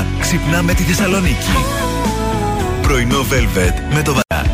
μέρα 0.00 0.20
ξυπνάμε 0.20 0.74
τη 0.74 0.82
Θεσσαλονίκη. 0.82 1.50
Πρωινό 2.82 3.18
Velvet 3.18 3.94
με 3.94 4.02
το 4.02 4.12
Βαρά. 4.12 4.48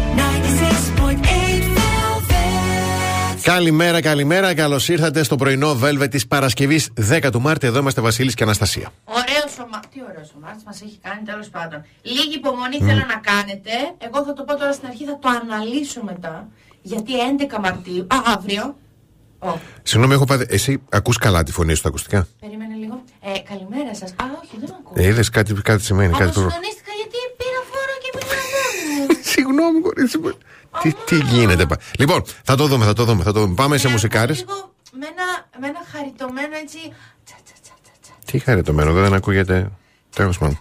Καλημέρα, 3.43 4.01
καλημέρα. 4.01 4.55
Καλώς 4.55 4.89
ήρθατε 4.89 5.23
στο 5.23 5.37
πρωινό 5.37 5.79
Velvet 5.83 6.11
της 6.11 6.27
Παρασκευής 6.27 6.91
10 7.11 7.29
του 7.33 7.41
Μάρτη. 7.41 7.67
Εδώ 7.67 7.79
είμαστε 7.79 8.01
Βασίλης 8.01 8.35
και 8.35 8.43
Αναστασία. 8.43 8.89
Ωραίο 9.05 9.65
ο 9.65 9.69
Μάρτη. 9.71 9.89
Τι 9.93 10.01
ωραίο 10.09 10.25
ο 10.37 10.39
Μάρτης 10.43 10.63
μας 10.67 10.83
έχει 10.83 10.99
κάνει 11.03 11.23
τέλος 11.25 11.49
πάντων. 11.49 11.85
Λίγη 12.03 12.35
υπομονή 12.35 12.79
θέλω 12.79 13.05
να 13.15 13.21
κάνετε. 13.31 13.71
Εγώ 13.99 14.25
θα 14.25 14.33
το 14.33 14.43
πω 14.43 14.57
τώρα 14.57 14.73
στην 14.73 14.89
αρχή, 14.89 15.05
θα 15.05 15.19
το 15.19 15.29
αναλύσω 15.29 16.03
μετά. 16.05 16.49
Γιατί 16.83 17.13
11 17.57 17.59
Μαρτίου. 17.61 18.07
Α, 18.15 18.17
αύριο. 18.37 18.77
Oh. 19.39 19.55
Συγγνώμη, 19.83 20.15
έχω 20.15 20.25
πάει. 20.25 20.39
Εσύ 20.49 20.83
ακούς 20.89 21.19
καλά 21.19 21.43
τη 21.43 21.53
φωνή 21.53 21.71
σου 21.71 21.77
στα 21.77 21.89
ακουστικά; 21.89 22.27
Περίμενε 22.41 22.75
λίγο. 22.75 23.03
Ε, 23.21 23.39
καλημέρα 23.39 23.95
σας. 23.95 24.11
Α, 24.11 24.25
όχι, 24.43 24.57
δεν 24.61 24.75
ακούω. 24.81 24.93
Ε, 25.05 25.07
είδες 25.07 25.31
κάτι, 25.31 25.55
κάτι 25.55 25.83
σημαίνει. 25.83 26.11
Κάτι 26.13 26.23
Αποσυντονίστηκα 26.23 26.93
γιατί 27.01 27.17
πήρα 27.39 27.61
φόρο 27.71 27.95
και 28.03 28.19
πήρα 28.19 29.21
Συγγνώμη, 29.33 29.81
κορίτσι 29.81 30.19
μου. 30.19 30.33
Τι, 30.83 30.93
τι 31.07 31.17
γίνεται. 31.25 31.67
πα- 31.67 31.79
Λοιπόν, 31.99 32.23
θα 32.45 32.57
το 32.57 32.67
δούμε, 32.67 32.85
θα 32.85 32.93
το 32.93 33.05
δούμε. 33.05 33.23
Θα 33.23 33.33
το 33.33 33.41
δούμε. 33.41 33.55
Πάμε 33.55 33.77
σε 33.79 33.89
μουσικάρες. 33.89 34.39
Λίγο 34.39 34.73
με 34.93 35.07
ένα, 35.07 35.25
με 35.61 35.67
ένα 35.67 35.79
χαριτωμένο 35.93 36.57
έτσι. 36.63 36.79
τσα, 37.25 37.35
τσα, 37.45 37.55
τσα, 37.63 37.73
τσα, 37.83 37.93
τσα. 38.03 38.13
Τι 38.25 38.39
χαριτωμένο, 38.39 38.93
δεν 38.93 39.15
ακούγεται. 39.15 39.71
Τέλος 40.15 40.39
πάντων. 40.39 40.61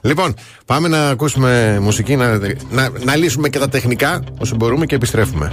Λοιπόν, 0.00 0.34
πάμε 0.66 0.88
να 0.88 1.08
ακούσουμε 1.08 1.78
μουσική, 1.80 2.16
να, 2.16 2.38
να, 2.70 2.88
να 3.04 3.16
λύσουμε 3.16 3.48
και 3.48 3.58
τα 3.58 3.68
τεχνικά 3.68 4.22
όσο 4.38 4.56
μπορούμε 4.56 4.86
και 4.86 4.94
επιστρέφουμε. 4.94 5.52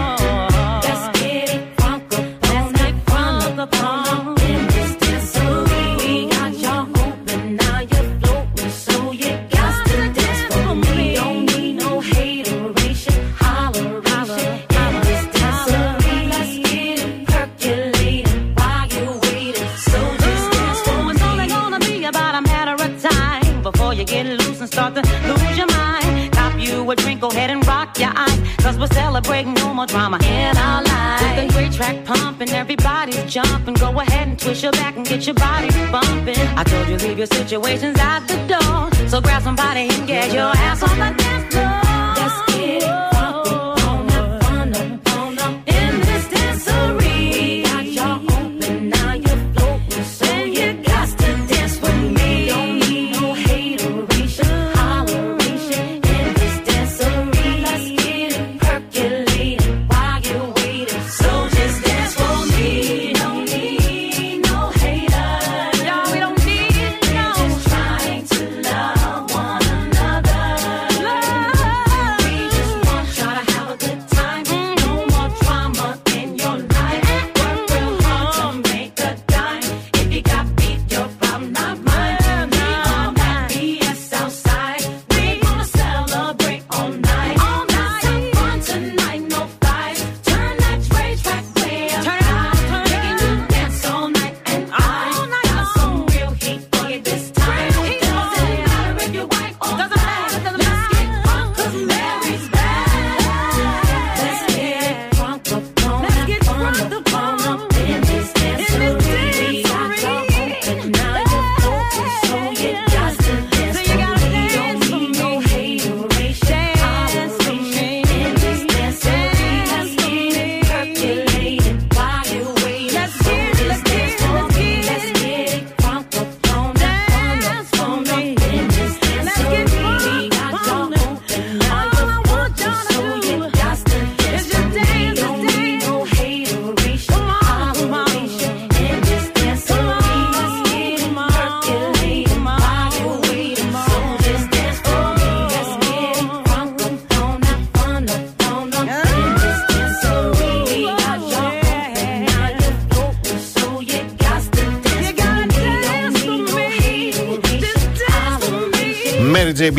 More 29.81 29.87
drama 29.87 30.19
in 30.23 30.57
our 30.57 30.83
lives. 30.83 31.23
With 31.23 31.47
the 31.47 31.53
great 31.53 31.71
track 31.71 32.05
pumping, 32.05 32.49
everybody's 32.49 33.23
jumping. 33.25 33.73
Go 33.75 33.99
ahead 33.99 34.27
and 34.27 34.37
twist 34.37 34.61
your 34.61 34.71
back 34.73 34.95
and 34.95 35.05
get 35.05 35.25
your 35.25 35.33
body 35.33 35.69
bumping. 35.91 36.37
I 36.59 36.63
told 36.63 36.87
you 36.87 36.97
leave 36.97 37.17
your 37.17 37.27
situations 37.27 37.97
at 37.99 38.21
the 38.27 38.37
door. 38.51 39.09
So 39.09 39.21
grab 39.21 39.41
somebody 39.41 39.89
and 39.89 40.07
get 40.07 40.33
your 40.33 40.51
ass 40.67 40.83
on 40.83 40.97
the 40.99 41.09
dance 41.17 41.53
floor. 41.53 41.81
Get 42.15 42.83
it 42.83 43.20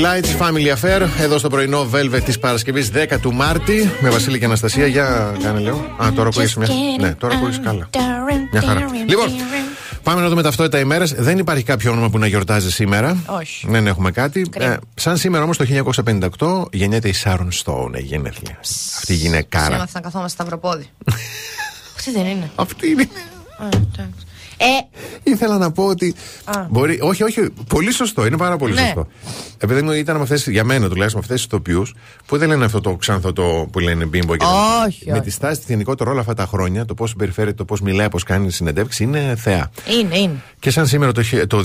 Blige, 0.02 0.42
Family 0.42 0.74
Affair, 0.76 1.08
εδώ 1.20 1.38
στο 1.38 1.48
πρωινό 1.48 1.88
Velvet 1.94 2.20
της 2.24 2.38
Παρασκευής 2.38 2.90
10 2.94 3.18
του 3.20 3.32
Μάρτη, 3.34 3.90
με 4.00 4.10
Βασίλη 4.10 4.38
και 4.38 4.44
Αναστασία. 4.44 4.86
Για 4.86 5.36
κάνε 5.42 5.58
λίγο. 5.60 5.94
Α, 6.02 6.12
τώρα 6.14 6.28
ακούγεσαι 6.28 6.58
μια. 6.58 6.68
Ναι, 7.00 7.14
τώρα 7.14 7.34
ακούγεσαι 7.34 7.60
καλά. 7.64 7.88
Μια 8.52 8.62
χαρά. 8.62 8.86
Λοιπόν, 9.06 9.26
πάμε 10.02 10.20
να 10.20 10.28
δούμε 10.28 10.42
ταυτότητα 10.42 10.78
ημέρες. 10.78 11.12
Δεν 11.12 11.38
υπάρχει 11.38 11.62
κάποιο 11.64 11.90
όνομα 11.92 12.10
που 12.10 12.18
να 12.18 12.26
γιορτάζει 12.26 12.70
σήμερα. 12.72 13.16
Όχι. 13.26 13.66
Δεν 13.70 13.86
έχουμε 13.86 14.10
κάτι. 14.10 14.40
Κρίμα. 14.50 14.72
Ε, 14.72 14.78
σαν 14.94 15.16
σήμερα 15.16 15.44
όμως 15.44 15.56
το 15.56 15.64
1958 16.38 16.62
γεννιέται 16.72 17.08
η 17.08 17.14
Sharon 17.24 17.48
Stone, 17.64 17.96
η 17.98 18.02
γενέθλια. 18.02 18.58
Αυτή 18.96 19.12
η 19.12 19.16
γυναικάρα. 19.16 19.74
Έμαθα 19.74 19.90
να 19.94 20.00
καθόμαστε 20.00 20.42
σταυροπόδι. 20.42 20.86
Αυτή 21.96 22.10
δεν 22.10 22.26
είναι. 22.26 22.50
Αυτή 22.54 22.90
είναι. 22.90 23.02
Α, 23.58 23.66
εντάξει. 23.66 24.26
Ε, 24.56 24.66
Ήθελα 25.22 25.58
να 25.58 25.70
πω 25.72 25.84
ότι. 25.84 26.14
Α. 26.44 26.66
Μπορεί, 26.70 26.98
όχι, 27.02 27.22
όχι. 27.22 27.40
Πολύ 27.68 27.92
σωστό. 27.92 28.26
Είναι 28.26 28.36
πάρα 28.36 28.56
πολύ 28.56 28.74
Ναι. 28.74 28.80
σωστό. 28.80 29.06
Επειδή 29.64 29.82
μου 29.82 29.92
ήταν 29.92 30.16
με 30.16 30.22
αυτές, 30.22 30.46
για 30.46 30.64
μένα 30.64 30.88
τουλάχιστον 30.88 31.20
με 31.20 31.26
αυτές 31.32 31.36
τις 31.36 31.44
ηθοποιούς 31.44 31.94
που 32.26 32.36
δεν 32.38 32.48
λένε 32.48 32.64
αυτό 32.64 32.80
το 32.80 32.96
ξανθό 32.96 33.32
που 33.72 33.78
λένε 33.78 34.04
μπίμπο 34.04 34.36
και 34.36 34.44
τέτοια. 34.44 34.84
Όχι, 34.86 35.04
Με 35.06 35.12
όχι. 35.12 35.20
τη 35.20 35.30
στάση 35.30 35.60
τη 35.60 35.64
γενικότερο 35.68 36.10
όλα 36.10 36.20
αυτά 36.20 36.34
τα 36.34 36.46
χρόνια, 36.46 36.84
το 36.84 36.94
πώς 36.94 37.10
συμπεριφέρεται, 37.10 37.54
το 37.56 37.64
πώς 37.64 37.80
μιλάει, 37.80 38.08
πώς 38.08 38.22
κάνει 38.22 38.50
συνεντεύξεις 38.50 39.00
είναι 39.00 39.34
θεά. 39.38 39.70
είναι, 40.00 40.18
είναι. 40.18 40.34
Και 40.58 40.70
σαν 40.70 40.86
σήμερα 40.86 41.12
το, 41.12 41.22
χι- 41.22 41.46
το 41.46 41.62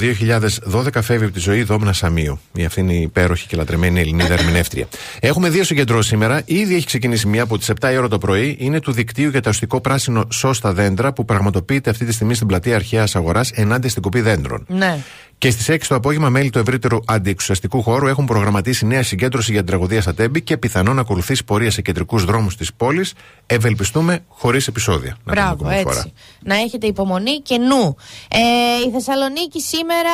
2012 0.74 1.01
φεύγει 1.01 1.24
από 1.24 1.34
τη 1.34 1.39
ζωή 1.39 1.60
η 1.60 1.63
Δόμνα 1.63 1.94
Σαμίου. 1.94 2.39
Η 2.54 2.66
αυτή 2.66 2.80
είναι 2.80 2.94
η 2.94 3.01
υπέροχη 3.01 3.48
και 3.48 3.56
λατρεμένη 3.58 4.00
Ελληνίδα 4.00 4.34
ερμηνεύτρια. 4.39 4.88
Έχουμε 5.20 5.50
δύο 5.50 5.63
συγκεντρώσεις 5.63 6.08
σήμερα. 6.10 6.42
Ήδη 6.46 6.75
έχει 6.75 6.86
ξεκινήσει 6.86 7.27
μία 7.27 7.44
από 7.44 7.58
τις 7.58 7.72
7 7.82 7.89
η 7.94 7.98
ώρα 7.98 8.08
το 8.08 8.18
πρωί. 8.18 8.56
Είναι 8.60 8.80
του 8.80 8.92
δικτύου 8.92 9.30
για 9.30 9.42
τα 9.42 9.50
αστικό 9.50 9.82
πράσινο 9.82 10.25
σώστα 10.32 10.74
δέντρα 10.74 11.13
που 11.13 11.25
πραγματοποιείται 11.25 11.89
αυτή 11.89 12.06
τη 12.06 12.13
στιγμή 12.13 12.34
στην 12.34 12.48
πλατεία 12.48 12.75
Αρχαίας 12.75 13.16
Αγοράς 13.16 13.51
ενάντια 13.51 13.89
στην 13.89 14.01
κοπή 14.01 14.22
δέντρων. 14.22 14.66
Ναι. 14.68 15.00
Και 15.39 15.50
στις 15.51 15.70
6 15.70 15.77
το 15.88 15.96
απόγευμα, 15.96 16.29
μέλη 16.29 16.50
του 16.50 16.60
ευρύτερου 16.60 16.98
αντιεξουσιαστικού 17.06 17.82
χώρου 17.82 18.08
έχουν 18.08 18.25
προγραμματίσει 18.25 18.86
νέα 18.86 19.03
συγκέντρωση 19.03 19.51
για 19.51 19.60
την 19.60 19.70
τραγωδία 19.70 20.01
στα 20.01 20.13
Τέμπη 20.13 20.41
και 20.41 20.58
πιθανόν 20.58 20.96
να 20.96 21.01
ακολουθήσει 21.01 21.44
πορεία 21.44 21.72
σε 21.72 21.82
κεντρικούς 21.82 22.25
δρόμους 22.25 22.56
της 22.56 22.74
πόλης. 22.74 23.13
Ευελπιστούμε 23.46 24.20
χωρίς 24.27 24.67
επεισόδια. 24.67 25.17
Να 25.24 25.34
πούμε 25.34 25.36
Μπράβο, 25.36 25.53
ακόμα 25.53 25.70
μια 25.70 25.82
φορά. 25.82 25.98
έτσι. 25.98 26.13
Να 26.44 26.56
έχετε 26.56 26.88
υπομονή 26.88 27.39
και 27.41 27.58
νου. 27.58 27.96
Ε, 28.29 28.88
η 28.88 28.91
Θεσσαλονίκη 28.91 29.62
σήμερα 29.62 30.10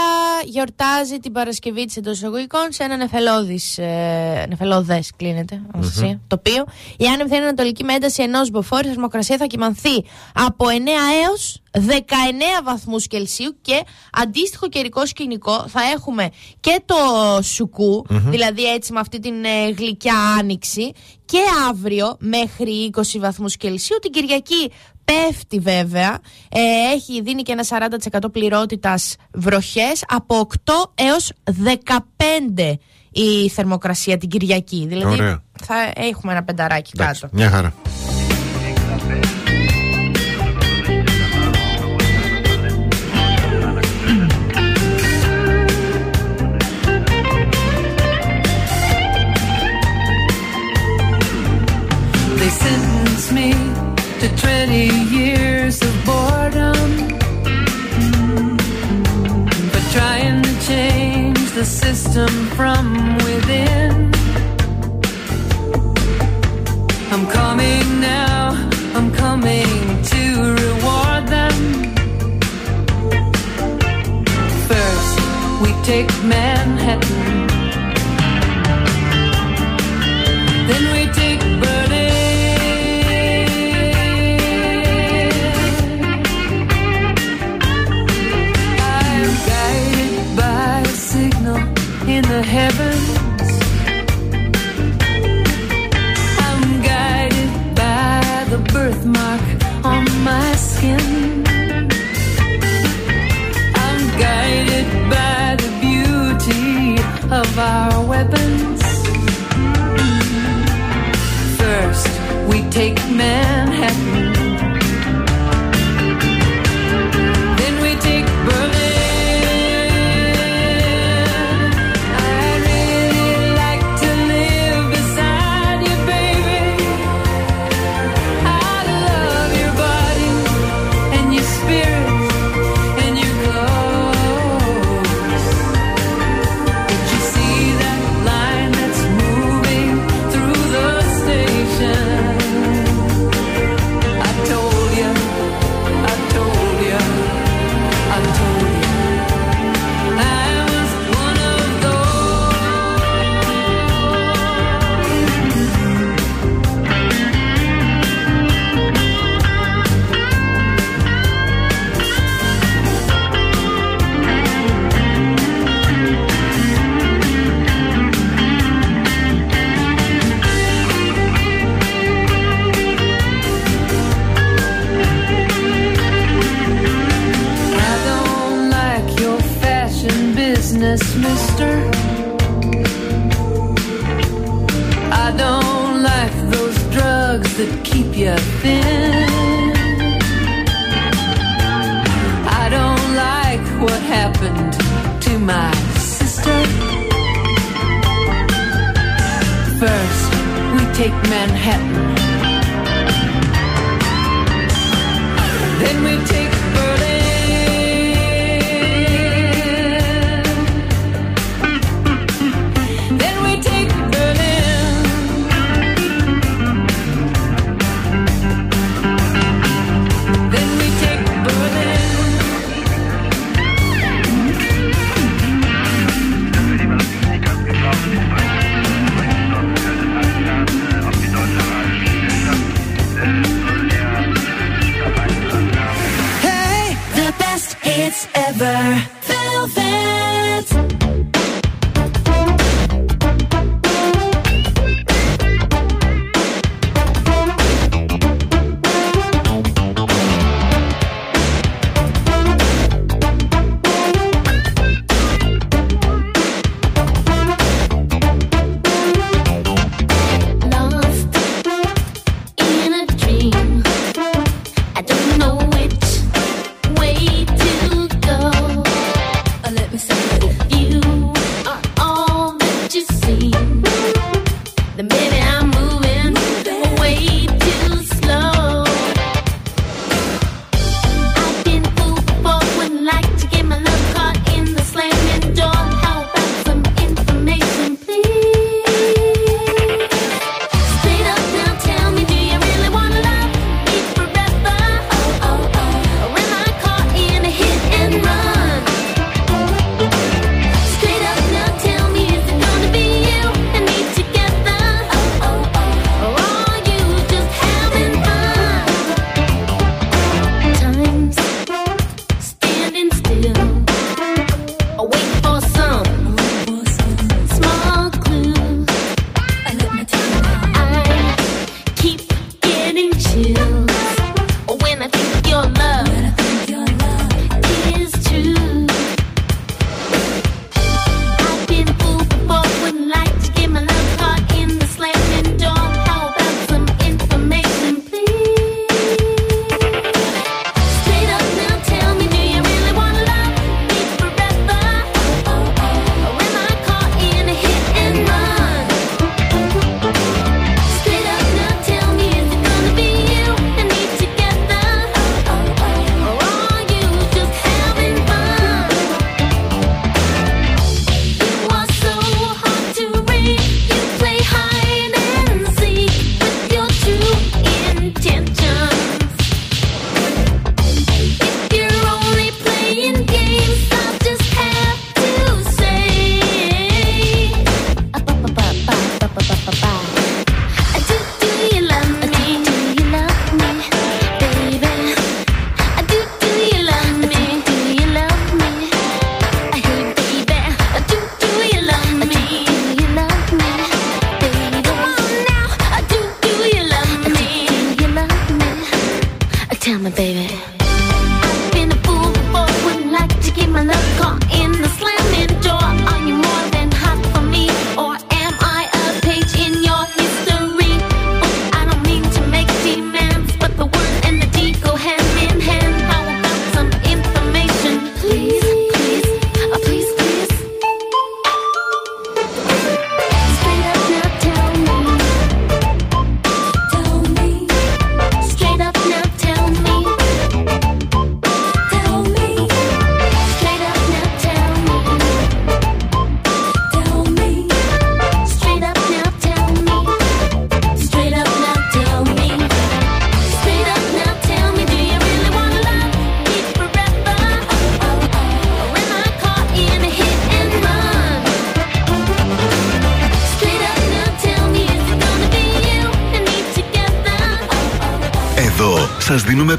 γιορτάζει 0.46 1.18
την 1.20 1.32
Παρασκευή 1.32 1.86
της 1.86 1.98
εντός 1.98 2.18
εισαγωγικών 2.18 2.68
σε 2.70 2.84
ένα 2.84 2.98
νεφελώδης, 2.98 3.77
ε, 3.77 4.46
νεφελώδες 4.50 5.12
κλείνεται, 5.18 5.62
Αναστασία, 5.74 6.20
τοπίο. 6.27 6.65
Η 6.98 7.06
άνεμη 7.06 7.30
θα 7.30 7.36
είναι 7.36 7.46
ανατολική 7.46 7.84
με 7.84 7.94
ένταση 7.94 8.24
ενός 8.24 8.50
μποφόρ. 8.50 8.86
Η 8.86 8.88
θερμοκρασία 8.88 9.38
θα 9.38 9.46
κοιμανθεί 9.46 10.03
από 10.34 10.65
9 10.70 10.75
έως 11.27 11.62
19 11.72 12.62
βαθμούς 12.63 13.08
Κελσίου 13.08 13.56
και 13.62 13.82
αντίστοιχο 14.12 14.70
καιρικό 14.70 15.06
σκηνικό 15.13 15.65
θα 15.67 15.82
έχουμε 15.96 16.29
και 16.60 16.82
το 16.86 16.96
σουκου 17.41 18.05
δηλαδή 18.10 18.63
έτσι 18.74 18.93
με 18.93 19.00
αυτή 19.00 19.20
την 19.20 19.43
ε, 19.43 19.70
γλυκιά 19.77 20.13
άνοιξη 20.39 20.91
και 21.25 21.39
αύριο 21.70 22.15
μέχρι 22.20 22.89
20 22.96 23.01
βαθμούς 23.20 23.58
Κελσίου 23.58 23.98
την 24.01 24.12
Κυριακή 24.12 24.72
πέφτει 25.05 25.60
βέβαια 25.60 26.20
ε, 26.50 26.60
έχει 26.93 27.22
δίνει 27.22 27.41
και 27.41 27.51
ένα 27.51 27.89
40% 28.24 28.32
πληρότητας 28.32 29.15
βροχές 29.34 30.03
από 30.08 30.48
8 30.65 30.72
έως 30.96 31.32
15 32.58 32.74
η 33.12 33.50
θερμοκρασία 33.50 34.17
την 34.17 34.29
Κυριακή 34.29 34.86
δηλαδή 34.88 35.13
Ωραία. 35.13 35.43
θα 35.63 35.75
έχουμε 35.96 36.32
ένα 36.32 36.43
πενταράκι 36.43 36.91
Εντάξει, 36.96 37.22
κάτω 37.22 37.36
μια 37.36 37.50
χαρά. 37.50 37.74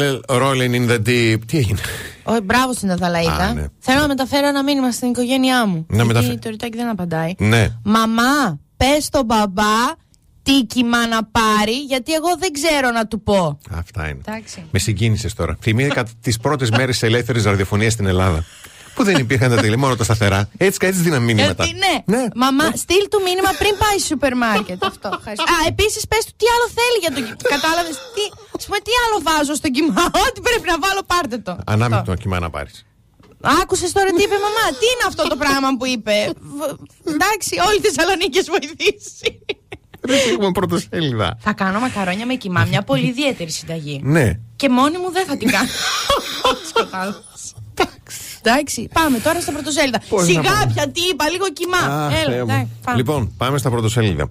Μάιλελ, 0.00 0.20
Rolling 0.28 0.74
in 0.74 0.90
the 0.90 0.98
Deep. 1.08 1.38
Τι 1.46 1.58
έγινε; 1.58 1.78
Όχι, 2.22 2.40
μπράβο 2.40 2.72
στην 2.72 2.90
Αθαλαίδα. 2.90 3.52
Ναι. 3.54 3.66
Θέλω 3.78 4.00
να 4.00 4.06
μεταφέρω 4.06 4.48
ένα 4.48 4.62
μήνυμα 4.62 4.90
στην 4.90 5.08
οικογένειά 5.08 5.66
μου. 5.66 5.86
Να 5.88 6.04
γιατί 6.04 6.38
το 6.38 6.48
ρητάκι 6.50 6.76
δεν 6.76 6.88
απαντάει. 6.88 7.34
Ναι. 7.38 7.68
Μαμά, 7.84 8.60
πες 8.76 9.04
στον 9.04 9.24
μπαμπά 9.24 9.98
τι 10.42 10.64
κοιμά 10.64 11.06
να 11.06 11.24
πάρει, 11.24 11.84
γιατί 11.88 12.12
εγώ 12.12 12.28
δεν 12.38 12.52
ξέρω 12.52 12.90
να 12.90 13.06
του 13.06 13.22
πω. 13.22 13.58
Αυτά 13.70 14.08
είναι. 14.08 14.20
Εντάξει. 14.26 14.64
Με 14.70 14.78
συγκίνησες 14.78 15.34
τώρα. 15.34 15.56
Θυμήθηκα 15.60 16.04
τις 16.20 16.38
πρώτες 16.38 16.70
μέρες 16.70 17.02
ελεύθερης 17.02 17.44
ραδιοφωνίας 17.44 17.92
στην 17.92 18.06
Ελλάδα. 18.06 18.44
Που 19.00 19.06
δεν 19.12 19.18
υπήρχαν 19.26 19.48
τα 19.54 19.58
τηλε, 19.62 19.76
μόνο 19.84 19.94
τα 20.00 20.04
σταθερά. 20.08 20.40
Έτσι 20.66 20.76
και 20.78 20.86
έτσι 20.90 21.00
δίναν 21.06 21.22
μήνυματα. 21.28 21.64
Γιατί 21.64 21.78
ναι. 22.12 22.24
Μαμά, 22.42 22.64
στείλ 22.84 23.04
του 23.12 23.20
μήνυμα 23.26 23.50
πριν 23.60 23.74
πάει 23.82 23.96
στο 24.02 24.06
σούπερ 24.12 24.32
μάρκετ. 24.44 24.78
Αυτό. 24.92 25.08
ευχαριστώ. 25.18 25.44
Α, 25.52 25.54
επίσης 25.72 26.02
πες 26.10 26.22
του 26.26 26.34
τι 26.40 26.46
άλλο 26.54 26.66
θέλει 26.78 26.98
για 27.04 27.10
το 27.14 27.20
κοιμά. 27.26 27.50
Κατάλαβες. 27.56 27.94
Τι, 28.16 28.24
ας 28.58 28.64
πούμε, 28.66 28.78
τι 28.86 28.92
άλλο 29.04 29.16
βάζω 29.28 29.54
στο 29.60 29.68
κοιμά. 29.76 30.04
Ό,τι 30.26 30.38
πρέπει 30.46 30.66
να 30.72 30.76
βάλω, 30.84 31.02
πάρτε 31.12 31.36
το. 31.46 31.52
Ανάμεικто 31.74 32.10
το 32.12 32.16
κοιμά 32.22 32.38
να 32.46 32.50
πάρεις. 32.56 32.76
Άκουσες 33.60 33.90
τώρα 33.96 34.10
τι 34.16 34.22
είπε 34.26 34.36
η 34.40 34.44
μαμά; 34.46 34.64
Τι 34.80 34.86
είναι 34.92 35.04
αυτό 35.10 35.22
το 35.32 35.36
πράγμα 35.42 35.68
που 35.78 35.86
είπε; 35.94 36.16
Β- 36.58 36.74
Εντάξει, 37.14 37.52
όλη 37.68 37.76
η 37.80 37.84
Θεσσαλονίκη 37.86 38.36
έχει 38.40 38.50
βοηθήσει. 38.56 39.28
Δεν 40.10 40.18
έχουμε 40.32 40.50
πρωτοσέλιδα. 40.58 41.28
Θα 41.46 41.52
κάνω 41.60 41.78
μακαρόνια 41.84 42.26
με 42.30 42.34
κοιμά, 42.42 42.62
μια 42.72 42.82
πολύ 42.82 43.06
ιδιαίτερη 43.14 43.50
συνταγή. 43.58 43.96
Ναι. 44.16 44.26
Και 44.60 44.68
μόνη 44.68 44.96
μου 45.02 45.10
δεν 45.16 45.24
θα 45.28 45.34
την 45.40 45.48
κάνω. 45.54 45.68
Όπως 48.40 48.52
κατάλαβες. 48.52 48.64
Εντάξει, 48.64 48.88
πάμε 48.92 49.18
τώρα 49.18 49.40
στα 49.40 49.52
πρωτοσέλιδα. 49.52 50.00
Πώς 50.08 50.20
να 50.20 50.26
Σιγά 50.26 50.42
πάμε. 50.42 50.72
πια, 50.74 50.88
τι 50.88 51.00
είπα, 51.12 51.28
λίγο 51.30 51.44
κοιμά. 51.52 52.04
Αχ, 52.04 52.12
Έλα, 52.12 52.24
Θεέ 52.30 52.44
μου. 52.44 52.50
εντάξει, 52.50 52.68
πάμε. 52.84 52.96
Λοιπόν, 52.98 53.34
πάμε 53.36 53.58
στα 53.58 53.70
πρωτοσέλιδα. 53.70 54.30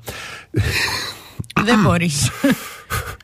Δεν 1.64 1.80
μπορείς. 1.82 2.30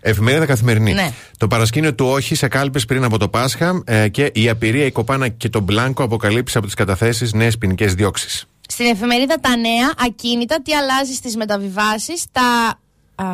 Εφημερίδα 0.02 0.46
καθημερινή. 0.46 0.94
Ναι. 0.94 1.12
Το 1.38 1.48
παρασκήνιο 1.48 1.94
του 1.96 2.06
Όχι 2.06 2.36
σε 2.36 2.48
κάλπες 2.48 2.86
πριν 2.86 3.04
από 3.04 3.18
το 3.18 3.30
Πάσχα 3.30 3.82
ε, 3.86 4.08
και 4.08 4.32
η 4.34 4.50
απειρία, 4.50 4.86
η 4.86 4.92
Κοπάνα 4.92 5.28
και 5.28 5.50
το 5.50 5.60
Μπλάνκο 5.60 6.04
αποκαλύψει 6.04 6.58
από 6.58 6.66
τις 6.66 6.76
καταθέσεις 6.76 7.34
νέες 7.34 7.58
ποινικές 7.58 7.94
διώξεις. 7.94 8.46
Στην 8.68 8.86
εφημερίδα 8.86 9.40
Τα 9.40 9.56
Νέα, 9.58 9.94
ακίνητα, 10.06 10.62
τι 10.62 10.74
αλλάζει 10.74 11.14
στις 11.14 11.36
μεταβιβάσεις, 11.36 12.26
τα. 12.32 12.80
Α, 13.16 13.26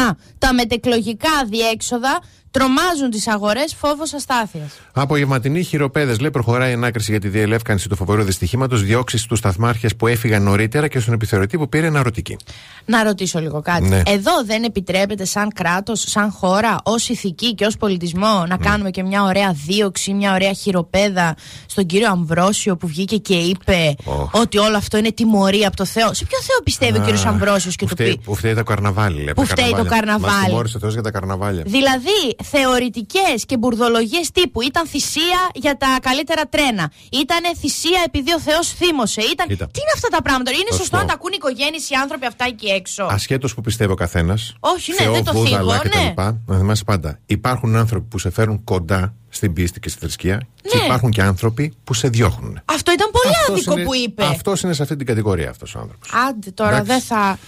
α, 0.00 0.14
τα 0.38 0.54
μετεκλογικά 0.54 1.30
διέξοδα 1.50 2.20
τρομάζουν 2.52 3.10
τις 3.10 3.28
αγορές 3.28 3.74
φόβος 3.78 4.12
αστάθειας. 4.14 4.72
Απογευματινή 4.92 5.62
χειροπέδες 5.62 6.20
λέει 6.20 6.30
προχωράει 6.30 6.70
η 6.70 6.72
ανάκριση 6.74 7.10
για 7.10 7.20
τη 7.20 7.28
διελεύκανση 7.28 7.88
του 7.88 7.96
φοβερού 7.96 8.22
δυστυχήματος, 8.22 8.82
διώξεις 8.82 9.20
στου 9.20 9.36
σταθμάρχες 9.36 9.96
που 9.96 10.06
έφυγαν 10.06 10.42
νωρίτερα 10.42 10.88
και 10.88 11.00
στον 11.00 11.14
επιθεωρητή 11.14 11.58
που 11.58 11.68
πήρε 11.68 11.86
αναρωτική. 11.86 12.36
Να 12.84 13.02
ρωτήσω 13.02 13.40
λίγο 13.40 13.60
κάτι. 13.62 13.88
Ναι. 13.88 14.02
Εδώ 14.06 14.44
δεν 14.44 14.64
επιτρέπεται 14.64 15.24
σαν 15.24 15.52
κράτος, 15.54 16.04
σαν 16.06 16.30
χώρα, 16.30 16.76
ως 16.82 17.08
ηθική 17.08 17.54
και 17.54 17.64
ως 17.64 17.76
πολιτισμό 17.76 18.44
να 18.48 18.56
κάνουμε 18.56 18.90
και 18.90 19.02
μια 19.02 19.22
ωραία 19.22 19.52
δίωξη, 19.66 20.12
μια 20.12 20.32
ωραία 20.32 20.52
χειροπέδα 20.52 21.34
στον 21.66 21.86
κύριο 21.86 22.10
Αμβρόσιο 22.10 22.76
που 22.76 22.86
βγήκε 22.86 23.16
και 23.16 23.34
είπε 23.34 23.94
Οχ. 24.04 24.34
ότι 24.34 24.58
όλο 24.58 24.76
αυτό 24.76 24.98
είναι 24.98 25.12
τιμωρία 25.12 25.68
από 25.68 25.76
το 25.76 25.84
Θεό. 25.84 26.14
Σε 26.14 26.24
ποιο 26.24 26.38
Θεό 26.40 26.62
πιστεύει 26.64 26.98
ο 26.98 27.02
κύριος 27.02 27.26
Αμβρόσιος 27.26 27.76
και 27.76 27.84
που 27.84 27.94
του 27.94 28.02
φταίει, 28.02 28.16
πει. 28.16 28.22
που 28.24 28.34
φταίει 28.34 28.54
το 28.54 28.62
καρναβάλι, 28.62 29.16
λέει. 29.16 29.34
Που 29.34 29.46
φταίει 29.46 29.74
το 29.76 29.84
καρναβάλι. 29.84 30.34
Μας 30.36 30.44
τιμώρησε 30.44 30.76
ο 30.76 30.80
Θεός 30.80 30.92
για 30.92 31.02
τα 31.02 31.10
καρναβάλια. 31.10 31.62
Δηλαδή, 31.66 32.36
θεωρητικές 32.42 33.44
και 33.46 33.56
μπουρδολογίες 33.58 34.30
τύπου 34.30 34.62
ήταν 34.62 34.86
θυσία 34.86 35.40
για 35.54 35.76
τα 35.76 35.98
καλύτερα 36.02 36.42
τρένα. 36.48 36.92
Ήταν 37.12 37.40
θυσία 37.60 38.02
επειδή 38.06 38.32
ο 38.32 38.40
Θεός 38.40 38.68
θύμωσε. 38.68 39.20
Ήταν... 39.20 39.46
Κοίτα. 39.46 39.66
Τι 39.66 39.80
είναι 39.80 39.92
αυτά 39.94 40.08
τα 40.08 40.22
πράγματα; 40.22 40.50
Είναι 40.50 40.62
Θα 40.68 40.72
σου 40.74 40.78
σωστό 40.78 40.96
να 40.96 41.02
πω. 41.02 41.08
τα 41.08 41.14
ακούν 41.14 41.30
οι 41.32 41.36
οικογένειες, 41.38 41.90
οι 41.90 41.94
άνθρωποι 41.94 42.26
αυτά 42.26 42.44
εκεί 42.48 42.66
έξω; 42.66 43.04
Ασχέτως 43.10 43.54
που 43.54 43.60
πιστεύει 43.60 43.92
ο 43.92 43.94
καθένας. 43.94 44.54
Όχι, 44.60 44.92
ναι, 45.00 45.10
δεν 45.10 45.24
το 45.24 45.32
θίγω, 45.32 45.72
ναι. 45.94 46.14
Να 46.46 46.56
θυμάσαι 46.58 46.84
πάντα. 46.84 47.18
Υπάρχουν 47.26 47.76
άνθρωποι 47.76 48.06
που 48.08 48.18
σε 48.18 48.30
φέρουν 48.30 48.64
κοντά 48.64 49.14
στην 49.28 49.52
πίστη 49.52 49.80
και 49.80 49.88
στη 49.88 49.98
θρησκεία 49.98 50.46
και 50.62 50.76
Ναι. 50.78 50.84
υπάρχουν 50.84 51.10
και 51.10 51.22
άνθρωποι 51.22 51.74
που 51.84 51.94
σε 51.94 52.08
διώχνουν. 52.08 52.60
Αυτό 52.64 52.92
ήταν 52.92 53.10
πολύ 53.10 53.34
Αυτός 53.40 53.54
άδικο 53.56 53.72
είναι- 53.72 53.84
που 53.84 53.94
είπε. 53.94 54.24
αυτός 54.24 54.62
είναι 54.62 54.72
σε 54.72 54.82
αυτή 54.82 54.96
την 54.96 55.06
κατηγορία 55.06 55.50
αυτός 55.50 55.74
ο 55.74 55.78
άνθρωπος. 55.78 56.08
Άντε 56.28 56.50
τώρα, 56.50 56.70
Εντάξει. 56.76 56.90
δεν 56.92 57.00
θα. 57.00 57.38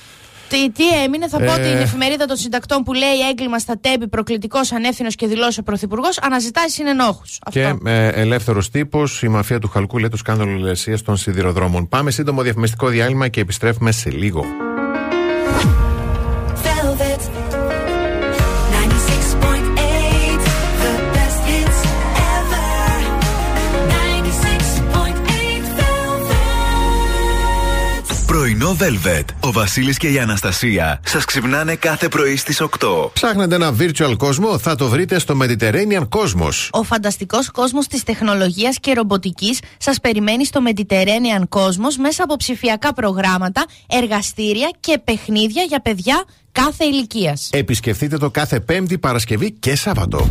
Τι, 0.54 0.70
τι 0.70 0.88
έμεινε, 1.04 1.28
θα 1.28 1.38
πω 1.38 1.52
Ε. 1.52 1.56
την 1.56 1.76
εφημερίδα 1.80 2.24
των 2.24 2.36
συντακτών 2.36 2.82
που 2.82 2.92
λέει 2.92 3.28
έγκλημα 3.30 3.58
στα 3.58 3.78
τέμπη, 3.80 4.08
προκλητικός 4.08 4.72
ανεύθυνος 4.72 5.14
και 5.14 5.26
δηλώσει 5.26 5.60
ο 5.60 5.62
Πρωθυπουργός, 5.62 6.18
αναζητάει 6.22 6.68
συνενόχους. 6.68 7.38
Και 7.50 7.74
ε, 7.84 8.08
ελεύθερος 8.08 8.70
τύπος, 8.70 9.22
η 9.22 9.28
μαφία 9.28 9.58
του 9.58 9.68
Χαλκού 9.68 9.98
λέει 9.98 10.08
το 10.08 10.16
σκάνδαλο 10.16 10.58
λεσία 10.58 11.02
των 11.02 11.16
σιδηροδρόμων. 11.16 11.88
Πάμε 11.88 12.10
σύντομο 12.10 12.42
διαφημιστικό 12.42 12.88
διάλειμμα 12.88 13.28
και 13.28 13.40
επιστρέφουμε 13.40 13.92
σε 13.92 14.10
λίγο. 14.10 14.44
Πρωινό 28.64 28.78
Velvet. 28.80 29.24
Ο 29.40 29.52
Βασίλης 29.52 29.96
και 29.96 30.08
η 30.08 30.18
Αναστασία 30.18 31.00
σας 31.06 31.24
ξυπνάνε 31.24 31.74
κάθε 31.74 32.08
πρωί 32.08 32.36
στις 32.36 32.60
8. 32.60 33.10
Ψάχνετε 33.12 33.54
ένα 33.54 33.74
virtual 33.78 34.14
κόσμο, 34.16 34.58
θα 34.58 34.74
το 34.74 34.88
βρείτε 34.88 35.18
στο 35.18 35.38
Mediterranean 35.42 36.08
Cosmos. 36.08 36.68
Ο 36.70 36.82
φανταστικός 36.82 37.50
κόσμος 37.50 37.86
της 37.86 38.02
τεχνολογίας 38.02 38.78
και 38.80 38.92
ρομποτικής 38.92 39.60
σας 39.78 40.00
περιμένει 40.00 40.44
στο 40.44 40.60
Mediterranean 40.66 41.58
Cosmos 41.58 41.94
μέσα 42.00 42.22
από 42.22 42.36
ψηφιακά 42.36 42.92
προγράμματα, 42.92 43.64
εργαστήρια 43.86 44.70
και 44.80 44.98
παιχνίδια 45.04 45.62
για 45.62 45.80
παιδιά 45.80 46.24
κάθε 46.52 46.84
ηλικίας. 46.84 47.48
Επισκεφτείτε 47.52 48.18
το 48.18 48.30
κάθε 48.30 48.60
Πέμπτη, 48.60 48.98
Παρασκευή 48.98 49.52
και 49.52 49.76
Σάββατο. 49.76 50.30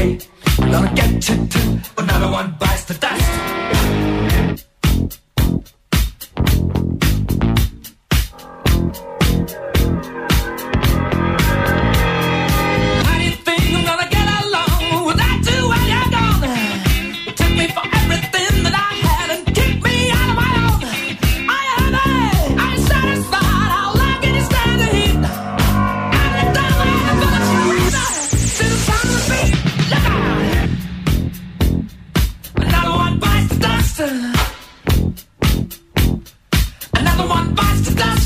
I'm 0.00 0.70
gonna 0.72 0.94
get 0.94 1.22
too. 1.22 1.78
Another 1.98 2.32
one 2.32 2.56
bites 2.58 2.84
the 2.84 2.94
dust. 2.94 3.50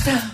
Stop. 0.04 0.33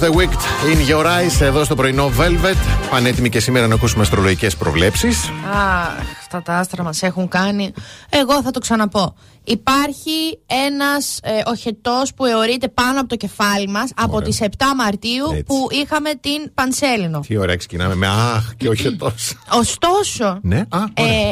Λατρεμένο 0.00 0.20
The 0.20 0.20
Wicked 0.20 0.72
in 0.72 0.90
Your 0.90 1.04
Eyes 1.06 1.40
εδώ 1.40 1.64
στο 1.64 1.74
πρωινό 1.74 2.10
Velvet. 2.18 2.56
Πανέτοιμοι 2.90 3.28
και 3.28 3.40
σήμερα 3.40 3.66
να 3.66 3.74
ακούσουμε 3.74 4.02
αστρολογικές 4.02 4.56
προβλέψεις. 4.56 5.30
Αχ, 5.52 6.06
αυτά 6.20 6.42
τα 6.42 6.58
άστρα 6.58 6.82
μας 6.82 7.02
έχουν 7.02 7.28
κάνει. 7.28 7.72
Εγώ 8.08 8.42
θα 8.42 8.50
το 8.50 8.58
ξαναπώ. 8.58 9.14
Υπάρχει 9.44 10.38
ένας 10.66 11.18
ε, 11.22 11.30
οχετός 11.46 12.14
που 12.14 12.24
αιωρείται 12.24 12.68
πάνω 12.68 12.98
από 13.00 13.08
το 13.08 13.16
κεφάλι 13.16 13.68
μας 13.68 13.90
από 13.96 14.22
τις 14.22 14.38
7 14.42 14.46
Μαρτίου 14.76 15.24
Έτσι. 15.30 15.42
που 15.42 15.66
είχαμε 15.70 16.10
την 16.10 16.54
Πανσέλινο. 16.54 17.20
Τι 17.20 17.36
ωραία, 17.36 17.56
ξεκινάμε 17.56 17.94
με 17.94 18.06
Αχ 18.06 18.54
και 18.56 18.68
όχι 18.68 18.96
τόσο. 18.96 19.34
Ωστόσο, 19.52 20.38
ναι, 20.42 20.56
α, 20.68 20.78
ωραία. 20.98 21.12
ε, 21.28 21.30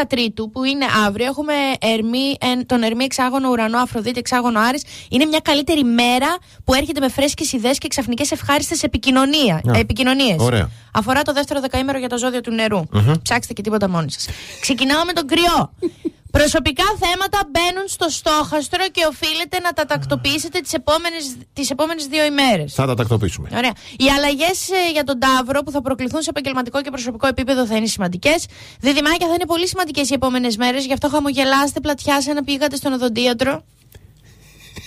11 0.00 0.02
Τρίτου 0.08 0.50
που 0.50 0.64
είναι 0.64 0.84
αύριο 1.06 1.26
έχουμε 1.26 1.52
ερμή, 1.80 2.36
εν- 2.40 2.66
τον 2.66 2.82
Ερμή 2.82 3.04
εξάγωνο 3.04 3.48
ουρανό 3.50 3.78
Αφροδίτη 3.78 4.18
εξάγωνο 4.18 4.60
Άρης 4.60 4.82
είναι 5.10 5.24
μια 5.24 5.40
καλύτερη 5.40 5.84
μέρα 5.84 6.36
που 6.64 6.74
έρχεται 6.74 7.00
με 7.00 7.08
φρέσκες 7.08 7.52
ιδέες 7.52 7.78
και 7.78 7.88
ξαφνικές 7.88 8.30
ευχάριστες 8.30 8.82
επικοινωνία, 8.82 9.54
Α, 9.54 9.78
επικοινωνίες. 9.78 10.36
ωραία. 10.38 10.70
Αφορά 10.92 11.22
το 11.22 11.32
δεύτερο 11.32 11.60
δεκαήμερο 11.60 11.98
για 11.98 12.08
το 12.08 12.18
ζώδιο 12.18 12.40
του 12.40 12.50
νερού. 12.52 12.82
Μμμ. 12.92 13.12
Ψάξτε 13.22 13.52
και 13.52 13.62
τίποτα 13.62 13.88
μόνοι 13.88 14.10
σας. 14.12 14.28
Ξεκινάω 14.60 15.04
με 15.04 15.12
τον 15.12 15.26
κρυό. 15.26 15.72
Προσωπικά 16.40 16.84
θέματα 17.04 17.38
μπαίνουν 17.50 17.88
στο 17.88 18.08
στόχαστρο 18.08 18.88
και 18.88 19.02
οφείλετε 19.12 19.60
να 19.60 19.72
τα 19.72 19.84
τακτοποιήσετε 19.84 20.60
τις 20.60 20.72
επόμενες, 20.72 21.36
τις 21.52 21.70
επόμενες 21.70 22.06
δύο 22.06 22.24
ημέρες. 22.24 22.74
Θα 22.74 22.86
τα 22.86 22.94
τακτοποιήσουμε. 22.94 23.48
Ωραία. 23.56 23.72
Οι 23.98 24.08
αλλαγές 24.16 24.68
για 24.92 25.04
τον 25.04 25.18
Ταύρο 25.18 25.62
που 25.62 25.70
θα 25.70 25.80
προκληθούν 25.80 26.22
σε 26.22 26.30
επαγγελματικό 26.30 26.82
και 26.82 26.90
προσωπικό 26.90 27.26
επίπεδο 27.26 27.66
θα 27.66 27.76
είναι 27.76 27.86
σημαντικές. 27.86 28.46
Διδυμάκια 28.80 29.26
θα 29.26 29.34
είναι 29.34 29.46
πολύ 29.46 29.68
σημαντικές 29.68 30.10
οι 30.10 30.14
επόμενες 30.14 30.56
μέρες, 30.56 30.84
γι' 30.86 30.92
αυτό 30.92 31.08
χαμογελάστε, 31.08 31.80
πλατιάστε 31.80 32.32
να 32.32 32.44
πήγατε 32.44 32.76
στον 32.76 32.92
οδοντίατρο. 32.92 33.64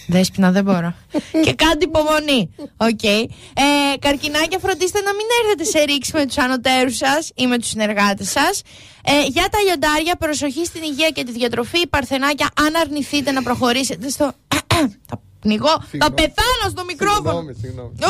Δέσποινα, 0.10 0.52
δεν 0.52 0.64
μπορώ. 0.64 0.94
και 1.46 1.54
κάντε 1.54 1.86
υπομονή. 1.86 2.54
Οκ. 2.78 3.04
Ε, 3.04 3.28
καρκινάκια, 4.00 4.60
φροντίστε 4.60 5.02
να 5.02 5.14
μην 5.14 5.26
έρθετε 5.44 5.64
σε 5.64 5.84
ρήξη 5.84 6.12
με 6.14 6.26
τους 6.26 6.38
ανωτέρους 6.38 6.96
σας 6.96 7.32
ή 7.36 7.48
με 7.48 7.58
τους 7.58 7.68
συνεργάτες 7.68 8.30
σας. 8.30 8.62
Ε, 9.04 9.26
για 9.28 9.48
τα 9.52 9.60
λιοντάρια, 9.62 10.16
προσοχή 10.16 10.66
στην 10.66 10.84
υγεία 10.84 11.10
και 11.10 11.24
τη 11.24 11.32
διατροφή. 11.32 11.88
Παρθενάκια, 11.88 12.50
αν 12.60 12.76
αρνηθείτε 12.76 13.32
να 13.32 13.44
προχωρήσετε 13.44 14.10
στο. 14.10 14.32
θα 15.08 15.22
πνιγώ. 15.40 15.68
Θα 15.98 16.12
πεθάνω 16.12 16.66
στο 16.70 16.84
μικρόφωνο. 16.86 17.32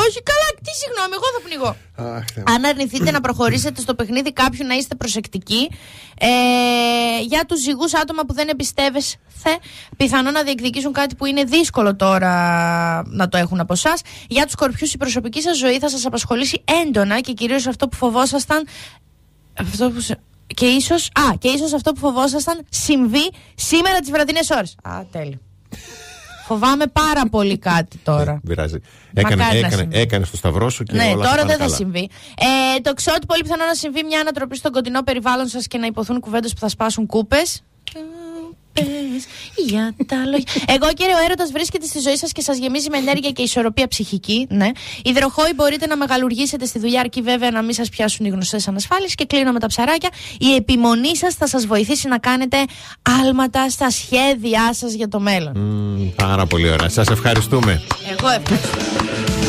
Όχι, 0.06 0.22
καλά, 0.22 0.48
τι 0.64 0.70
συγγνώμη, 0.80 1.14
εγώ 1.14 1.24
θα 1.34 1.40
πνιγώ. 1.48 1.76
Αν 2.44 2.64
αρνηθείτε 2.64 3.10
να 3.10 3.20
προχωρήσετε 3.20 3.80
στο 3.80 3.94
παιχνίδι 3.94 4.32
κάποιου 4.32 4.66
να 4.66 4.74
είστε 4.74 4.94
προσεκτικοί. 4.94 5.70
Ε, 6.18 6.28
για 7.22 7.44
τους 7.48 7.60
ζυγούς 7.60 7.94
άτομα 7.94 8.22
που 8.24 8.34
δεν 8.34 8.48
εμπιστεύεσθε, 8.48 9.18
πιθανόν 9.96 10.32
να 10.32 10.42
διεκδικήσουν 10.42 10.92
κάτι 10.92 11.14
που 11.14 11.24
είναι 11.26 11.44
δύσκολο 11.44 11.96
τώρα 11.96 12.32
να 13.06 13.28
το 13.28 13.36
έχουν 13.36 13.60
από 13.60 13.72
εσάς. 13.72 14.00
Για 14.28 14.42
τους 14.42 14.52
σκορπιούς 14.52 14.92
η 14.92 14.96
προσωπική 14.96 15.40
σας 15.42 15.56
ζωή 15.58 15.78
θα 15.78 15.88
σας 15.88 16.06
απασχολήσει 16.06 16.62
έντονα 16.86 17.20
και 17.20 17.32
κυρίως 17.32 17.66
αυτό 17.66 17.88
που 17.88 17.96
φοβόσασταν. 17.96 18.66
Αυτό 19.58 19.90
που 19.90 20.00
σε- 20.00 20.20
και 20.54 20.66
ίσως, 20.66 21.06
α, 21.06 21.34
και 21.38 21.48
ίσως 21.48 21.72
αυτό 21.72 21.92
που 21.92 21.98
φοβόσασταν 22.00 22.66
συμβεί 22.68 23.30
σήμερα 23.54 23.98
τις 24.00 24.10
βραδινές 24.10 24.50
ώρες. 24.50 24.76
Α, 24.82 25.00
τέλειο. 25.12 25.38
Φοβάμαι 26.54 26.86
πάρα 26.86 27.22
πολύ 27.30 27.58
κάτι 27.58 27.96
τώρα. 28.04 28.24
Δεν 28.24 28.40
πειράζει. 28.46 28.76
Έκανε, 29.14 29.36
Μακάρι 29.36 29.60
να 29.60 29.66
έκανε, 29.66 29.82
συμβεί. 29.82 29.98
έκανε 29.98 30.24
το 30.30 30.36
σταυρό 30.36 30.70
σου 30.70 30.82
και 30.84 30.92
Ναι, 30.96 31.04
όλα 31.04 31.14
τώρα 31.14 31.28
πάνε 31.28 31.42
δεν 31.42 31.50
θα 31.56 31.64
καλά. 31.64 31.74
συμβεί. 31.76 32.08
Ε, 32.76 32.80
το 32.80 32.94
ξέρω 32.94 33.16
ότι 33.18 33.26
πολύ 33.26 33.42
πιθανό 33.42 33.64
να 33.64 33.74
συμβεί 33.74 34.02
μια 34.04 34.20
ανατροπή 34.20 34.56
στο 34.56 34.70
κοντινό 34.70 35.02
περιβάλλον 35.02 35.46
σας 35.46 35.66
και 35.66 35.78
να 35.78 35.86
υποθούν 35.86 36.20
κουβέντες 36.20 36.52
που 36.52 36.60
θα 36.60 36.68
σπάσουν 36.68 37.06
κούπες. 37.06 37.62
Για 39.56 39.94
τα 40.06 40.16
λόγια. 40.16 40.52
Εγώ 40.66 40.86
κύριε, 40.94 41.14
ο 41.14 41.24
έρωτας 41.24 41.52
βρίσκεται 41.52 41.86
στη 41.86 41.98
ζωή 41.98 42.16
σας 42.16 42.32
και 42.32 42.42
σας 42.42 42.58
γεμίζει 42.58 42.90
με 42.90 42.96
ενέργεια 42.96 43.30
και 43.30 43.42
ισορροπία 43.42 43.88
ψυχική. 43.88 44.46
Ναι. 44.50 44.70
Υδροχόοι 45.04 45.52
μπορείτε 45.54 45.86
να 45.86 45.96
μεγαλουργήσετε 45.96 46.66
στη 46.66 46.78
δουλειά, 46.78 47.00
αρκεί 47.00 47.22
βέβαια 47.22 47.50
να 47.50 47.62
μην 47.62 47.74
σας 47.74 47.88
πιάσουν 47.88 48.26
οι 48.26 48.28
γνωστές 48.28 48.68
ανασφάλειες. 48.68 49.14
Και 49.14 49.24
κλείνω 49.24 49.52
με 49.52 49.58
τα 49.58 49.66
ψαράκια. 49.66 50.08
Η 50.38 50.54
επιμονή 50.54 51.16
σας 51.16 51.34
θα 51.34 51.46
σας 51.46 51.66
βοηθήσει 51.66 52.08
να 52.08 52.18
κάνετε 52.18 52.56
άλματα 53.20 53.70
στα 53.70 53.90
σχέδιά 53.90 54.74
σας 54.74 54.92
για 54.92 55.08
το 55.08 55.20
μέλλον. 55.20 55.52
Μμμ, 55.58 56.10
πάρα 56.16 56.46
πολύ 56.46 56.70
ωραία. 56.70 56.88
Σας 56.88 57.08
ευχαριστούμε. 57.08 57.82
Εγώ 58.10 58.28
ευχαριστώ. 58.28 59.39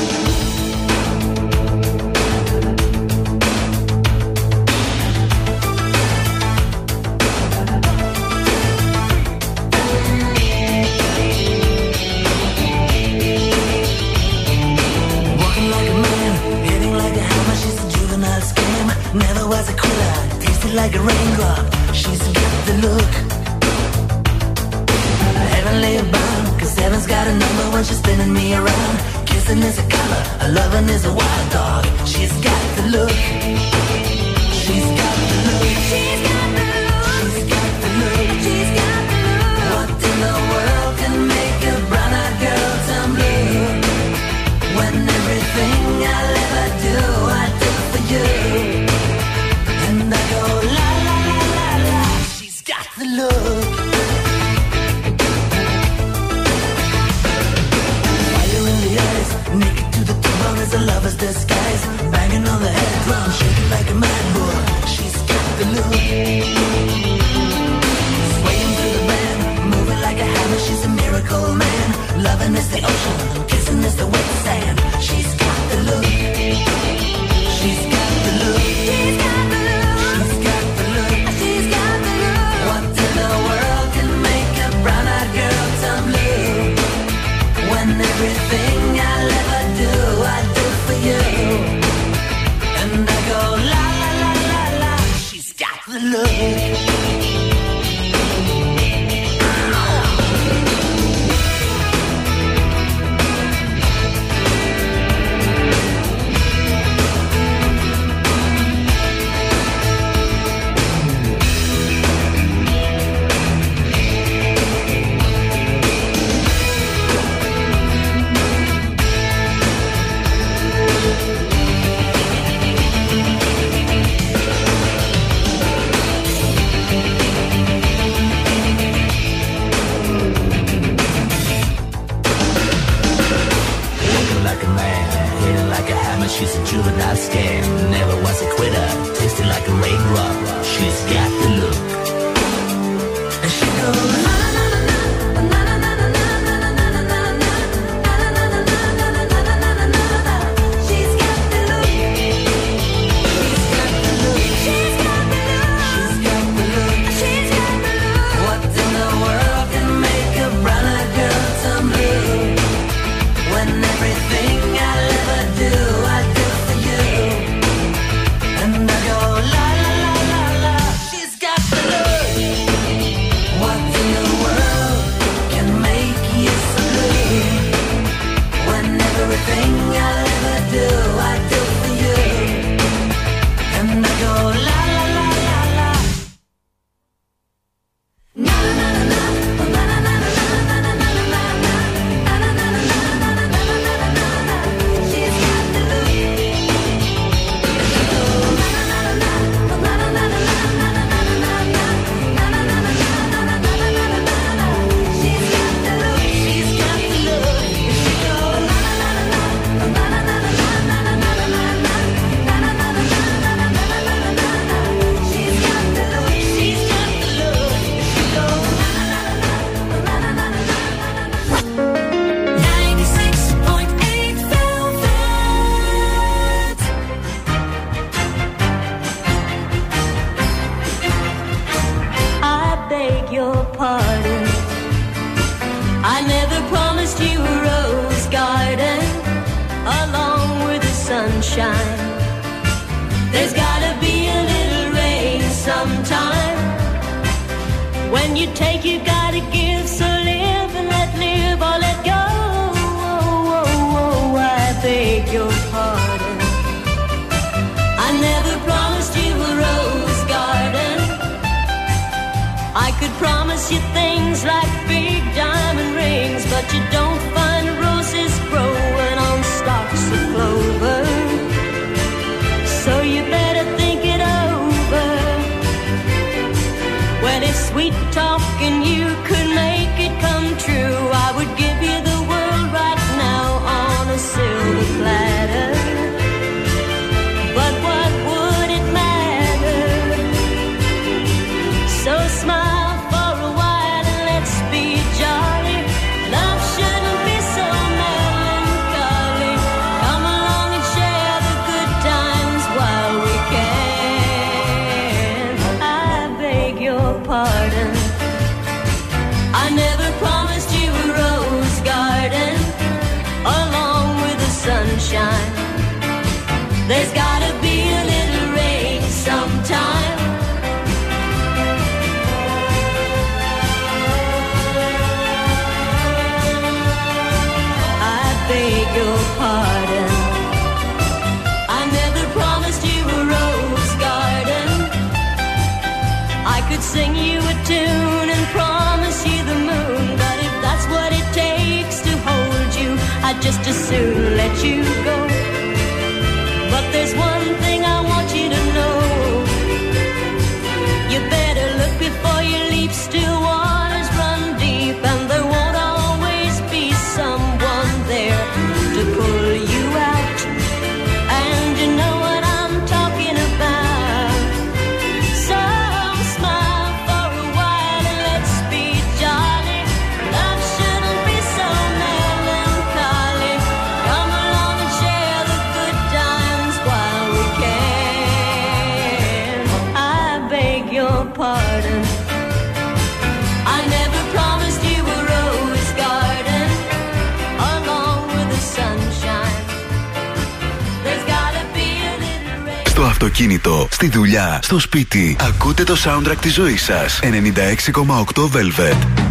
στο 394.72 394.80
σπίτι. 394.80 395.36
Ακούτε 395.40 395.84
το 395.84 395.96
soundtrack 396.04 396.38
της 396.42 396.54
ζωής 396.54 396.84
σας. 396.84 397.20
96,8 397.24 398.50
Velvet. 398.52 399.31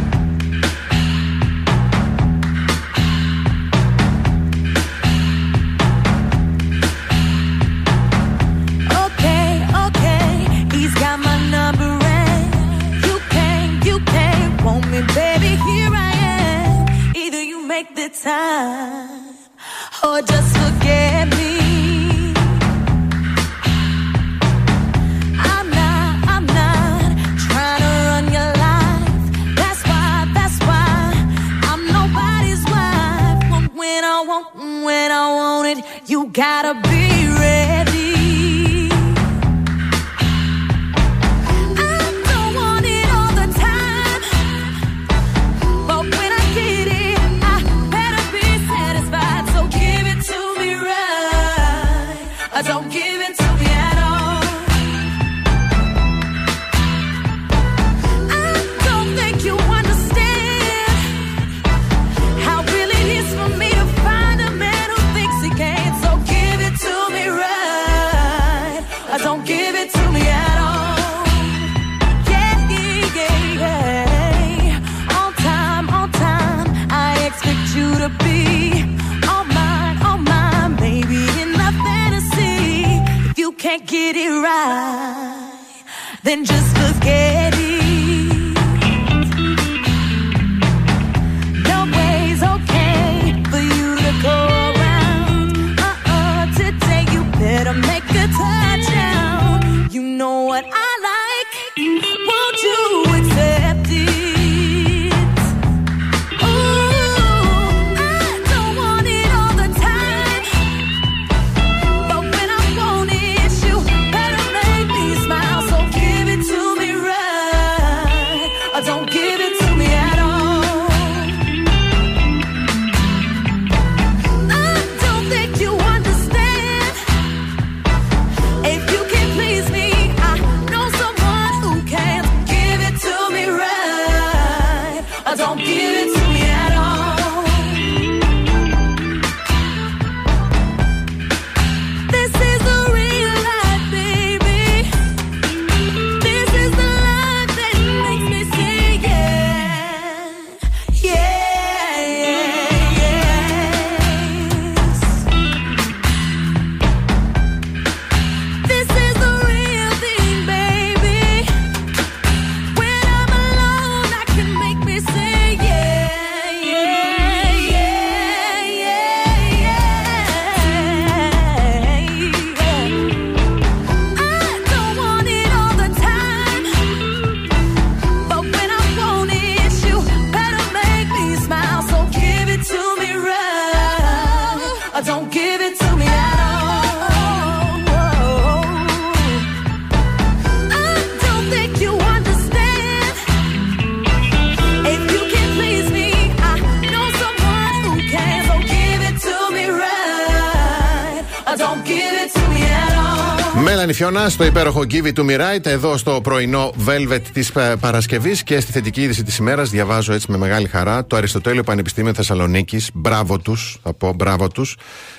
χειμώνα 204.11 204.29
στο 204.29 204.45
υπέροχο 204.45 204.81
Give 204.81 205.13
του 205.15 205.27
Mirait 205.29 205.67
εδώ 205.67 205.97
στο 205.97 206.21
πρωινό 206.23 206.73
Velvet 206.87 207.21
της 207.33 207.49
ε, 207.49 207.77
Παρασκευής 207.81 208.43
και 208.43 208.61
στη 208.61 208.73
θετική 208.73 209.03
είδηση 209.03 209.23
της 209.23 209.37
ημέρας 209.37 209.71
διαβάζω 209.71 210.13
έτσι 210.13 210.31
με 210.31 210.37
μεγάλη 210.37 210.69
χαρά 210.69 211.07
το 211.07 211.17
Αριστοτέλειο 211.17 211.63
Πανεπιστήμιο 211.63 212.15
Θεσσαλονίκης. 212.15 212.91
Μπράβο 212.95 213.39
τους, 213.39 213.81
θα 213.83 214.13
μπράβο 214.13 214.49
τους. 214.49 214.77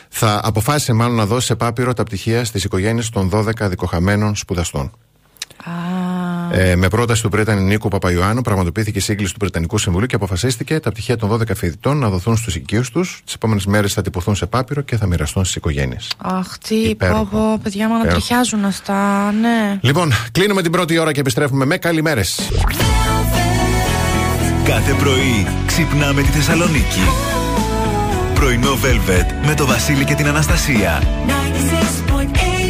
Θα 0.09 0.41
αποφάσισε 0.43 0.93
μάλλον 0.93 1.15
να 1.15 1.25
δώσει 1.25 1.45
σε 1.45 1.55
πάπυρο 1.55 1.93
τα 1.93 2.03
πτυχία 2.03 2.45
στις 2.45 2.63
οικογένειες 2.63 3.09
των 3.09 3.29
12 3.29 3.69
δικοχαμένων 3.69 4.35
σπουδαστών. 4.35 4.91
Ε, 6.53 6.75
με 6.75 6.87
πρόταση 6.87 7.21
του 7.21 7.29
πρέτανη 7.29 7.61
Νίκο 7.61 7.87
Παπαϊωάννου, 7.87 8.41
πραγματοποιήθηκε 8.41 8.97
η 8.97 9.01
σύγκληση 9.01 9.33
του 9.33 9.39
Πρετανικού 9.39 9.77
Συμβουλίου 9.77 10.07
και 10.07 10.15
αποφασίστηκε 10.15 10.79
τα 10.79 10.91
πτυχία 10.91 11.17
των 11.17 11.29
12 11.31 11.55
φοιτητών 11.55 11.97
να 11.97 12.09
δοθούν 12.09 12.37
στους 12.37 12.55
οικείους 12.55 12.89
τους. 12.91 13.21
Τις 13.25 13.33
επόμενες 13.33 13.65
μέρες 13.65 13.93
θα 13.93 14.01
τυπωθούν 14.01 14.35
σε 14.35 14.45
πάπυρο 14.45 14.81
και 14.81 14.97
θα 14.97 15.05
μοιραστούν 15.05 15.43
στις 15.43 15.55
οικογένειες. 15.55 16.11
Αχ, 16.17 16.57
τι 16.57 16.75
Υπέροχο. 16.75 17.23
πω, 17.25 17.37
πω, 17.37 17.59
παιδιά 17.63 17.87
μου 17.87 17.95
ανατριχιάζουν 17.95 18.65
αυτά, 18.65 19.31
ναι. 19.31 19.79
Λοιπόν, 19.81 20.11
κλείνουμε 20.31 20.61
την 20.61 20.71
πρώτη 20.71 20.97
ώρα 20.97 21.11
και 21.11 21.19
επιστρέφουμε 21.19 21.65
με 21.65 21.77
καλημέρες. 21.77 22.39
Κάθε 24.63 24.93
πρωί 24.93 25.47
ξυπνάμε 25.65 26.21
τη 26.21 26.27
Θεσσαλονίκη. 26.27 27.01
Πρωινό 28.33 28.73
Velvet 28.73 29.45
με 29.47 29.53
το 29.55 29.65
Βασίλη 29.65 30.03
και 30.05 30.13
την 30.15 30.27
Αναστασία. 30.27 31.01
96.8 31.27 32.60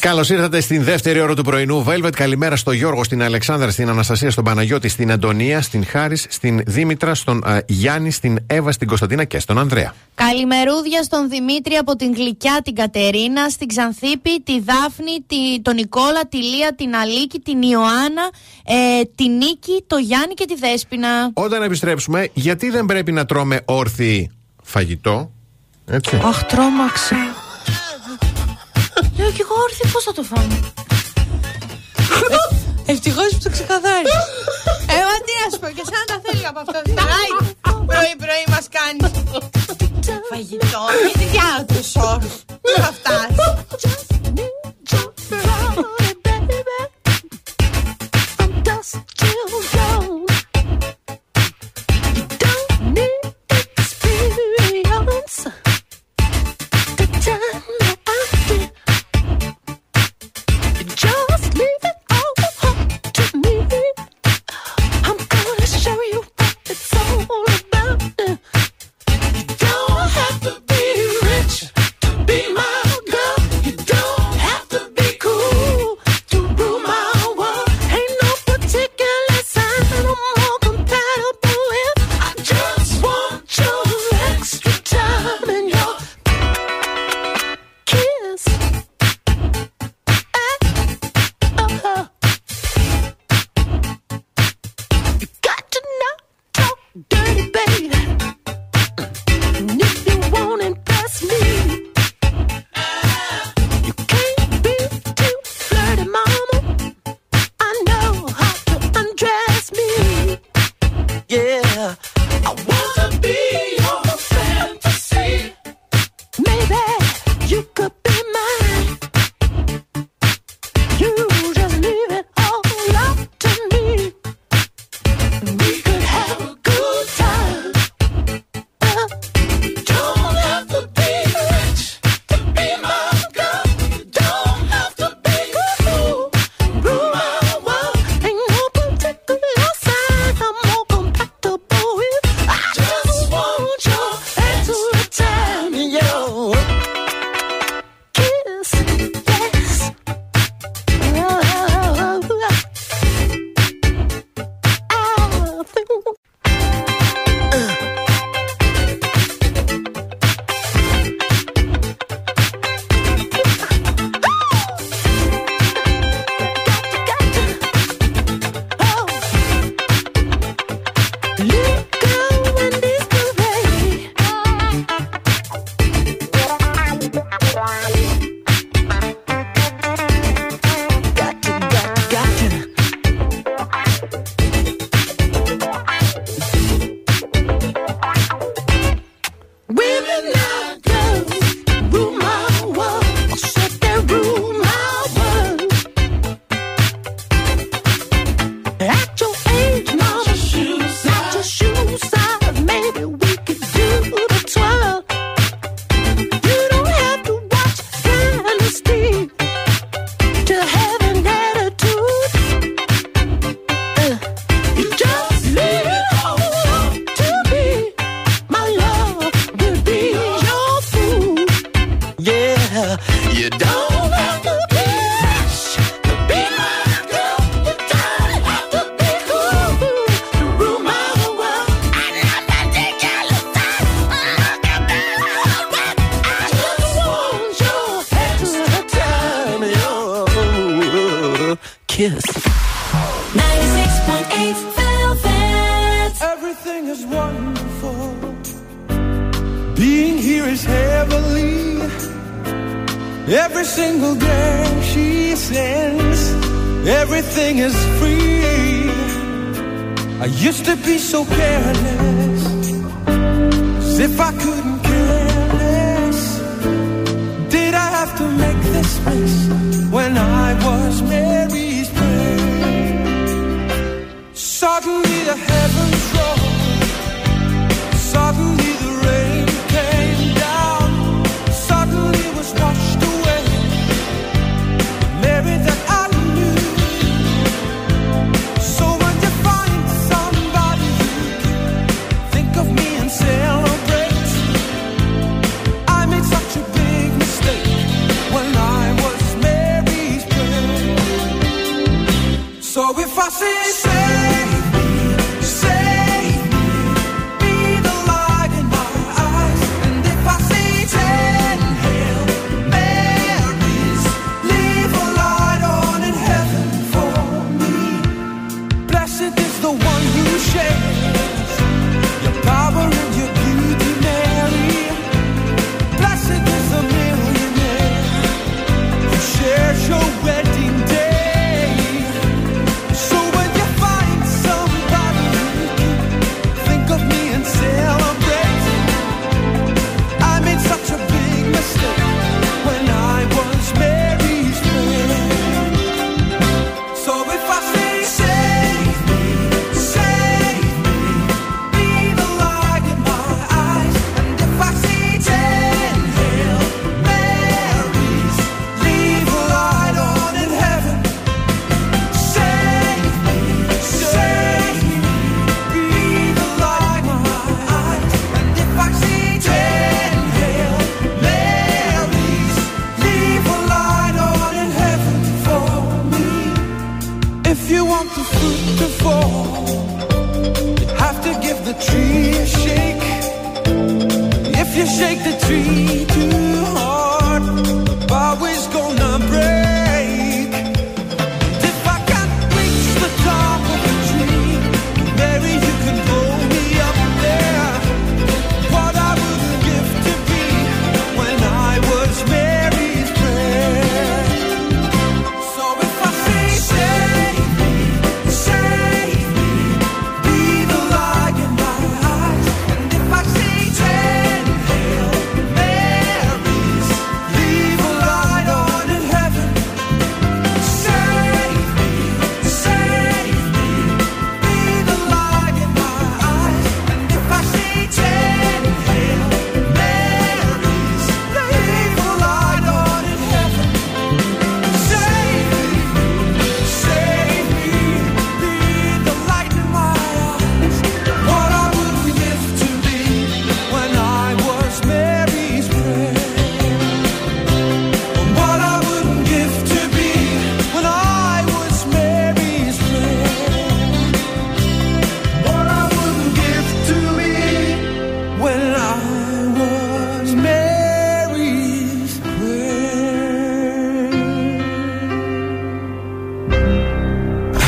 Καλώς 0.00 0.30
ήρθατε 0.30 0.60
στην 0.60 0.82
δεύτερη 0.82 1.20
ώρα 1.20 1.34
του 1.34 1.42
πρωινού 1.42 1.84
Velvet. 1.88 2.12
Καλημέρα 2.16 2.56
στο 2.56 2.72
Γιώργο, 2.72 3.04
στην 3.04 3.22
Αλεξάνδρα, 3.22 3.70
στην 3.70 3.88
Αναστασία, 3.88 4.30
στον 4.30 4.44
Παναγιώτη, 4.44 4.88
στην 4.88 5.12
Αντωνία, 5.12 5.62
στην 5.62 5.86
Χάρη, 5.86 6.16
στην 6.16 6.62
Δήμητρα, 6.66 7.14
στον 7.14 7.44
α, 7.44 7.62
Γιάννη, 7.66 8.10
στην 8.10 8.38
Εύα, 8.46 8.72
στην 8.72 8.88
Κωνσταντίνα 8.88 9.24
και 9.24 9.38
στον 9.38 9.58
Ανδρέα. 9.58 9.94
Καλημερούδια 10.14 11.02
στον 11.02 11.28
Δημήτρη 11.28 11.74
από 11.74 11.96
την 11.96 12.14
Γλυκιά, 12.14 12.60
την 12.64 12.74
Κατερίνα, 12.74 13.48
στην 13.48 13.68
Ξανθήπη, 13.68 14.40
τη 14.42 14.60
Δάφνη, 14.60 15.24
τη, 15.26 15.60
τον 15.62 15.74
Νικόλα, 15.74 16.26
τη 16.28 16.36
Λία, 16.36 16.74
την 16.74 16.94
Αλίκη, 16.94 17.38
την 17.38 17.62
Ιωάννα, 17.62 18.28
ε, 18.64 19.02
τη 19.14 19.28
Νίκη, 19.28 19.84
το 19.86 19.96
Γιάννη 19.96 20.34
και 20.34 20.44
τη 20.44 20.54
Δέσποινα. 20.54 21.30
Όταν 21.32 21.62
επιστρέψουμε, 21.62 22.28
γιατί 22.32 22.70
δεν 22.70 22.84
πρέπει 22.84 23.12
να 23.12 23.24
τρώμε 23.24 23.60
όρθιοι 23.64 24.30
φαγητό. 24.62 25.30
Έτσι; 25.86 26.20
Αχ, 26.24 26.44
τρόμαξα. 26.44 27.16
Λέω 29.28 29.36
κι 29.36 29.46
εγώ 29.48 29.54
όρθιο 29.62 29.90
πώς 29.92 30.04
θα 30.04 30.12
το 30.12 30.22
φάμε. 30.22 30.60
Ευτυχώς 32.86 33.28
που 33.32 33.38
το 33.42 33.50
ξεκαθάρισε. 33.50 34.20
Εγώ 34.98 35.12
τι 35.24 35.32
να 35.40 35.46
σου 35.52 35.58
πω, 35.60 35.68
και 35.76 35.84
σαν 35.90 36.04
τα 36.06 36.20
θέλει 36.24 36.46
από 36.46 36.58
αυτό. 36.58 36.78
Άι, 37.18 37.30
πρωί-πρωί 37.86 38.44
μας 38.48 38.66
κάνει. 38.76 39.00
Φαγητό, 40.30 40.82
γιατί 41.02 41.24
διάλογο 41.28 41.64
τους 41.66 41.96
όρους. 41.96 42.34
Πού 42.62 42.70
θα 42.76 42.92
φτάσεις; 42.98 43.36
Just 43.82 44.08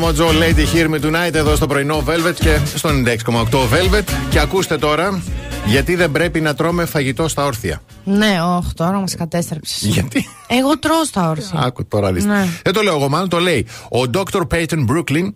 Τραγουδάρα 0.00 0.06
από 0.06 0.06
Μοτζό 0.06 0.28
Lady 0.28 0.74
Hear 0.74 0.94
Me 0.94 1.04
Tonight 1.04 1.34
εδώ 1.34 1.56
στο 1.56 1.66
πρωινό 1.66 2.04
Velvet 2.06 2.34
και 2.34 2.58
στο 2.74 2.88
96,8 2.88 3.42
Velvet. 3.44 4.04
Και 4.30 4.38
ακούστε 4.38 4.78
τώρα, 4.78 5.22
γιατί 5.66 5.94
δεν 5.94 6.10
πρέπει 6.12 6.40
να 6.40 6.54
τρώμε 6.54 6.84
φαγητό 6.84 7.28
στα 7.28 7.44
όρθια. 7.44 7.82
Ναι, 8.04 8.38
όχι, 8.56 8.74
τώρα 8.74 8.98
μα 8.98 9.04
κατέστρεψες. 9.16 9.82
Γιατί; 9.82 10.28
Εγώ 10.46 10.78
τρώω 10.78 11.04
στα 11.04 11.30
όρθια. 11.30 11.60
Άκου 11.60 11.86
τώρα 11.86 12.12
δεις. 12.12 12.24
Ναι. 12.24 12.48
Δεν 12.62 12.72
το 12.72 12.82
λέω 12.82 12.96
εγώ, 12.96 13.08
μάλλον 13.08 13.28
το 13.28 13.38
λέει. 13.38 13.66
Ο 13.88 14.00
Dr. 14.14 14.40
Peyton 14.50 14.86
Brooklyn, 14.88 15.32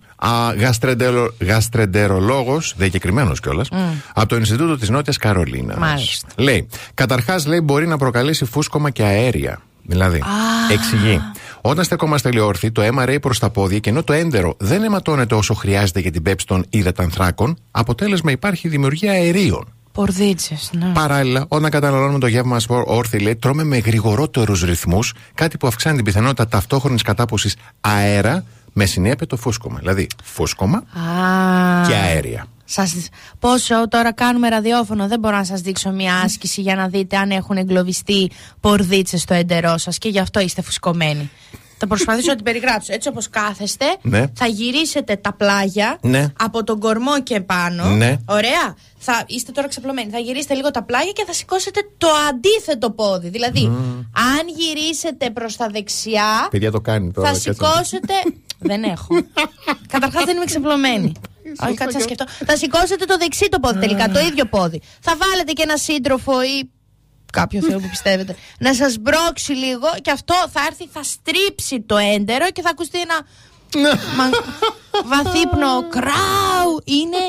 γαστρεντερολόγος, 1.40 2.74
διακεκριμένος 2.76 3.40
κιόλας, 3.40 3.68
από 4.14 4.28
το 4.28 4.36
Ινστιτούτο 4.36 4.78
της 4.78 4.88
Νότιας 4.88 5.16
Καρολίνας. 5.16 5.78
Μάλιστα. 5.78 6.28
Λέει, 6.36 6.68
καταρχάς 6.94 7.46
λέει 7.46 7.60
μπορεί 7.62 7.86
να 7.86 7.96
προκαλέσει 7.96 8.44
φούσκωμα 8.44 8.90
και 8.90 9.02
αέρια. 9.02 9.60
Δηλαδή, 9.86 10.22
εξηγεί. 10.72 11.20
Όταν 11.66 11.84
στεκόμαστε 11.84 12.32
λιόρθιοι, 12.32 12.72
το 12.72 12.82
αίμα 12.82 13.04
ρέει 13.04 13.20
προς 13.20 13.38
τα 13.38 13.50
πόδια 13.50 13.78
και 13.78 13.90
ενώ 13.90 14.02
το 14.02 14.12
έντερο 14.12 14.54
δεν 14.58 14.82
αιματώνεται 14.82 15.34
όσο 15.34 15.54
χρειάζεται 15.54 16.00
για 16.00 16.10
την 16.10 16.22
πέψη 16.22 16.46
των 16.46 16.64
υδατανθράκων, 16.70 17.56
αποτέλεσμα 17.70 18.30
υπάρχει 18.30 18.68
δημιουργία 18.68 19.12
αερίων. 19.12 19.72
Πορδίτσε, 19.92 20.58
ναι. 20.72 20.92
Παράλληλα, 20.94 21.44
όταν 21.48 21.70
καταναλώνουμε 21.70 22.18
το 22.18 22.26
γεύμα 22.26 22.50
μας 22.50 22.66
όρθιοι, 22.68 23.20
λέει, 23.22 23.36
τρώμε 23.36 23.64
με 23.64 23.78
γρηγορότερους 23.78 24.62
ρυθμούς, 24.62 25.14
κάτι 25.34 25.56
που 25.56 25.66
αυξάνει 25.66 25.96
την 25.96 26.04
πιθανότητα 26.04 26.48
ταυτόχρονης 26.48 27.02
κατάποση 27.02 27.50
αέρα 27.80 28.44
με 28.72 28.84
συνέπεια 28.84 29.26
το 29.26 29.36
φούσκωμα. 29.36 29.78
Δηλαδή, 29.78 30.06
φούσκωμα 30.24 30.76
Α, 30.76 31.88
και 31.88 31.94
αέρια. 31.94 32.46
Σας, 32.64 32.94
πόσο 33.38 33.88
τώρα 33.88 34.12
κάνουμε 34.12 34.48
ραδιόφωνο, 34.48 35.06
δεν 35.08 35.18
μπορώ 35.18 35.36
να 35.36 35.44
σας 35.44 35.60
δείξω 35.60 35.90
μια 35.90 36.14
άσκηση 36.24 36.60
για 36.60 36.74
να 36.74 36.88
δείτε 36.88 37.16
αν 37.16 37.30
έχουν 37.30 37.56
εγκλωβιστεί 37.56 38.30
πορδίτσες 38.60 39.20
στο 39.20 39.34
εντερό 39.34 39.78
σας 39.78 39.98
και 39.98 40.08
γι' 40.08 40.18
αυτό 40.18 40.40
είστε 40.40 40.62
φουσκωμένοι. 40.62 41.30
Θα 41.78 41.86
προσπαθήσω 41.86 42.28
να 42.28 42.34
την 42.34 42.44
περιγράψω. 42.44 42.92
Έτσι 42.92 43.08
όπως 43.08 43.28
κάθεστε, 43.30 43.84
Ναι. 44.02 44.24
θα 44.34 44.46
γυρίσετε 44.46 45.16
τα 45.16 45.32
πλάγια 45.32 45.98
Ναι. 46.00 46.26
από 46.38 46.64
τον 46.64 46.78
κορμό 46.80 47.22
και 47.22 47.40
πάνω. 47.40 47.84
Ναι. 47.84 48.16
Ωραία. 48.24 48.76
Θα 48.98 49.22
είστε 49.26 49.52
τώρα 49.52 49.68
ξαπλωμένοι. 49.68 50.10
Θα 50.10 50.18
γυρίσετε 50.18 50.54
λίγο 50.54 50.70
τα 50.70 50.82
πλάγια 50.82 51.12
και 51.12 51.24
θα 51.26 51.32
σηκώσετε 51.32 51.80
το 51.98 52.08
αντίθετο 52.28 52.90
πόδι. 52.90 53.28
Δηλαδή, 53.28 53.64
αν 54.12 54.42
γυρίσετε 54.56 55.30
προς 55.30 55.56
τα 55.56 55.66
δεξιά, 55.68 56.48
Παιδιά 56.50 56.70
το 56.70 56.80
κάνει 56.80 57.12
τώρα. 57.12 57.28
θα 57.28 57.34
κάτσε. 57.34 57.52
σηκώσετε. 57.52 58.12
Δεν 58.58 58.82
έχω. 58.82 59.14
Καταρχάς 59.92 60.24
δεν 60.24 60.36
είμαι 60.36 60.44
ξεπλωμένη. 60.44 61.12
Όχι, 61.60 61.74
κάτσε 61.74 61.98
να 61.98 62.02
σκεφτώ. 62.02 62.24
Θα 62.46 62.56
σηκώσετε 62.56 63.04
το 63.04 63.16
δεξί 63.16 63.48
το 63.48 63.60
πόδι 63.60 63.78
τελικά, 63.78 64.08
το 64.08 64.18
ίδιο 64.18 64.44
πόδι. 64.44 64.80
Θα 65.00 65.16
βάλετε 65.16 65.52
και 65.52 65.62
ένα 65.62 65.76
σύντροφο 65.76 66.42
ή 66.42 66.70
κάποιο 67.32 67.62
θεό 67.62 67.78
που 67.78 67.88
πιστεύετε 67.88 68.36
να 68.58 68.74
σας 68.74 68.96
μπρώξει 68.96 69.52
λίγο 69.52 69.86
και 70.02 70.10
αυτό 70.10 70.34
θα 70.52 70.60
έρθει, 70.66 70.88
θα 70.92 71.02
στρίψει 71.02 71.80
το 71.80 71.96
έντερο 71.96 72.50
και 72.50 72.62
θα 72.62 72.70
ακουστεί 72.70 73.00
ένα. 73.00 73.26
Μα... 74.16 74.24
βαθύπνο 75.06 75.88
κράου 75.88 76.72
είναι 76.84 77.22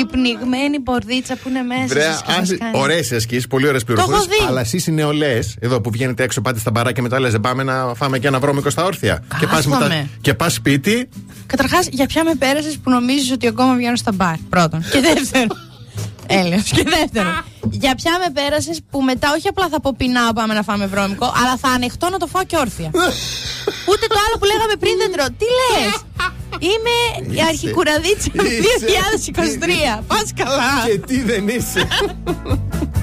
η 0.00 0.04
πνιγμένη 0.04 0.80
πορδίτσα 0.80 1.36
που 1.36 1.48
είναι 1.48 1.62
μέσα 1.62 1.86
Βρέα, 1.86 2.12
σας 2.12 2.22
και 2.22 2.32
σας 2.32 2.58
κάνει. 2.58 2.78
ωραίες 2.78 3.12
ασκήσει, 3.12 3.46
πολύ 3.48 3.66
ωραίες 3.68 3.84
πληροφορίες. 3.84 4.18
έχω 4.24 4.28
δει. 4.30 4.46
Αλλά 4.48 4.60
εσείς 4.60 4.86
οι 4.86 4.92
νεολαίες, 4.92 5.56
εδώ 5.60 5.80
που 5.80 5.90
βγαίνετε 5.90 6.22
έξω, 6.22 6.40
πάτε 6.40 6.58
στα 6.58 6.70
μπαράκια 6.70 6.92
και 6.92 7.02
μετά 7.02 7.20
λες: 7.20 7.34
πάμε 7.40 7.62
να 7.62 7.94
φάμε 7.94 8.18
και 8.18 8.26
ένα 8.26 8.38
βρώμικο 8.38 8.70
στα 8.70 8.84
όρθια. 8.84 9.22
Και 9.38 9.46
πας, 9.46 9.66
Κάθομαι. 9.66 10.08
και 10.20 10.34
πας 10.34 10.52
σπίτι. 10.52 11.08
Καταρχάς, 11.46 11.88
για 11.90 12.06
ποια 12.06 12.24
με 12.24 12.34
πέρασες 12.34 12.78
που 12.78 12.90
νομίζεις 12.90 13.30
ότι 13.32 13.46
ακόμα 13.46 13.74
βγαίνω 13.74 13.96
στα 13.96 14.12
μπαρ. 14.12 14.34
Πρώτον. 14.48 14.80
Και 14.90 15.00
δεύτερον. 15.00 15.48
Έλεος. 16.38 16.70
Και 16.70 16.84
δεύτερον. 16.96 17.44
Για 17.70 17.94
ποια 17.94 18.12
με 18.22 18.40
πέρασες 18.40 18.80
που 18.90 19.02
μετά 19.02 19.32
όχι 19.36 19.48
απλά 19.48 19.68
θα 19.68 19.80
πω 19.80 19.94
πεινάω, 19.96 20.32
πάμε 20.32 20.54
να 20.54 20.62
φάμε 20.62 20.86
βρώμικο, 20.86 21.24
αλλά 21.40 21.56
θα 21.56 21.68
ανεχτώ 21.68 22.08
να 22.10 22.18
το 22.18 22.26
φάω 22.26 22.44
και 22.44 22.56
όρθια. 22.56 22.90
Ούτε 23.90 24.04
το 24.12 24.18
άλλο 24.24 24.36
που 24.38 24.44
λέγαμε 24.44 24.74
πριν 24.82 24.94
δεν 24.98 25.12
τρώω. 25.12 25.26
Τι 25.26 25.48
λες! 25.60 25.94
Είμαι 26.58 26.96
η 27.36 27.40
αρχικουραδίτσα 27.48 28.30
2023. 29.98 30.02
Πας 30.06 30.32
καλά. 30.36 30.86
Και 30.86 30.98
τι 30.98 31.22
δεν 31.22 31.48
είσαι. 31.48 31.88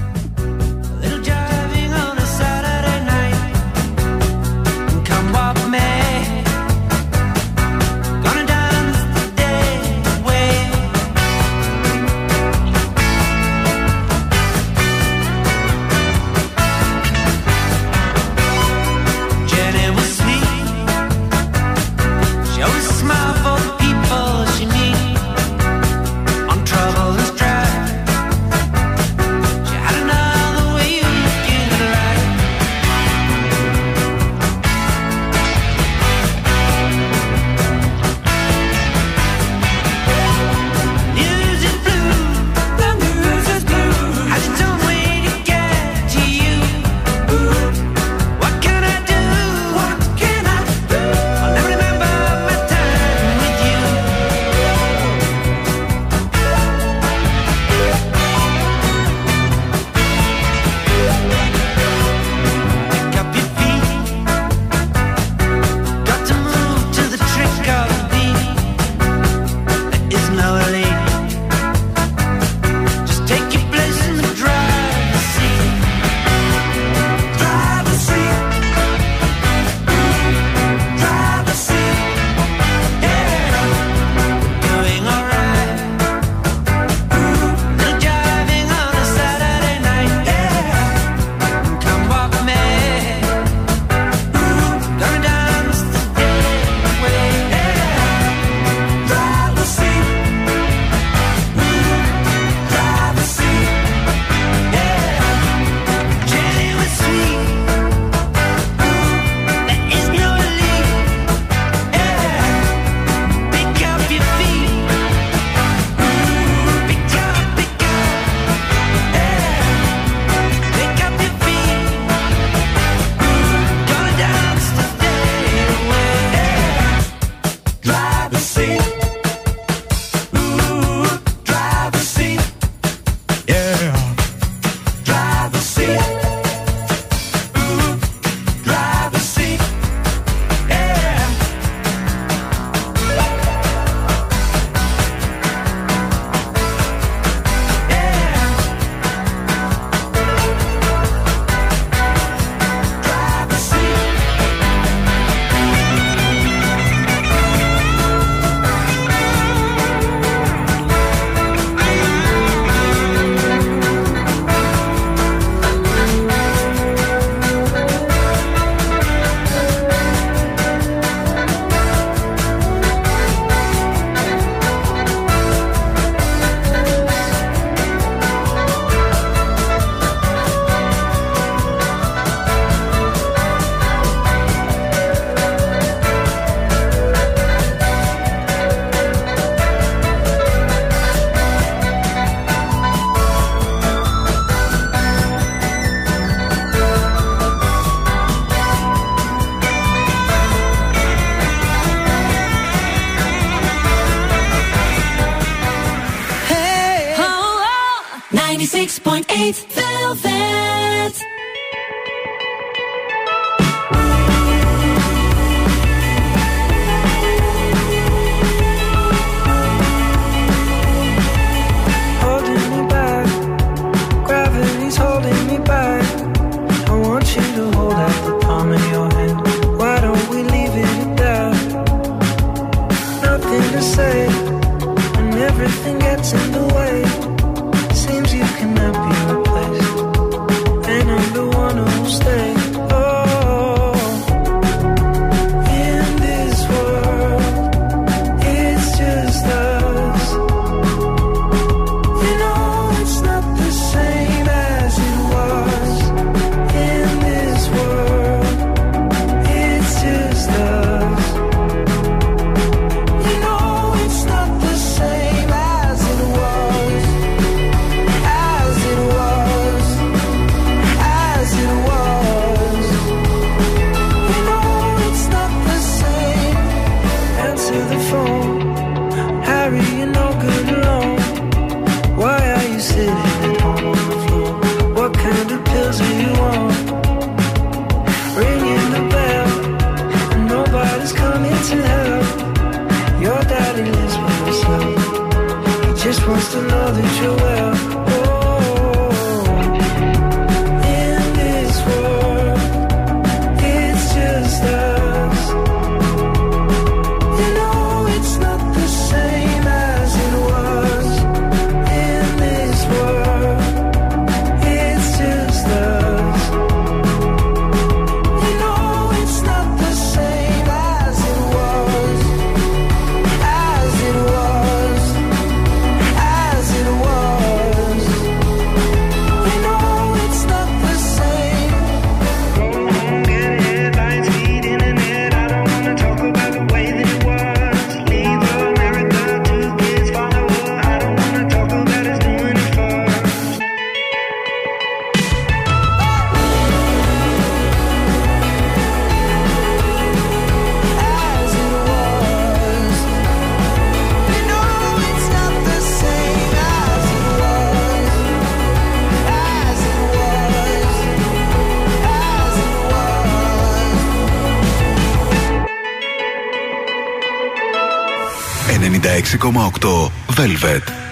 6,8 369.28 370.10
Velvet. 370.26 371.07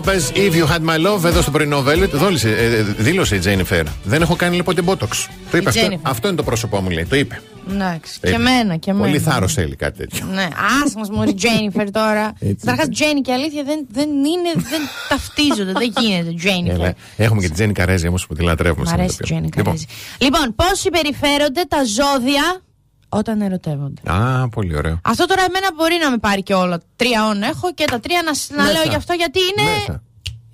Jennifer 0.00 0.04
Lopez, 0.04 0.36
If 0.36 0.52
You 0.54 0.66
Had 0.66 0.88
My 0.90 1.06
Love, 1.06 1.24
εδώ 1.24 1.42
στο 1.42 1.50
πρωινό 1.50 1.84
Velvet. 1.86 2.08
Δόλησε, 2.12 2.48
ε, 2.50 2.76
ε, 2.76 2.82
δήλωσε 2.82 3.36
η 3.36 3.40
Jennifer. 3.44 3.82
Δεν 4.04 4.22
έχω 4.22 4.36
κάνει 4.36 4.56
λοιπόν 4.56 4.74
την 4.74 4.84
Botox. 4.88 5.08
Το 5.50 5.56
είπε 5.56 5.62
Η 5.64 5.66
αυτό. 5.66 5.86
Jennifer. 5.86 5.98
Αυτό 6.02 6.28
είναι 6.28 6.36
το 6.36 6.42
πρόσωπό 6.42 6.80
μου, 6.80 6.90
λέει. 6.90 7.04
Το 7.04 7.16
είπε. 7.16 7.40
Εντάξει. 7.70 8.20
Το 8.20 8.26
Και 8.26 8.32
είπε. 8.32 8.36
εμένα, 8.42 8.76
και 8.76 8.90
εμένα. 8.90 9.06
Πολύ 9.06 9.18
θάρρος 9.18 9.52
θέλει 9.54 9.76
κάτι 9.76 9.98
τέτοιο. 9.98 10.26
Ναι, 10.34 10.48
άσε 10.84 10.98
μας 10.98 11.10
μωρή 11.10 11.34
Τζένιφερ 11.34 11.90
τώρα. 11.90 12.32
Καταρχάς, 12.60 12.88
Τζένι 12.88 13.20
και 13.20 13.32
αλήθεια 13.32 13.62
δεν, 13.64 13.86
δεν 13.90 14.08
είναι, 14.08 14.52
δεν 14.54 14.80
ταυτίζονται. 15.08 15.72
δεν 15.72 15.92
γίνεται 16.00 16.34
Τζένιφερ. 16.34 16.80
Έλα, 16.80 16.94
Έχουμε 17.16 17.40
και 17.40 17.46
τη 17.48 17.52
Τζέννη 17.54 17.72
Καρέζη 17.72 18.08
όμως 18.08 18.26
που 18.26 18.34
τη 18.34 18.42
λατρεύουμε. 18.42 18.82
Μ' 18.82 18.86
σαν 18.88 18.98
αρέσει 19.00 19.12
η 19.12 19.16
ηθοποιό. 19.20 19.36
Τζένι 19.36 19.50
Λοιπόν, 19.56 19.64
Καρέζη. 19.64 19.86
Λοιπόν, 20.18 20.54
πώς 20.54 20.78
συμπεριφέρονται 20.80 21.62
τα 21.68 21.78
ζώδια; 21.84 22.60
Όταν 23.08 23.40
ερωτεύονται. 23.40 24.10
Α, 24.12 24.48
πολύ 24.48 24.76
ωραίο. 24.76 25.00
Αυτό 25.04 25.26
τώρα 25.26 25.42
εμένα 25.42 25.68
μπορεί 25.74 25.98
να 26.02 26.10
με 26.10 26.18
πάρει 26.18 26.42
και 26.42 26.54
όλα. 26.54 26.80
Τρία 26.96 27.26
όν 27.26 27.42
έχω 27.42 27.74
και 27.74 27.84
τα 27.84 28.00
τρία 28.00 28.22
να, 28.24 28.34
σ- 28.34 28.50
να 28.50 28.62
Μέσα. 28.62 28.72
λέω 28.72 28.82
γι' 28.88 28.94
αυτό 28.94 29.12
γιατί 29.12 29.38
είναι 29.40 29.70
Μέσα. 29.78 30.02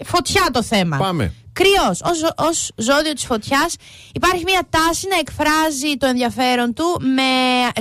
φωτιά 0.05 0.43
το 0.53 0.63
θέμα. 0.63 0.97
Πάμε. 0.97 1.35
Κρυός. 1.53 2.01
Ω 2.37 2.83
ζώδιο 2.83 3.13
της 3.13 3.25
φωτιάς 3.25 3.75
υπάρχει 4.15 4.43
μια 4.47 4.63
τάση 4.71 5.07
να 5.11 5.17
εκφράζει 5.19 5.97
το 5.99 6.07
ενδιαφέρον 6.07 6.75
του 6.75 6.85
με, 7.15 7.23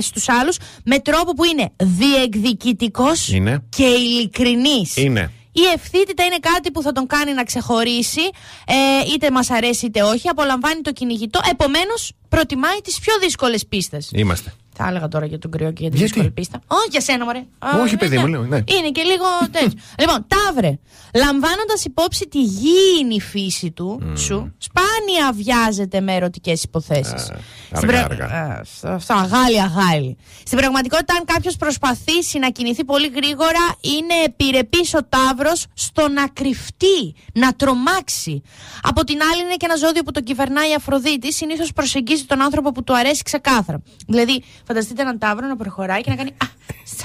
στους 0.02 0.28
άλλους 0.28 0.56
με 0.84 0.98
τρόπο 0.98 1.32
που 1.32 1.44
είναι 1.44 1.70
διεκδικητικός 1.76 3.28
Είναι. 3.28 3.62
και 3.68 3.84
ειλικρινής. 3.84 4.96
Είναι. 4.96 5.32
Η 5.52 5.60
ευθύτητα 5.74 6.24
είναι 6.24 6.38
κάτι 6.40 6.70
που 6.70 6.82
θα 6.82 6.92
τον 6.92 7.06
κάνει 7.06 7.32
να 7.32 7.44
ξεχωρίσει, 7.44 8.20
ε, 8.66 8.74
είτε 9.14 9.30
μας 9.30 9.50
αρέσει 9.50 9.86
είτε 9.86 10.02
όχι, 10.02 10.28
απολαμβάνει 10.28 10.80
το 10.80 10.92
κυνηγητό, 10.92 11.40
επομένως 11.50 12.12
προτιμάει 12.28 12.78
τις 12.84 12.98
πιο 12.98 13.14
δύσκολες 13.20 13.66
πίστες. 13.66 14.08
Είμαστε. 14.12 14.52
Θα 14.74 14.88
έλεγα 14.88 15.08
τώρα 15.08 15.26
για 15.26 15.38
τον 15.38 15.50
κρυό 15.50 15.72
και 15.72 15.82
για 15.82 15.90
τη 15.90 15.96
Γιατί; 15.96 16.12
δύσκολη 16.12 16.30
πίστα. 16.30 16.60
Όχι 16.66 16.88
για 16.90 17.00
σένα, 17.00 17.24
μωρέ. 17.24 17.38
Α, 17.58 17.68
Όχι, 17.82 17.96
παιδί 17.96 18.16
ναι. 18.16 18.22
μου, 18.22 18.28
λέω, 18.28 18.42
ναι. 18.42 18.56
Είναι 18.56 18.90
και 18.92 19.02
λίγο 19.02 19.24
τέτοιο. 19.50 19.78
λοιπόν, 20.00 20.26
ταύρε. 20.26 20.78
Λαμβάνοντας 21.14 21.84
υπόψη 21.84 22.28
τη 22.28 22.42
γήινη 22.42 23.20
φύση 23.20 23.70
του, 23.70 24.12
σου, 24.16 24.54
σπάνια 24.58 25.32
βιάζεται 25.34 26.00
με 26.00 26.14
ερωτικές 26.14 26.62
υποθέσεις. 26.62 27.30
αργά, 27.72 28.04
αργά. 28.04 28.62
Αυτό, 28.82 29.14
αγάλι, 29.14 29.60
αγάλι. 29.60 30.16
Στην 30.44 30.58
πραγματικότητα, 30.58 31.14
αν 31.14 31.24
κάποιος 31.24 31.56
προσπαθήσει 31.56 32.38
να 32.38 32.50
κινηθεί 32.50 32.84
πολύ 32.84 33.08
γρήγορα, 33.14 33.74
είναι 33.80 34.14
επιρρεπής 34.24 34.94
ο 34.94 35.00
ταύρος 35.08 35.66
στο 35.74 36.08
να 36.08 36.28
κρυφτεί, 36.28 37.14
να 37.32 37.52
τρομάξει. 37.52 38.42
Από 38.82 39.04
την 39.04 39.18
άλλη, 39.32 39.42
είναι 39.42 39.54
και 39.56 39.66
ένα 39.68 39.76
ζώδιο 39.76 40.02
που 40.02 40.10
το 40.10 40.20
κυβερνάει 40.20 40.70
η 40.70 40.74
Αφροδίτη, 40.74 41.32
συνήθως 41.32 41.72
προσεγγίζει 41.72 42.24
τον 42.24 42.42
άνθρωπο 42.42 42.72
που 42.72 42.84
του 42.84 42.96
αρέσει 42.96 43.22
ξεκάθαρα. 43.22 43.82
Δηλαδή, 44.06 44.42
φανταστείτε 44.66 45.02
έναν 45.02 45.18
ταύρο 45.18 45.46
να 45.46 45.56
προχωράει 45.56 46.00
και 46.00 46.10
να 46.10 46.16
κάνει. 46.16 46.30
Α, 46.30 46.46
σα, 46.84 47.04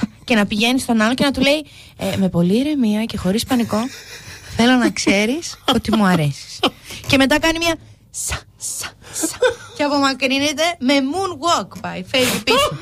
σα, 0.00 0.06
και 0.24 0.34
να 0.34 0.46
πηγαίνει 0.46 0.80
στον 0.80 1.00
άλλο 1.00 1.14
και 1.14 1.24
να 1.24 1.30
του 1.30 1.40
λέει 1.40 1.66
ε, 1.96 2.16
με 2.16 2.28
πολύ 2.28 2.58
ηρεμία 2.58 3.04
και 3.04 3.16
χωρίς 3.16 3.44
πανικό 3.44 3.78
θέλω 4.56 4.72
να 4.72 4.90
ξέρεις 4.90 5.58
ότι 5.74 5.96
μου 5.96 6.04
αρέσεις 6.04 6.58
και 7.06 7.16
μετά 7.16 7.38
κάνει 7.38 7.58
μια 7.58 7.76
σα, 8.10 8.34
σα, 8.56 8.86
σα 9.26 9.36
και 9.76 9.82
απομακρύνεται 9.82 10.62
με 10.78 10.94
moonwalk 10.94 11.80
πάει, 11.80 12.04
φεύγει 12.04 12.42
πίσω 12.42 12.78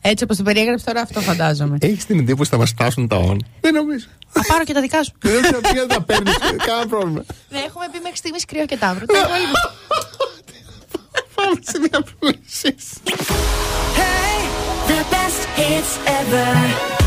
έτσι 0.00 0.24
όπως 0.24 0.36
το 0.36 0.42
περιέγραψε 0.42 0.84
τώρα 0.84 1.00
αυτό 1.00 1.20
φαντάζομαι 1.20 1.76
Έχεις 1.80 2.06
την 2.06 2.18
εντύπωση 2.18 2.40
ότι 2.40 2.50
θα 2.50 2.56
μας 2.56 2.70
φτάσουν 2.70 3.08
τα 3.08 3.16
όν. 3.16 3.46
Δεν 3.60 3.74
νομίζω. 3.74 4.06
Θα 4.28 4.44
πάρω 4.48 4.64
και 4.64 4.72
τα 4.72 4.80
δικά 4.80 5.02
σου 5.02 5.12
Δεν 5.18 5.42
ξέρω 5.42 5.60
ποια 5.60 5.86
θα 5.88 6.02
παίρνεις. 6.02 6.36
Κανένα 6.66 6.88
πρόβλημα. 6.88 7.24
Ναι, 7.48 7.58
έχουμε 7.58 7.84
πει 7.92 7.98
μέχρι 8.02 8.16
στιγμής 8.16 8.44
κρύο 8.44 8.66
και 8.66 8.76
ταύρο 8.76 9.04
Τα 11.46 11.52
υπόλοιπα- 11.52 11.52
Πάμε 11.52 11.60
σε 11.62 11.78
διαφημίσει. 11.78 12.74
Hey, 13.98 14.38
the 14.88 15.00
best 15.12 15.42
hits 15.58 15.92
ever. 16.18 17.05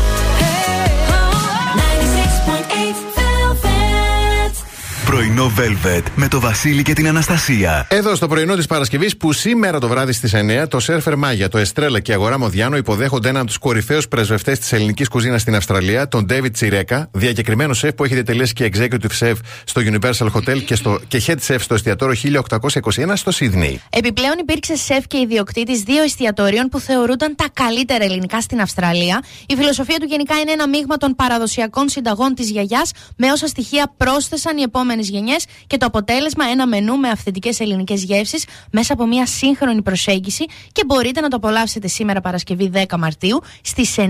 Πρωινό 5.04 5.52
Velvet 5.58 6.02
με 6.14 6.28
το 6.28 6.40
Βασίλη 6.40 6.82
και 6.82 6.92
την 6.92 7.08
Αναστασία. 7.08 7.86
Εδώ 7.90 8.14
στο 8.14 8.28
πρωινό 8.28 8.54
της 8.54 8.66
Παρασκευής, 8.66 9.16
που 9.16 9.32
σήμερα 9.32 9.78
το 9.78 9.88
βράδυ 9.88 10.12
στις 10.12 10.34
9, 10.34 10.68
το 10.68 10.80
Σέρφερ 10.80 11.16
Μάγια, 11.16 11.48
το 11.48 11.58
Εστρέλα 11.58 12.00
και 12.00 12.10
η 12.10 12.14
Αγορά 12.14 12.38
Μοδιάνο 12.38 12.76
υποδέχονται 12.76 13.28
έναν 13.28 13.40
από 13.40 13.50
τους 13.50 13.58
κορυφαίους 13.58 14.08
πρεσβευτές 14.08 14.58
της 14.58 14.72
ελληνικής 14.72 15.08
κουζίνας 15.08 15.40
στην 15.40 15.54
Αυστραλία, 15.54 16.08
τον 16.08 16.26
David 16.30 16.52
Τσιρέκα, 16.52 17.08
διακεκριμένο 17.12 17.74
σεφ 17.74 17.94
που 17.94 18.04
έχει 18.04 18.14
διατελέσει 18.14 18.52
και 18.52 18.70
executive 18.74 19.18
chef 19.18 19.34
στο 19.64 19.82
Universal 19.84 20.26
Hotel 20.32 20.62
και, 20.64 20.74
στο, 20.74 21.00
και 21.08 21.22
head 21.26 21.36
chef 21.46 21.56
στο 21.60 21.74
εστιατόριο 21.74 22.42
1821 22.60 23.12
στο 23.14 23.30
Σίδνεϊ. 23.30 23.80
Επιπλέον 23.90 24.38
υπήρξε 24.38 24.76
σεφ 24.76 25.06
και 25.06 25.18
ιδιοκτήτης 25.18 25.80
δύο 25.80 26.02
εστιατορίων 26.02 26.68
που 26.68 26.80
θεωρούνταν 26.80 27.34
τα 27.36 27.46
καλύτερα 27.52 28.04
ελληνικά 28.04 28.40
στην 28.40 28.60
Αυστραλία. 28.60 29.22
Η 29.46 29.54
φιλοσοφία 29.56 29.96
του 29.96 30.06
γενικά 30.06 30.38
είναι 30.38 30.52
ένα 30.52 30.68
μείγμα 30.68 30.96
των 30.96 31.14
παραδοσιακών 31.14 31.88
συνταγών 31.88 32.34
της 32.34 32.50
γιαγιάς 32.50 32.90
με 33.16 33.30
όσα 33.30 33.46
στοιχεία 33.46 33.94
πρόσθεσαν 33.96 34.56
οι 34.56 34.62
επόμενε 34.90 35.08
γενιές 35.18 35.44
και 35.66 35.76
το 35.76 35.86
αποτέλεσμα 35.86 36.44
ένα 36.44 36.66
μενού 36.66 36.98
με 36.98 37.08
αυθεντικές 37.08 37.60
ελληνικές 37.60 38.02
γεύσεις 38.02 38.44
μέσα 38.70 38.92
από 38.92 39.06
μια 39.06 39.26
σύγχρονη 39.26 39.82
προσέγγιση 39.82 40.44
και 40.72 40.84
μπορείτε 40.86 41.20
να 41.20 41.28
το 41.28 41.36
απολαύσετε 41.36 41.88
σήμερα 41.88 42.20
Παρασκευή 42.20 42.70
10 42.74 42.84
Μαρτίου 42.98 43.40
στις 43.62 43.94
9 43.98 44.06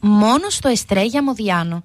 μόνο 0.00 0.50
στο 0.50 0.68
Εστρέγια 0.68 1.22
Μοδιάνο. 1.22 1.84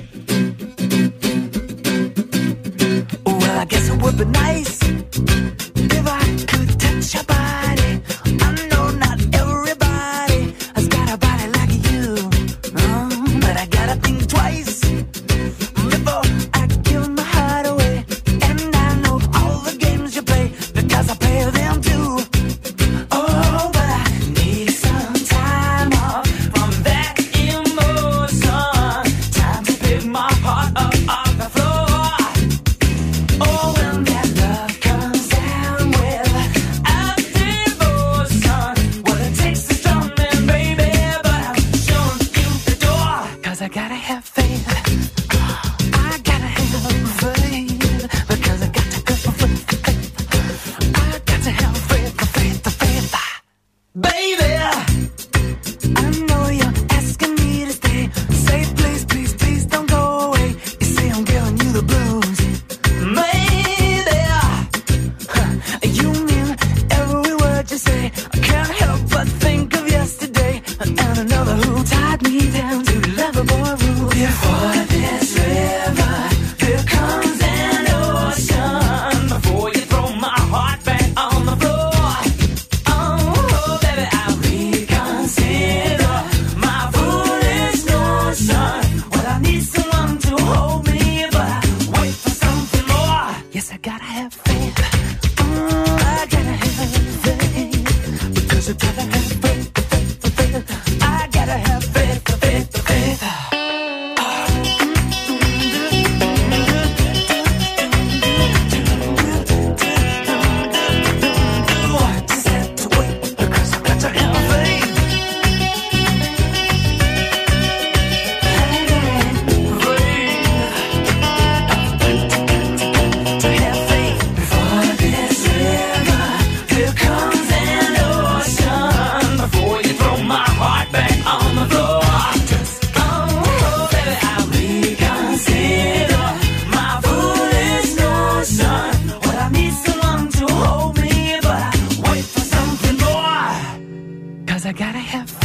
I 144.71 144.73
gotta 144.73 144.99
have 144.99 145.40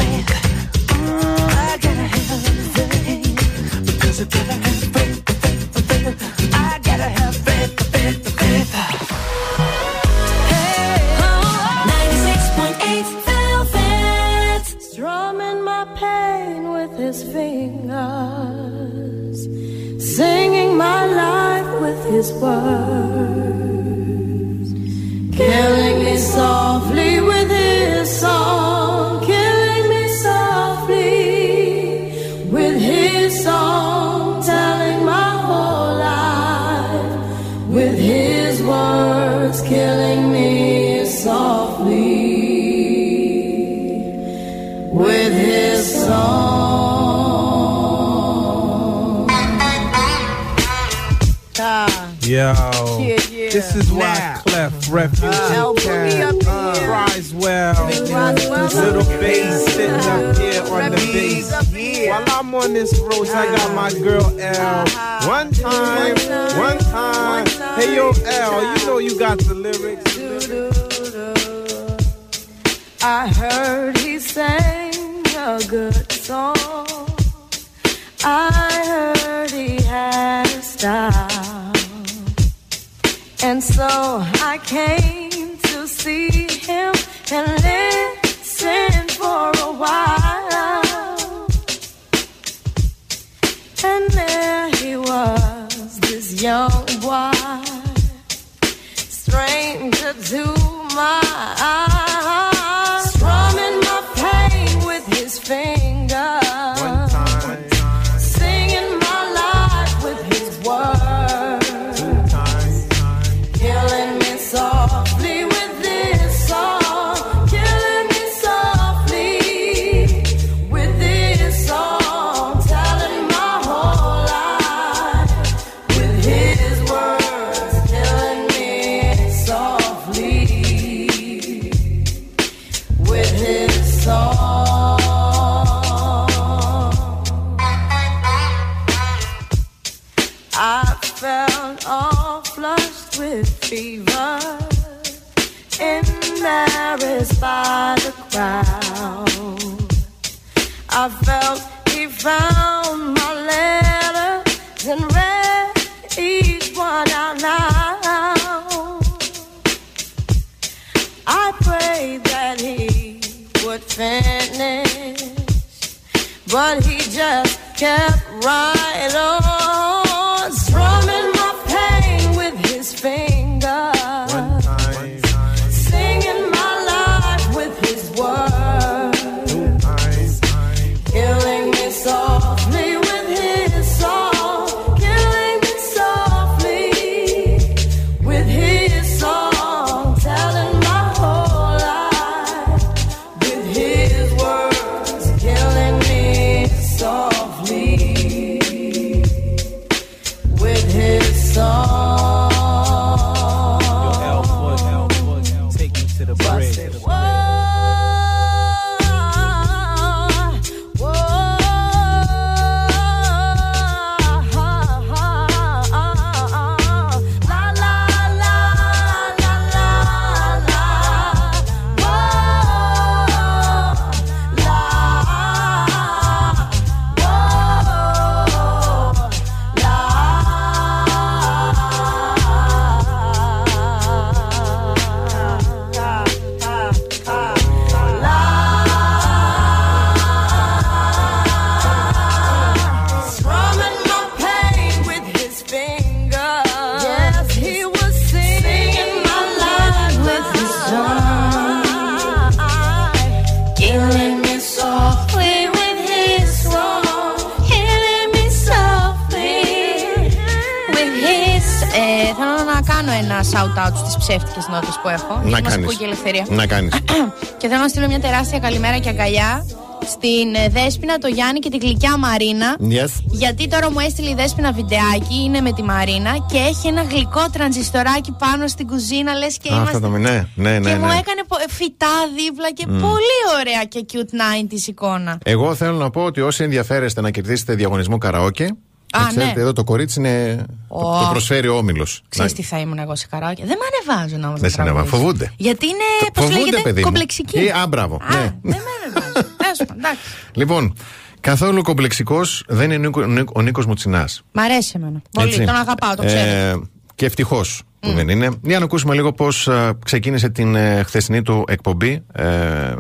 ελευθερία. 266.29 266.57
Να 266.57 266.67
κάνεις. 266.67 266.93
Και 267.59 267.69
θέλω 267.69 267.81
να 267.81 267.89
στείλω 267.89 268.07
μια 268.07 268.21
τεράστια 268.21 268.59
καλημέρα 268.59 268.99
και 268.99 269.09
αγκαλιά 269.09 269.67
στην 270.09 270.55
ε, 270.55 270.69
Δέσποινα, 270.69 271.19
το 271.19 271.29
Γιάννη 271.29 271.59
και 271.59 271.71
τη 271.71 271.77
γλυκιά 271.77 272.17
Μαρίνα. 272.17 272.77
Yes. 272.81 273.09
Γιατί 273.31 273.69
τώρα 273.69 273.91
μου 273.91 273.99
έστειλε 274.01 274.31
η 274.31 274.35
Δέσποινα 274.35 274.73
βιντεάκι, 274.73 275.35
είναι 275.45 275.61
με 275.61 275.73
τη 275.73 275.83
Μαρίνα 275.83 276.33
και 276.51 276.57
έχει 276.57 276.87
ένα 276.89 277.03
γλυκό 277.03 277.45
τρανζιστοράκι 277.53 278.33
πάνω 278.39 278.67
στην 278.67 278.87
κουζίνα, 278.87 279.35
λες 279.35 279.59
και 279.59 279.69
Α, 279.73 279.77
είμαστε. 279.77 279.97
Αυτό 279.97 280.09
το 280.09 280.17
ναι, 280.17 280.49
ναι, 280.55 280.79
ναι. 280.79 280.91
και 280.91 280.97
μου 280.97 281.07
ναι. 281.07 281.13
έκανε 281.13 281.43
πο- 281.49 281.65
φυτά 281.69 282.15
δίπλα 282.37 282.73
και 282.73 282.85
Μμ. 282.89 283.01
πολύ 283.01 283.39
ωραία 283.61 283.85
και 283.85 284.07
cute 284.13 284.73
90s 284.75 284.87
εικόνα. 284.87 285.39
Εγώ 285.45 285.75
θέλω 285.75 285.97
να 285.97 286.11
πω 286.11 286.23
ότι 286.23 286.41
όσοι 286.41 286.63
ενδιαφέρεστε 286.65 287.21
να 287.21 287.31
κερδίσετε 287.31 287.75
διαγωνισμό 287.75 288.19
καραόκε. 288.19 288.65
Α, 288.65 289.21
να 289.21 289.27
ξέρετε, 289.29 289.53
ναι. 289.55 289.61
εδώ 289.61 289.73
το 289.73 289.85
κορίτσι 289.85 290.21
είναι. 290.21 290.65
Το, 291.01 291.09
Ω. 291.09 291.21
το 291.21 291.29
προσφέρει 291.31 291.69
ο 291.69 291.77
όμιλος. 291.77 292.23
Ξέρεις 292.29 292.53
τι 292.53 292.63
θα 292.63 292.79
ήμουν 292.79 292.99
εγώ 292.99 293.17
σε 293.17 293.27
καράοκε. 293.31 293.65
Δεν 293.67 293.77
με 293.79 294.15
ανεβάζουν 294.15 294.45
όμως. 294.45 294.61
Δεν 294.61 294.71
σε 294.71 294.81
ανεβάζουν, 294.81 295.09
φοβούνται. 295.09 295.53
Γιατί 295.57 295.87
είναι, 295.87 296.31
πώς 296.33 296.45
Φοβούνται, 296.45 296.61
λέγεται, 296.61 296.83
παιδί 296.83 296.99
μου. 297.01 297.05
κομπλεξική. 297.07 297.59
Ή, 297.65 297.71
α, 297.71 297.87
μπράβο. 297.89 298.21
ναι. 298.31 298.37
Δεν 298.39 298.55
με 298.63 298.75
ανεβάζουν. 299.05 299.33
Τέλος 299.63 299.79
πάντων, 299.79 299.97
εντάξει. 299.97 300.21
Λοιπόν, 300.53 300.95
καθόλου 301.41 301.83
κομπλεξικός 301.83 302.65
δεν 302.69 302.91
είναι 302.91 302.95
ο 302.97 302.99
Νίκο- 303.09 303.23
ο 303.23 303.27
Νίκο- 303.27 303.53
ο 303.57 303.63
Νίκο 303.63 303.83
Μουτσινάς. 303.87 304.43
Μ' 304.53 304.59
αρέσει 304.59 304.93
εμένα. 304.97 305.23
Πολύ. 305.31 305.57
Τον 305.65 305.75
αγαπάω, 305.75 306.15
το 306.15 306.25
ξέρω. 306.25 306.89
Και 307.17 307.27
ευτυχώς 307.27 307.83
που 308.01 308.13
δεν 308.13 308.29
είναι. 308.29 308.49
Για 308.63 308.79
να 308.79 308.85
ακούσουμε 308.85 309.15
λίγο 309.15 309.33
πώς 309.33 309.69
ξεκίνησε 310.05 310.49
την 310.49 310.75
ε, 310.75 311.03
χθεσινή 311.03 311.43
του 311.43 311.65
εκπομπή. 311.69 312.25
Ε, 312.33 312.45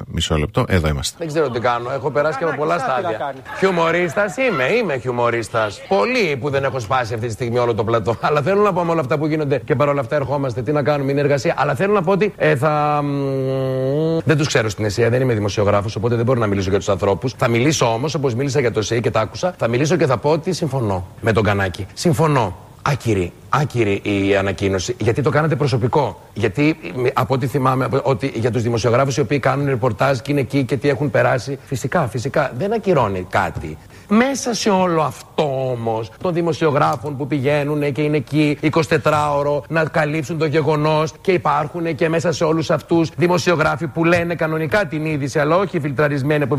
μισό 0.07 0.37
λεπτό, 0.37 0.65
εδώ 0.69 0.89
είμαστε. 0.89 1.17
Δεν 1.19 1.29
ξέρω 1.29 1.51
τι 1.51 1.61
κάνω. 1.61 1.91
Έχω 1.91 2.11
περάσει 2.11 2.39
και 2.39 2.45
από 2.45 2.57
πολλά 2.57 2.79
στάδια. 2.79 3.35
Χιουμορίστας 3.59 4.37
είμαι, 4.37 4.65
είμαι 4.65 4.99
χιουμορίστας. 4.99 5.81
Πολλοί 5.89 6.37
που 6.37 6.51
δεν 6.51 6.65
έχω 6.65 6.81
σπάσει 6.81 7.15
αυτή 7.15 7.27
τη 7.27 7.33
στιγμή 7.33 7.59
όλο 7.59 7.75
το 7.75 7.85
πλατό. 7.85 8.17
Αλλά 8.27 8.43
θέλω 8.43 8.63
να 8.63 8.73
πω 8.73 8.85
με 8.85 8.91
όλα 8.91 9.01
αυτά 9.01 9.19
που 9.19 9.27
γίνονται 9.27 9.59
και 9.65 9.75
παρόλα 9.75 10.01
αυτά 10.01 10.17
ερχόμαστε. 10.17 10.63
Τι 10.63 10.73
να 10.73 10.83
κάνουμε, 10.83 11.11
είναι 11.11 11.21
εργασία. 11.21 11.55
Αλλά 11.57 11.75
θέλω 11.75 11.93
να 11.93 12.03
πω 12.03 12.13
ότι 12.13 12.33
ε, 12.37 12.57
θα. 12.57 13.01
μ, 13.03 14.19
Δεν 14.25 14.37
τους 14.37 14.47
ξέρω 14.47 14.69
στην 14.69 14.85
Εσία, 14.85 15.11
δεν 15.11 15.21
είμαι 15.21 15.35
δημοσιογράφος, 15.35 15.97
οπότε 15.97 16.15
δεν 16.15 16.25
μπορώ 16.25 16.41
να 16.41 16.47
μιλήσω 16.47 16.71
για 16.71 16.79
τους 16.79 16.89
ανθρώπους. 16.89 17.35
Θα 17.37 17.49
μιλήσω 17.49 17.93
όμως, 17.93 18.15
όπως 18.15 18.35
μίλησα 18.35 18.61
για 18.61 18.73
το 18.73 18.79
ΕΣΥ 18.79 19.01
και 19.01 19.11
τα 19.11 19.21
άκουσα, 19.21 19.55
θα 19.59 19.69
μιλήσω 19.69 19.97
και 19.97 20.07
θα 20.07 20.17
πω 20.17 20.31
ότι 20.31 20.53
συμφωνώ 20.53 21.07
με 21.21 21.33
τον 21.33 21.43
Κανάκη. 21.43 21.87
Συμφωνώ. 21.95 22.66
Άκυρη, 22.89 23.33
άκυρη 23.49 24.01
η 24.05 24.37
ανακοίνωση. 24.37 24.95
Γιατί 24.99 25.23
το 25.23 25.31
κάνατε 25.31 25.57
προσωπικό. 25.57 26.21
Γιατί 26.35 26.77
ε, 27.05 27.09
από 27.15 27.35
ό,τι 27.35 27.47
θυμάμαι, 27.47 27.85
από- 27.85 28.01
ότι 28.03 28.33
για 28.35 28.51
τους 28.51 28.63
δημοσιογράφους 28.63 29.17
οι 29.17 29.21
οποίοι 29.21 29.39
κάνουν 29.39 29.67
ρεπορτάζ 29.67 30.19
και 30.19 30.33
είναι 30.33 30.41
εκεί 30.41 30.65
και 30.65 30.77
τι 30.77 30.89
έχουν 30.89 31.11
περάσει. 31.11 31.59
Φυσικά, 31.65 32.07
φυσικά 32.09 32.53
δεν 32.59 32.73
ακυρώνει 32.73 33.27
κάτι. 33.31 33.79
Μέσα 34.09 34.55
σε 34.55 34.71
όλο 34.71 35.03
αυτό 35.03 35.71
όμως 35.71 36.11
των 36.23 36.33
δημοσιογράφων 36.33 37.17
που 37.17 37.27
πηγαίνουν 37.27 37.93
και 37.93 38.03
είναι 38.03 38.17
εκεί 38.17 38.59
24ωρο 38.73 39.61
να 39.69 39.85
καλύψουν 39.85 40.39
το 40.39 40.47
γεγονός 40.47 41.13
και 41.21 41.33
υπάρχουν 41.33 41.95
και 41.95 42.09
μέσα 42.09 42.33
σε 42.33 42.45
όλους 42.45 42.71
αυτούς 42.71 43.11
δημοσιογράφοι 43.17 43.87
που 43.87 44.05
λένε 44.05 44.35
κανονικά 44.35 44.87
την 44.87 45.05
είδηση, 45.05 45.39
αλλά 45.39 45.57
όχι 45.57 45.81
φιλτραρισμένοι 45.81 46.43
από 46.43 46.59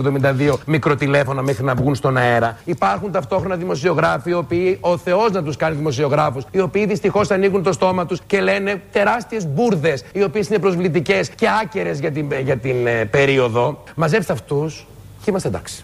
72 0.50 0.54
μικροτηλέφωνα 0.66 1.42
μέχρι 1.42 1.64
να 1.64 1.76
βγουν 1.76 1.96
στον 1.96 2.18
αέρα. 2.18 2.58
Υπάρχουν 2.66 3.12
ταυτόχρονα 3.12 3.56
δημοσιογράφοι, 3.56 4.30
οι 4.30 4.34
οποίοι 4.34 4.78
ο 4.82 4.98
Θεός 4.98 5.32
να 5.32 5.44
τους 5.44 5.56
κάνει 5.56 5.76
δημοσιογράφους, 5.76 6.44
οι 6.52 6.60
οποίοι 6.60 6.86
δυστυχώς 6.86 7.32
ανοίγουν 7.32 7.64
το 7.64 7.72
στόμα 7.72 8.06
τους 8.06 8.22
και 8.28 8.42
λένε 8.42 8.82
τεράστιες 8.92 9.48
μπουρδες, 9.48 10.04
οι 10.14 10.24
οποίες 10.24 10.48
είναι 10.48 10.60
προσβλητικές 10.60 11.30
και 11.30 11.48
άκερες 11.64 12.00
για 12.00 12.12
την, 12.12 12.32
για 12.44 12.58
την 12.58 12.88
ε, 12.88 13.06
περίοδο. 13.06 13.84
Μαζέψτε 13.96 14.34
αυτούς 14.34 14.88
και 15.24 15.30
είμαστε 15.30 15.48
εντάξει. 15.48 15.84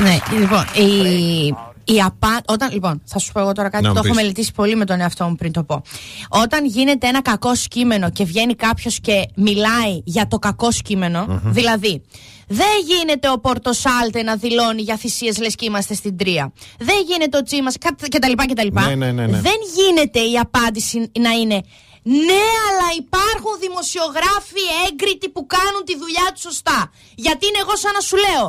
Ναι, 0.00 0.18
λοιπόν, 0.38 0.64
η, 0.74 1.46
η 1.84 2.00
απα... 2.00 2.40
όταν, 2.46 2.70
λοιπόν, 2.72 3.02
θα 3.04 3.18
σου 3.18 3.32
πω 3.32 3.40
εγώ 3.40 3.52
τώρα 3.52 3.68
κάτι 3.70 3.82
Να 3.84 3.88
που 3.90 3.94
μου 3.96 4.00
το 4.02 4.06
έχω 4.06 4.14
πεις. 4.16 4.22
μελετήσει 4.24 4.52
πολύ 4.52 4.76
με 4.76 4.84
τον 4.84 5.00
εαυτό 5.00 5.24
μου 5.24 5.34
πριν 5.34 5.52
το 5.52 5.64
πω. 5.64 5.82
Όταν 6.28 6.64
γίνεται 6.66 7.06
ένα 7.06 7.22
κακό 7.22 7.54
σκήμενο 7.54 8.10
και 8.10 8.24
βγαίνει 8.24 8.54
κάποιος 8.54 9.00
και 9.00 9.28
μιλάει 9.36 10.00
για 10.04 10.26
το 10.26 10.38
κακό 10.38 10.70
σκήμενο, 10.70 11.26
Μμμ. 11.28 11.52
δηλαδή. 11.52 12.02
Δεν 12.46 12.66
γίνεται 12.86 13.30
ο 13.30 13.38
Πορτοσάλτε 13.40 14.22
να 14.22 14.36
δηλώνει 14.36 14.82
για 14.82 14.96
θυσίες 14.96 15.38
λες 15.38 15.54
και 15.54 15.64
είμαστε 15.64 15.94
στην 15.94 16.16
τρία. 16.16 16.52
Δεν 16.78 16.96
γίνεται 17.08 17.36
ο 17.36 17.42
Τσίμας 17.42 17.76
κτλ. 17.78 18.32
κτλ. 18.32 18.66
Ναι, 18.72 18.94
ναι, 18.94 19.12
ναι, 19.12 19.26
ναι. 19.26 19.40
Δεν 19.40 19.56
γίνεται 19.76 20.18
η 20.20 20.38
απάντηση 20.38 21.10
να 21.20 21.30
είναι 21.30 21.60
ναι, 22.04 22.44
αλλά 22.66 22.88
υπάρχουν 23.02 23.52
δημοσιογράφοι 23.60 24.64
έγκριτοι 24.86 25.28
που 25.34 25.46
κάνουν 25.46 25.82
τη 25.88 25.94
δουλειά 26.02 26.26
τους 26.32 26.42
σωστά. 26.48 26.90
Γιατί 27.24 27.46
είναι 27.46 27.60
εγώ 27.64 27.76
σαν 27.82 27.92
να 27.98 28.00
σου 28.08 28.16
λέω. 28.26 28.44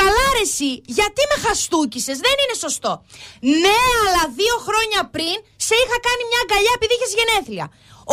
Καλά 0.00 0.26
ρε 0.36 0.44
εσύ, 0.48 0.70
γιατί 0.98 1.20
με 1.30 1.36
χαστούκισες, 1.44 2.16
δεν 2.26 2.36
είναι 2.42 2.56
σωστό. 2.64 2.92
Ναι, 3.62 3.78
αλλά 4.04 4.22
δύο 4.40 4.56
χρόνια 4.66 5.00
πριν 5.14 5.36
σε 5.66 5.74
είχα 5.82 5.98
κάνει 6.06 6.22
μια 6.30 6.40
αγκαλιά 6.44 6.72
επειδή 6.78 6.94
είχες 6.96 7.12
γενέθλια. 7.18 7.66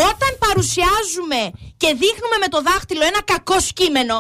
Όταν 0.10 0.32
παρουσιάζουμε 0.46 1.40
και 1.82 1.90
δείχνουμε 2.02 2.38
με 2.44 2.48
το 2.54 2.60
δάχτυλο 2.68 3.04
ένα 3.12 3.22
κακό 3.34 3.58
σκήμενο, 3.70 4.18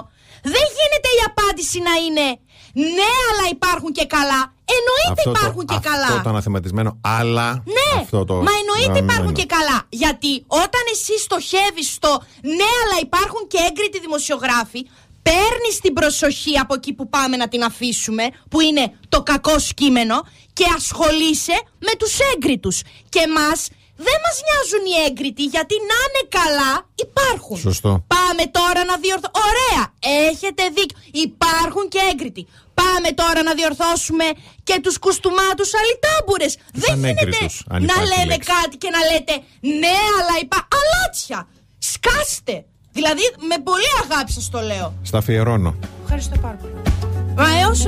δεν 0.53 0.65
γίνεται 0.77 1.09
η 1.19 1.21
απάντηση 1.29 1.77
να 1.89 1.93
είναι 2.05 2.27
ναι, 2.73 3.09
αλλά 3.29 3.45
υπάρχουν 3.51 3.91
και 3.91 4.05
καλά. 4.05 4.41
Εννοείται 4.77 5.29
Αυτό 5.29 5.29
υπάρχουν 5.29 5.65
το, 5.65 5.73
και 5.73 5.79
καλά. 5.89 6.05
Αυτό 6.05 6.21
το 6.21 6.29
αναθεματισμένο, 6.29 6.91
αλλά. 7.01 7.63
Ναι, 7.77 8.01
αυτό 8.01 8.25
το 8.25 8.33
μα 8.33 8.51
εννοείται 8.61 8.99
υπάρχουν 9.05 9.09
γραμμένο. 9.09 9.39
και 9.39 9.45
καλά. 9.45 9.77
Γιατί 9.89 10.43
όταν 10.47 10.83
εσύ 10.93 11.15
στοχεύεις 11.25 11.87
στο 11.93 12.11
ναι, 12.41 12.69
αλλά 12.81 12.97
υπάρχουν 13.01 13.41
και 13.47 13.59
έγκριτοι 13.67 13.99
δημοσιογράφοι, 13.99 14.81
παίρνεις 15.23 15.79
την 15.81 15.93
προσοχή 15.93 16.57
από 16.59 16.73
εκεί 16.73 16.93
που 16.93 17.09
πάμε 17.09 17.35
να 17.37 17.47
την 17.47 17.63
αφήσουμε, 17.63 18.23
που 18.49 18.59
είναι 18.61 18.93
το 19.09 19.23
κακό 19.23 19.59
σκήμενο, 19.59 20.17
και 20.53 20.65
ασχολείσαι 20.77 21.57
με 21.79 21.91
τους 21.99 22.13
έγκριτους. 22.33 22.81
Και 23.09 23.19
εμά 23.19 23.51
δεν 23.95 24.17
μας 24.25 24.35
νοιάζουν 24.45 24.83
οι 24.89 24.95
έγκριτοι, 25.07 25.43
γιατί 25.43 25.75
να 25.89 25.97
είναι 26.03 26.23
καλά 26.39 26.71
υπάρχουν. 26.95 27.57
Σωστό. 27.57 27.91
Πάμε 28.07 28.43
τώρα 28.59 28.81
να 28.85 28.95
διορθώσουμε. 28.97 29.39
Ωραία! 29.49 29.83
Έχετε 30.29 30.63
δίκιο. 30.77 30.97
Υπάρχουν 31.11 31.83
και 31.93 31.99
έγκριτοι. 32.11 32.47
Πάμε 32.73 33.09
τώρα 33.21 33.43
να 33.43 33.53
διορθώσουμε 33.53 34.25
και 34.63 34.79
τους 34.83 34.97
κουστούμάτους 34.99 35.71
αλιτάμπουρες. 35.79 36.57
Δεν 36.73 36.95
γίνεται 36.95 37.09
ανέγκριτους, 37.09 37.63
αν 37.69 37.79
να 37.79 37.93
υπάρχει 37.93 38.09
λέμε 38.13 38.33
λέξη. 38.33 38.49
κάτι 38.53 38.77
και 38.77 38.89
να 38.95 38.99
λέτε 39.11 39.33
ναι, 39.81 39.95
αλλά 40.17 40.35
υπά... 40.41 40.67
Αλάτσια! 40.79 41.47
Σκάστε! 41.79 42.65
Δηλαδή 42.93 43.21
με 43.49 43.63
πολύ 43.63 43.89
αγάπη 44.03 44.31
σας 44.31 44.49
το 44.49 44.59
λέω. 44.59 44.93
Στα. 45.03 45.75
Ευχαριστώ 46.03 46.39
πάρα 46.39 46.57
πολύ. 46.61 46.73
Μα 47.35 47.59
έως 47.59 47.85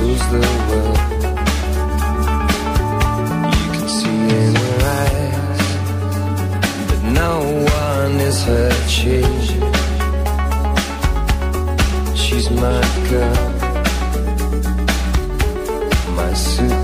rules 0.00 0.24
the 0.30 0.40
world. 0.68 0.98
You 3.56 3.66
can 3.74 3.88
see 3.98 4.20
in 4.40 4.52
her 4.62 4.78
eyes 5.02 5.62
that 6.88 7.02
no 7.22 7.34
one 7.82 8.14
is 8.20 8.38
her 8.44 8.70
chief. 8.94 9.48
She's 12.16 12.50
my 12.50 12.82
girl 13.10 13.60
my 16.16 16.32
supergirl. 16.32 16.79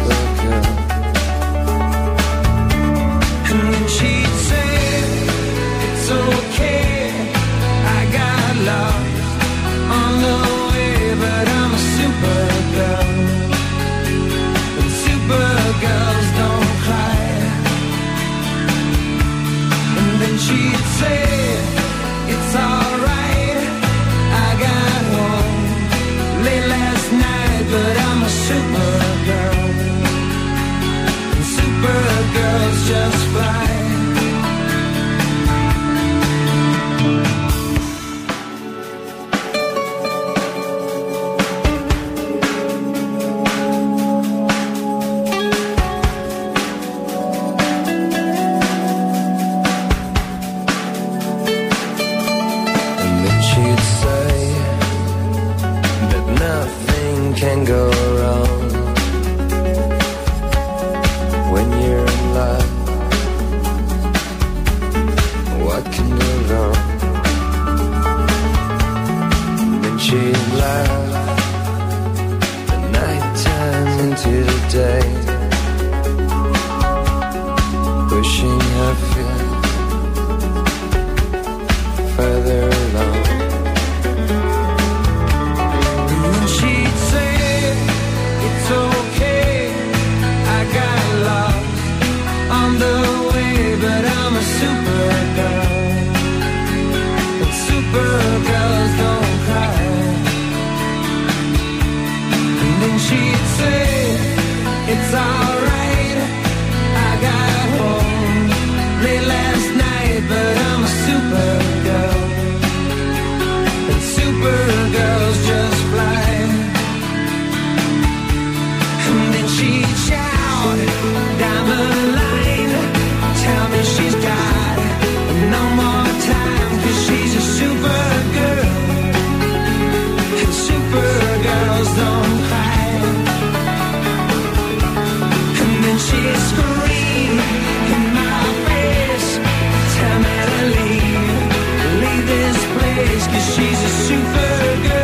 She's 143.55 143.82
a 143.82 143.89
super 143.89 144.89
girl. 144.89 144.95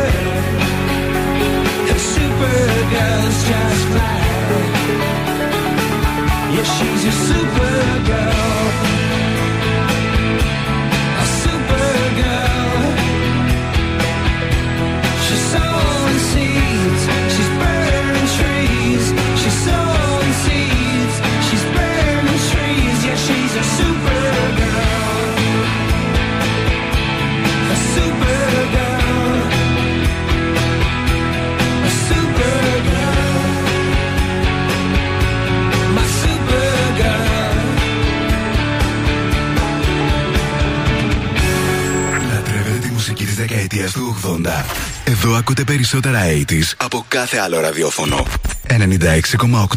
Εδώ 45.25 45.35
ακούτε 45.35 45.63
περισσότερα 45.63 46.19
80's 46.25 46.73
από 46.77 47.05
κάθε 47.07 47.37
άλλο 47.37 47.59
ραδιόφωνο. 47.59 48.25
96,8 48.67 48.77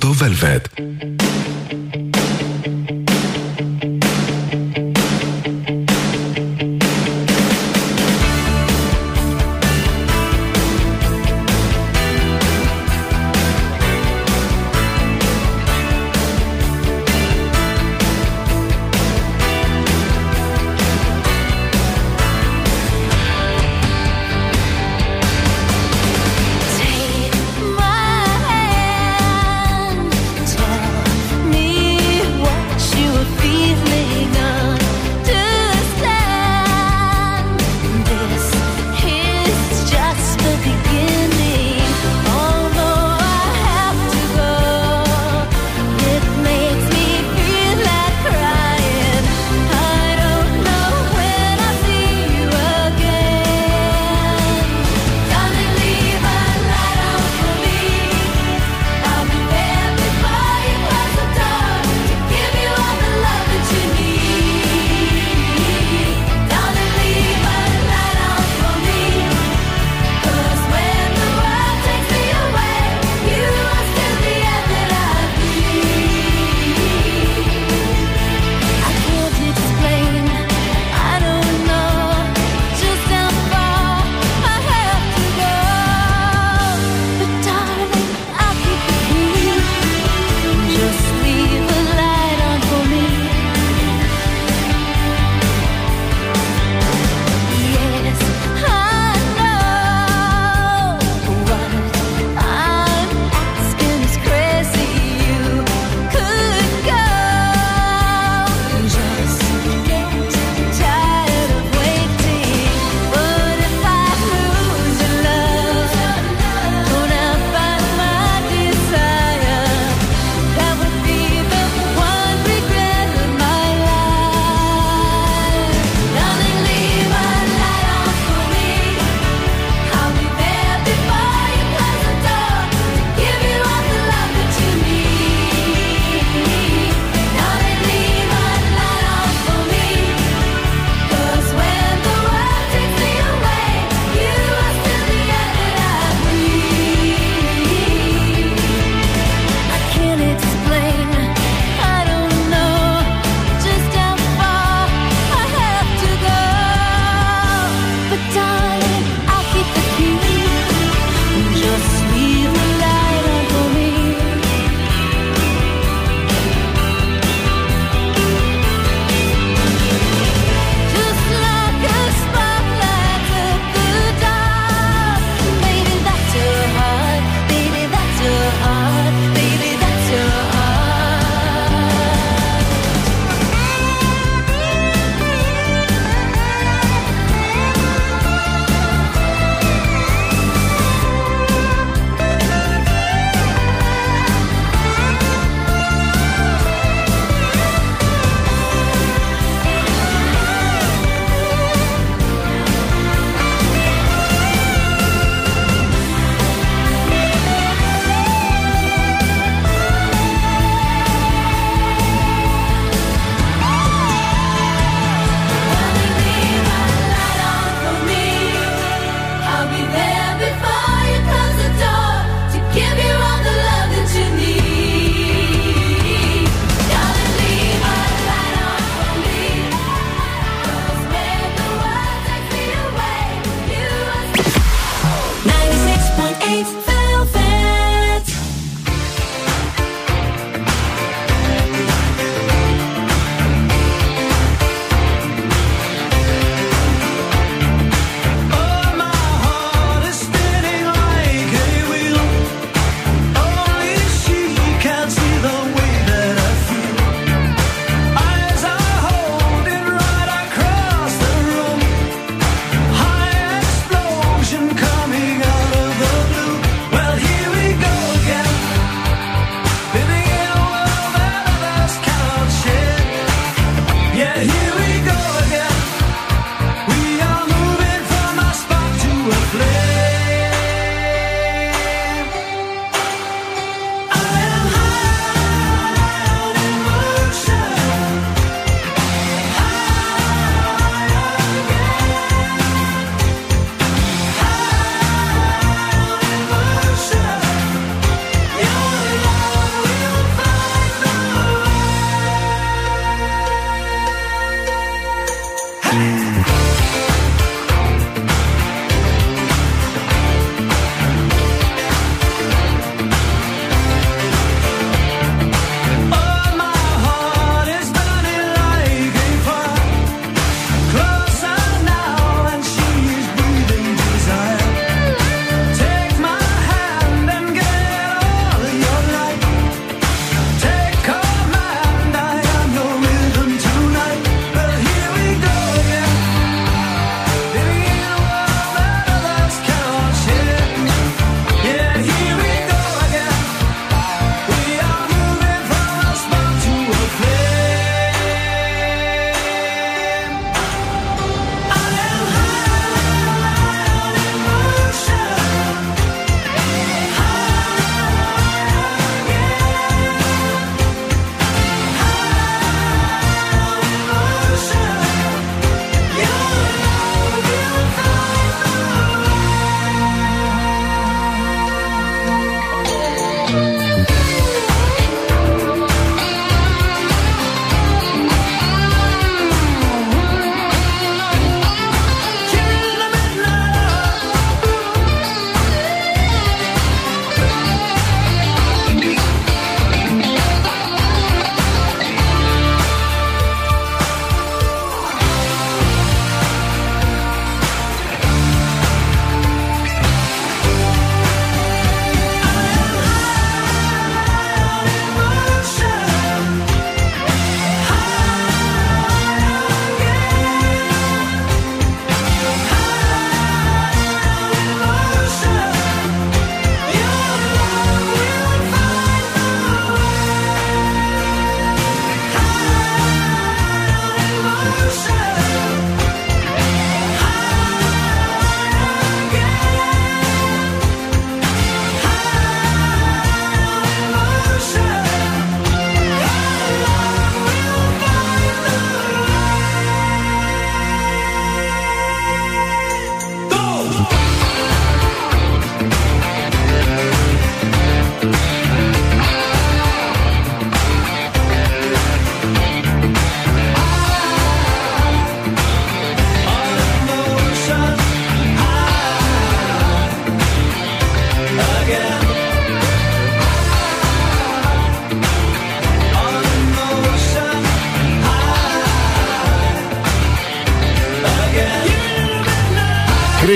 Velvet. 0.01 0.61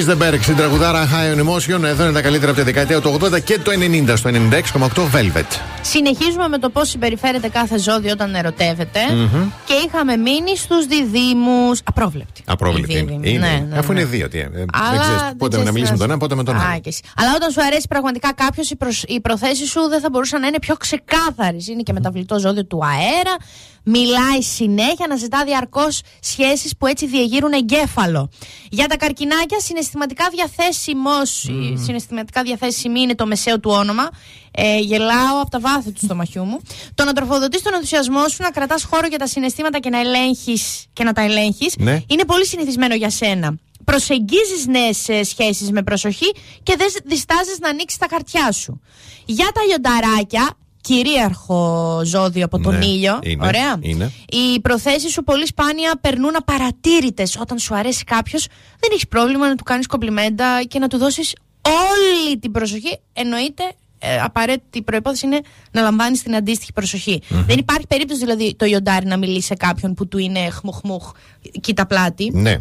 Chris 0.01 0.11
the 0.13 0.23
Berg 0.23 0.39
στην 0.43 0.57
τραγουδάρα 0.57 1.09
High 1.09 1.37
on 1.39 1.41
Emotion. 1.49 1.83
Εδώ 1.83 2.03
είναι 2.05 2.13
τα 2.13 2.23
καλύτερα 2.23 2.51
από 2.51 2.61
τη 2.61 2.67
δεκαετία 2.67 3.01
του 3.01 3.19
80 3.23 3.41
και 3.43 3.59
το 3.59 3.71
90 4.09 4.13
στο 4.17 4.31
96,8 4.33 5.17
Velvet. 5.17 5.45
Συνεχίζουμε 5.83 6.49
με 6.49 6.59
το 6.59 6.71
πώς 6.71 6.89
συμπεριφέρεται 6.89 7.49
κάθε 7.49 7.79
ζώδιο 7.79 8.13
όταν 8.13 8.35
ερωτεύεται. 8.35 9.01
Μμμ. 9.13 9.49
Και 9.65 9.73
είχαμε 9.87 10.17
μείνει 10.17 10.57
στους 10.57 10.87
διδήμου. 10.87 11.71
Απρόβλεπτοι. 11.85 12.43
Απρόβλεπτη 12.47 12.93
Οι 12.93 12.97
είναι. 12.99 13.11
δίδυμοι. 13.11 13.31
είναι. 13.31 13.47
Ναι, 13.49 13.67
ναι, 13.71 13.79
Αφού 13.79 13.93
ναι. 13.93 14.01
είναι 14.01 14.09
δύο. 14.09 14.29
Τι, 14.29 14.39
ε, 14.39 14.49
δεν 14.53 14.67
Αλλά 14.73 15.01
ξέρεις 15.01 15.21
δεν 15.23 15.37
πότε 15.37 15.49
ξέρεις 15.49 15.67
να 15.67 15.73
τι 15.73 15.73
μιλήσει 15.73 15.93
με 15.93 15.99
να 15.99 15.99
τον 15.99 16.11
ένα, 16.11 16.13
σου- 16.13 16.19
πότε 16.19 16.35
με 16.35 16.43
τον 16.45 16.57
Α, 16.57 16.71
άλλο. 16.71 16.81
και 16.81 16.89
εσύ. 16.89 17.01
Αλλά 17.17 17.31
όταν 17.37 17.51
σου 17.51 17.63
αρέσει 17.63 17.87
πραγματικά 17.89 18.33
κάποιος, 18.35 18.71
οι, 18.71 18.77
προσ... 18.77 19.03
οι 19.07 19.21
προθέσεις 19.21 19.71
σου 19.71 19.81
δεν 19.89 20.01
θα 20.01 20.09
μπορούσαν 20.11 20.41
να 20.41 20.47
είναι 20.47 20.59
πιο 20.59 20.75
ξεκάθαρες. 20.75 21.67
Είναι 21.67 21.83
και 21.83 21.93
μεταβλητό 21.93 22.39
ζώδιο 22.39 22.65
του 22.65 22.81
αέρα. 22.85 23.35
Μιλάει 23.85 24.43
συνέχεια, 24.43 25.07
να 25.09 25.17
ζητά 25.17 25.45
διαρκώς 25.45 26.01
σχέσεις 26.21 26.77
που 26.77 26.87
έτσι 26.87 27.07
διεγείρουν 27.07 27.53
εγκέφαλο. 27.53 28.31
Για 28.71 28.87
τα 28.87 28.97
καρκινάκια, 28.97 29.61
συναισθηματικά 29.61 30.29
διαθέσιμος. 30.33 31.49
Συναισθηματικά 31.85 32.43
διαθέσιμη 32.43 33.01
είναι 33.01 33.15
το 33.15 33.27
μεσαίο 33.27 33.61
του 33.61 33.71
όνομα. 33.71 34.09
Ε, 34.51 34.79
γελάω 34.79 35.41
από 35.41 35.51
τα 35.51 35.61
βάθη 35.61 35.91
του 35.93 36.01
στομαχιού 36.05 36.45
μου. 36.45 36.61
Το 36.95 37.05
να 37.05 37.13
τροφοδοτείς 37.13 37.63
τον 37.63 37.75
ενθουσιασμό 37.75 38.29
σου, 38.29 38.43
να 38.43 38.51
κρατάς 38.51 38.85
χώρο 38.85 39.07
για 39.07 39.19
τα 39.19 39.27
συναισθήματα 39.27 39.79
και 39.79 39.91
να, 39.91 40.01
ελέγχεις, 40.01 40.85
και 40.93 41.05
να 41.05 41.13
τα 41.13 41.23
ελέγχεις, 41.23 41.75
Ναι. 41.79 42.01
είναι 42.07 42.25
πολύ 42.25 42.47
συνηθισμένο 42.47 42.95
για 42.95 43.11
σένα. 43.11 43.59
Προσεγγίζεις 43.85 44.67
νέες 44.67 45.29
σχέσεις 45.29 45.71
με 45.71 45.83
προσοχή 45.83 46.35
και 46.63 46.75
δεν 46.79 46.87
διστάζεις 47.05 47.59
να 47.59 47.69
ανοίξεις 47.69 47.99
τα 47.99 48.07
χαρτιά 48.11 48.53
σου. 48.53 48.81
Για 49.25 49.51
τα 49.55 49.61
λιονταράκια, 49.65 50.51
κυρίαρχο 50.81 52.01
ζώδιο 52.05 52.45
από 52.45 52.59
τον 52.59 52.79
Ναι, 52.79 52.85
ήλιο, 52.85 53.19
είναι, 53.23 53.47
ωραία. 53.47 53.77
είναι. 53.81 54.13
Οι 54.29 54.61
προθέσεις 54.61 55.13
σου 55.13 55.23
πολύ 55.23 55.47
σπάνια 55.47 55.93
περνούν 56.01 56.37
απαρατήρητες 56.37 57.37
όταν 57.41 57.59
σου 57.59 57.75
αρέσει 57.75 58.05
κάποιος. 58.05 58.47
Δεν 58.81 58.91
έχεις 58.93 59.09
πρόβλημα 59.09 59.49
να 59.49 59.55
του 59.55 59.65
κάνεις 59.65 59.87
κομπλιμέντα 59.87 60.63
και 60.69 60.79
να 60.79 60.89
του 60.89 60.99
δώσεις 60.99 61.35
όλη 61.63 62.39
την 62.39 62.51
προσοχή. 62.53 62.99
Εννοείται 63.13 63.63
ε, 63.99 64.21
απαραίτητη 64.21 64.83
προπόθεση 64.83 65.27
είναι 65.27 65.41
να 65.71 65.83
λαμβάνεις 65.83 66.23
την 66.23 66.35
αντίστοιχη 66.35 66.73
προσοχή. 66.73 67.23
Δεν 67.29 67.59
υπάρχει 67.59 67.87
περίπτωση 67.87 68.21
δηλαδή 68.21 68.55
το 68.57 68.67
λιοντάρι 68.67 69.07
να 69.07 69.17
μιλήσει 69.17 69.47
σε 69.47 69.55
κάποιον 69.55 69.95
που 69.95 70.09
του 70.09 70.19
είναι 70.19 70.51
χμουχμουχ, 70.51 71.13
κοίτα 71.61 71.87
πλάτη. 71.87 72.31
Ναι. 72.35 72.57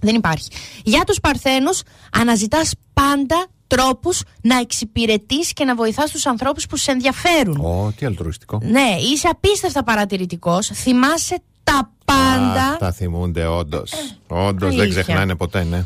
Δεν 0.00 0.14
υπάρχει. 0.14 0.48
Για 0.84 1.04
τους 1.04 1.20
παρθένους 1.20 1.82
αναζητάς 2.12 2.72
πάντα 2.94 3.46
τρόπους 3.76 4.22
να 4.42 4.58
εξυπηρετείς 4.58 5.52
και 5.52 5.64
να 5.64 5.74
βοηθάς 5.74 6.10
τους 6.10 6.26
ανθρώπους 6.26 6.66
που 6.66 6.76
σε 6.76 6.90
ενδιαφέρουν. 6.90 7.56
Ω, 7.64 7.92
τι 7.96 8.06
αλτρουιστικό. 8.06 8.60
Ναι, 8.62 8.96
είσαι 9.12 9.28
απίστευτα 9.28 9.84
παρατηρητικός, 9.84 10.66
θυμάσαι 10.74 11.38
τα 11.64 11.90
πάντα. 12.04 12.64
Α, 12.72 12.76
τα 12.76 12.92
θυμούνται, 12.92 13.46
όντως. 13.46 13.92
Όντως 14.26 14.70
δεν 14.70 14.80
Αλήθεια. 14.80 15.02
ξεχνάνε 15.02 15.34
ποτέ, 15.34 15.64
ναι. 15.64 15.84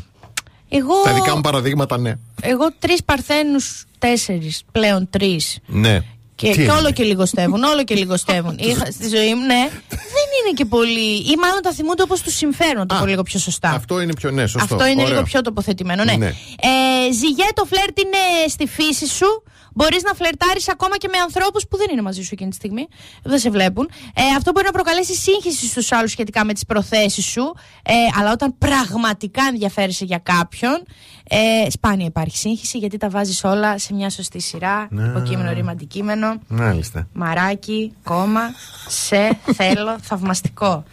Εγώ, 0.69 1.01
Τα 1.03 1.13
δικά 1.13 1.35
μου 1.35 1.41
παραδείγματα, 1.41 1.97
ναι. 1.97 2.13
εγώ 2.41 2.71
τρεις 2.79 3.03
παρθένους, 3.03 3.85
τέσσερις, 3.99 4.63
πλέον 4.71 5.07
τρεις. 5.09 5.57
Ναι. 5.65 5.99
Και, 6.35 6.47
Τι 6.47 6.53
και 6.53 6.61
έγινε; 6.61 6.75
όλο 6.77 6.91
και 6.91 7.03
λιγοστεύουν, 7.03 7.63
όλο 7.63 7.83
και 7.83 7.95
λιγοστεύουν. 7.95 8.57
Είχα 8.69 8.85
στη 8.85 9.07
ζωή 9.07 9.33
μου, 9.35 9.45
ναι. 9.45 9.69
Δεν 9.89 10.27
είναι 10.39 10.53
και 10.55 10.65
πολύ. 10.65 11.15
ή 11.15 11.35
μάλλον 11.41 11.61
τα 11.61 11.71
θυμούνται 11.71 12.01
όπως 12.01 12.21
τους 12.21 12.35
συμφέρουν, 12.35 12.77
να 12.77 12.85
το 12.85 12.95
πω 12.99 13.05
λίγο 13.05 13.23
πιο 13.23 13.39
σωστά. 13.39 13.69
Αυτό 13.69 14.01
είναι 14.01 14.13
πιο 14.13 14.31
ναι, 14.31 14.47
σωστό. 14.47 14.73
Αυτό 14.73 14.87
είναι 14.87 15.01
Ωραίο. 15.01 15.13
λίγο 15.13 15.23
πιο 15.23 15.41
τοποθετημένο, 15.41 16.03
ναι. 16.03 16.15
Ναι. 16.15 16.27
Ε, 16.27 17.11
ζυγέ, 17.11 17.45
το 17.53 17.65
φλερτ 17.65 17.99
είναι 17.99 18.47
στη 18.47 18.67
φύση 18.67 19.07
σου. 19.07 19.43
Μπορείς 19.77 20.03
να 20.03 20.13
φλερτάρεις 20.13 20.69
ακόμα 20.69 20.97
και 20.97 21.07
με 21.11 21.17
ανθρώπους 21.17 21.67
που 21.67 21.77
δεν 21.77 21.87
είναι 21.91 22.01
μαζί 22.01 22.21
σου 22.21 22.29
εκείνη 22.31 22.49
τη 22.49 22.55
στιγμή. 22.55 22.87
Δεν 23.23 23.39
σε 23.39 23.49
βλέπουν. 23.49 23.89
Ε, 24.13 24.21
αυτό 24.37 24.51
μπορεί 24.51 24.65
να 24.65 24.71
προκαλέσει 24.71 25.15
σύγχυση 25.15 25.67
στους 25.67 25.91
άλλους 25.91 26.11
σχετικά 26.11 26.45
με 26.45 26.53
τις 26.53 26.65
προθέσεις 26.65 27.25
σου. 27.25 27.55
Ε, 27.83 27.93
αλλά 28.19 28.31
όταν 28.31 28.57
πραγματικά 28.57 29.43
ενδιαφέρεσαι 29.49 30.05
για 30.05 30.17
κάποιον, 30.17 30.83
ε, 31.29 31.69
σπάνια 31.69 32.05
υπάρχει 32.05 32.37
σύγχυση 32.37 32.77
γιατί 32.77 32.97
τα 32.97 33.09
βάζεις 33.09 33.43
όλα 33.43 33.77
σε 33.77 33.93
μια 33.93 34.09
σωστή 34.09 34.39
σειρά. 34.39 34.87
Ναι. 34.89 35.07
Υποκείμενο, 35.07 35.53
ρήμα, 35.53 35.71
αντικείμενο. 35.71 36.39
Μάλιστα. 36.47 37.07
Μαράκι, 37.13 37.93
κόμμα, 38.03 38.41
σε 38.87 39.39
θέλω, 39.53 39.97
θαυμαστικό. 40.01 40.83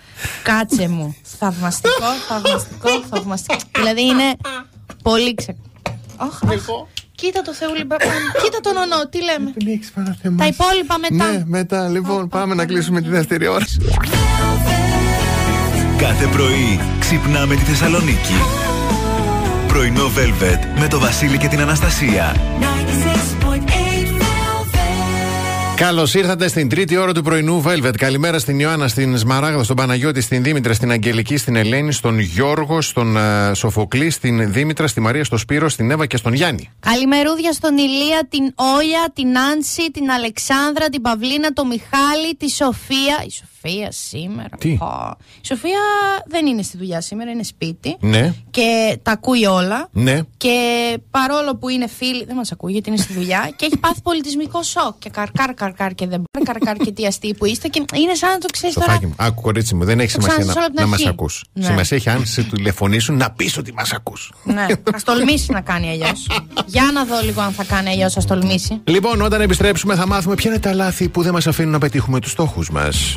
Κάτσε 0.42 0.88
μου. 0.88 1.16
Θαυμαστικό, 1.22 2.06
θαυμαστικό, 2.28 2.88
θαυμαστικό. 3.10 3.60
Δηλαδή 3.76 4.02
είναι 4.02 4.36
πολύ 5.02 5.34
ξε... 5.34 5.56
Αχ, 6.16 6.42
αχ. 6.42 6.66
Κοίτα 7.22 7.42
το 7.42 7.54
Θεούλη 7.54 7.84
Μπαπάν. 7.84 8.08
Κοίτα 8.42 8.60
τον 8.60 8.76
ονό, 8.76 9.08
τι 9.10 9.18
λέμε. 9.22 9.52
Τα 10.36 10.46
υπόλοιπα 10.46 10.98
μετά. 10.98 11.30
Ναι, 11.30 11.42
μετά 11.46 11.88
λοιπόν 11.88 12.28
πάμε 12.28 12.54
να 12.54 12.66
κλείσουμε 12.66 13.00
τη 13.00 13.08
δεύτερη 13.08 13.46
ώρα. 13.46 13.64
Κάθε 15.98 16.26
πρωί 16.26 16.80
ξυπνάμε 17.00 17.54
τη 17.54 17.60
Θεσσαλονίκη. 17.60 18.34
Πρωινό 19.68 20.06
Velvet 20.06 20.80
με 20.80 20.88
το 20.88 20.98
Βασίλη 20.98 21.38
και 21.38 21.48
την 21.48 21.60
Αναστασία. 21.60 22.36
96.8 23.40 23.91
Καλώς 25.82 26.14
ήρθατε 26.14 26.48
στην 26.48 26.68
τρίτη 26.68 26.96
ώρα 26.96 27.12
του 27.12 27.22
πρωινού 27.22 27.62
Velvet. 27.66 27.96
Καλημέρα 27.96 28.38
στην 28.38 28.58
Ιωάννα, 28.58 28.88
στην 28.88 29.18
Σμαράγδα, 29.18 29.64
στον 29.64 29.76
Παναγιώτη, 29.76 30.20
στην 30.20 30.42
Δήμητρα, 30.42 30.72
στην 30.72 30.90
Αγγελική, 30.90 31.36
στην 31.36 31.56
Ελένη, 31.56 31.92
στον 31.92 32.18
Γιώργο, 32.18 32.80
στον 32.80 33.16
ε, 33.16 33.54
Σοφοκλή, 33.54 34.10
στην 34.10 34.52
Δήμητρα, 34.52 34.86
στη 34.86 35.00
Μαρία, 35.00 35.24
στον 35.24 35.38
Σπύρο, 35.38 35.68
στην 35.68 35.90
Εύα 35.90 36.06
και 36.06 36.16
στον 36.16 36.32
Γιάννη. 36.32 36.70
Καλημερούδια 36.80 37.52
στον 37.52 37.76
Ηλία, 37.76 38.26
την 38.28 38.52
Όλια, 38.54 39.10
την 39.14 39.38
Άνση, 39.38 39.90
την 39.90 40.10
Αλεξάνδρα, 40.10 40.88
την 40.88 41.02
Παυλίνα, 41.02 41.52
τον 41.52 41.66
Μιχάλη, 41.66 42.34
τη 42.38 42.50
Σοφία. 42.50 43.22
Η 43.26 43.30
Σοφία 43.30 43.51
σήμερα. 43.88 44.56
Τι; 44.58 44.76
Πω. 44.78 45.16
Η 45.42 45.46
Σοφία 45.46 45.78
δεν 46.26 46.46
είναι 46.46 46.62
στη 46.62 46.76
δουλειά 46.76 47.00
σήμερα, 47.00 47.30
είναι 47.30 47.42
σπίτι. 47.42 47.96
Ναι, 48.00 48.34
Και 48.50 48.98
τα 49.02 49.10
ακούει 49.12 49.44
όλα. 49.46 49.88
ναι. 49.92 50.20
Και 50.36 50.56
παρόλο 51.10 51.56
που 51.56 51.68
είναι 51.68 51.88
φίλη, 51.88 52.24
δεν 52.24 52.36
μας 52.36 52.52
ακούει 52.52 52.72
γιατί 52.72 52.88
είναι 52.88 52.98
στη 52.98 53.12
δουλειά 53.12 53.50
και 53.56 53.64
έχει 53.64 53.76
πάθει 53.76 54.00
πολιτισμικό 54.02 54.62
σοκ. 54.62 54.98
Και 54.98 55.10
καρκάρ, 55.10 55.54
καρκάρ 55.54 55.94
και 55.94 56.06
δεν 56.06 56.22
μπορεί, 56.32 56.44
καρκάρ 56.46 56.76
και 56.76 56.92
τι 56.92 57.06
αστεί 57.06 57.34
που 57.34 57.44
είστε. 57.46 57.68
Και 57.68 57.84
είναι 57.94 58.14
σαν 58.14 58.30
να 58.30 58.38
το 58.38 58.46
ξέρεις 58.52 58.74
τώρα. 58.74 58.86
Σοφάκι 58.86 59.06
μου, 59.06 59.14
άκου 59.16 59.40
κορίτσι 59.42 59.74
μου, 59.74 59.84
δεν 59.84 60.00
έχεις 60.00 60.14
Το 60.14 60.20
σημασία 60.20 60.44
ξαναζήσω 60.44 60.60
να, 60.60 60.64
όλο 60.64 60.66
από 60.66 60.76
την 60.76 60.84
να 60.84 60.90
μας 60.90 61.00
αρχή. 61.00 61.08
ακούς. 61.08 61.44
Ναι. 61.52 61.64
Σημασία 61.64 61.96
έχει 61.96 62.08
αν 62.10 62.26
σε 62.26 62.42
τηλεφωνήσουν 62.42 63.16
να 63.16 63.30
πεις 63.30 63.56
ότι 63.58 63.72
μας 63.72 63.92
ακούς. 63.92 64.32
Ναι, 64.44 64.66
ας 64.94 65.02
τολμήσεις 65.04 65.48
να 65.48 65.60
κάνει 65.60 65.88
αλλιώς. 65.90 66.26
Για 66.66 66.90
να 66.94 67.04
δω 67.04 67.20
λίγο 67.24 67.40
αν 67.40 67.52
θα 67.52 67.64
κάνει 67.64 67.88
αλλιώς, 67.88 68.16
ας 68.16 68.26
τολμήσει. 68.26 68.80
Λοιπόν, 68.84 69.20
όταν 69.22 69.40
επιστρέψουμε 69.40 69.94
θα 69.94 70.06
μάθουμε 70.06 70.34
ποια 70.34 70.50
είναι 70.50 70.58
τα 70.60 70.74
λάθη 70.74 71.08
που 71.08 71.22
δεν 71.22 71.32
μας 71.32 71.46
αφήνουν 71.46 71.72
να 71.72 71.78
πετύχουμε 71.78 72.20
τους 72.20 72.30
στόχους 72.30 72.70
μας. 72.70 73.16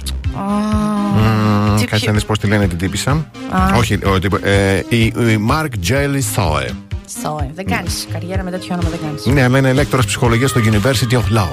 Τι 1.78 1.82
Κάτσε 1.86 1.96
ποιο- 1.96 2.08
να 2.08 2.14
δεις 2.14 2.26
πώς 2.26 2.40
τη 2.40 2.48
λένε 2.48 2.68
την 2.68 2.78
τύπησα. 2.78 3.12
Α. 3.12 3.78
Όχι, 3.78 4.00
ο 4.06 4.20
τύπο- 4.20 4.40
ε, 4.44 4.84
η, 4.90 5.00
η 5.06 5.48
Mark 5.52 5.70
Jelly 5.90 6.22
Soe. 6.36 6.70
Σόε, 7.22 7.52
δεν 7.56 7.66
κάνεις 7.66 8.08
καριέρα 8.12 8.44
με 8.44 8.52
τέτοιο 8.52 8.74
όνομα, 8.74 8.90
δεν 8.90 9.00
κάνεις. 9.06 9.26
Ναι, 9.26 9.44
αλλά 9.44 9.58
είναι 9.58 9.74
λέκτορα 9.74 10.04
ψυχολογίας 10.06 10.50
στο 10.50 10.62
University 10.64 11.14
of 11.14 11.38
Law. 11.38 11.50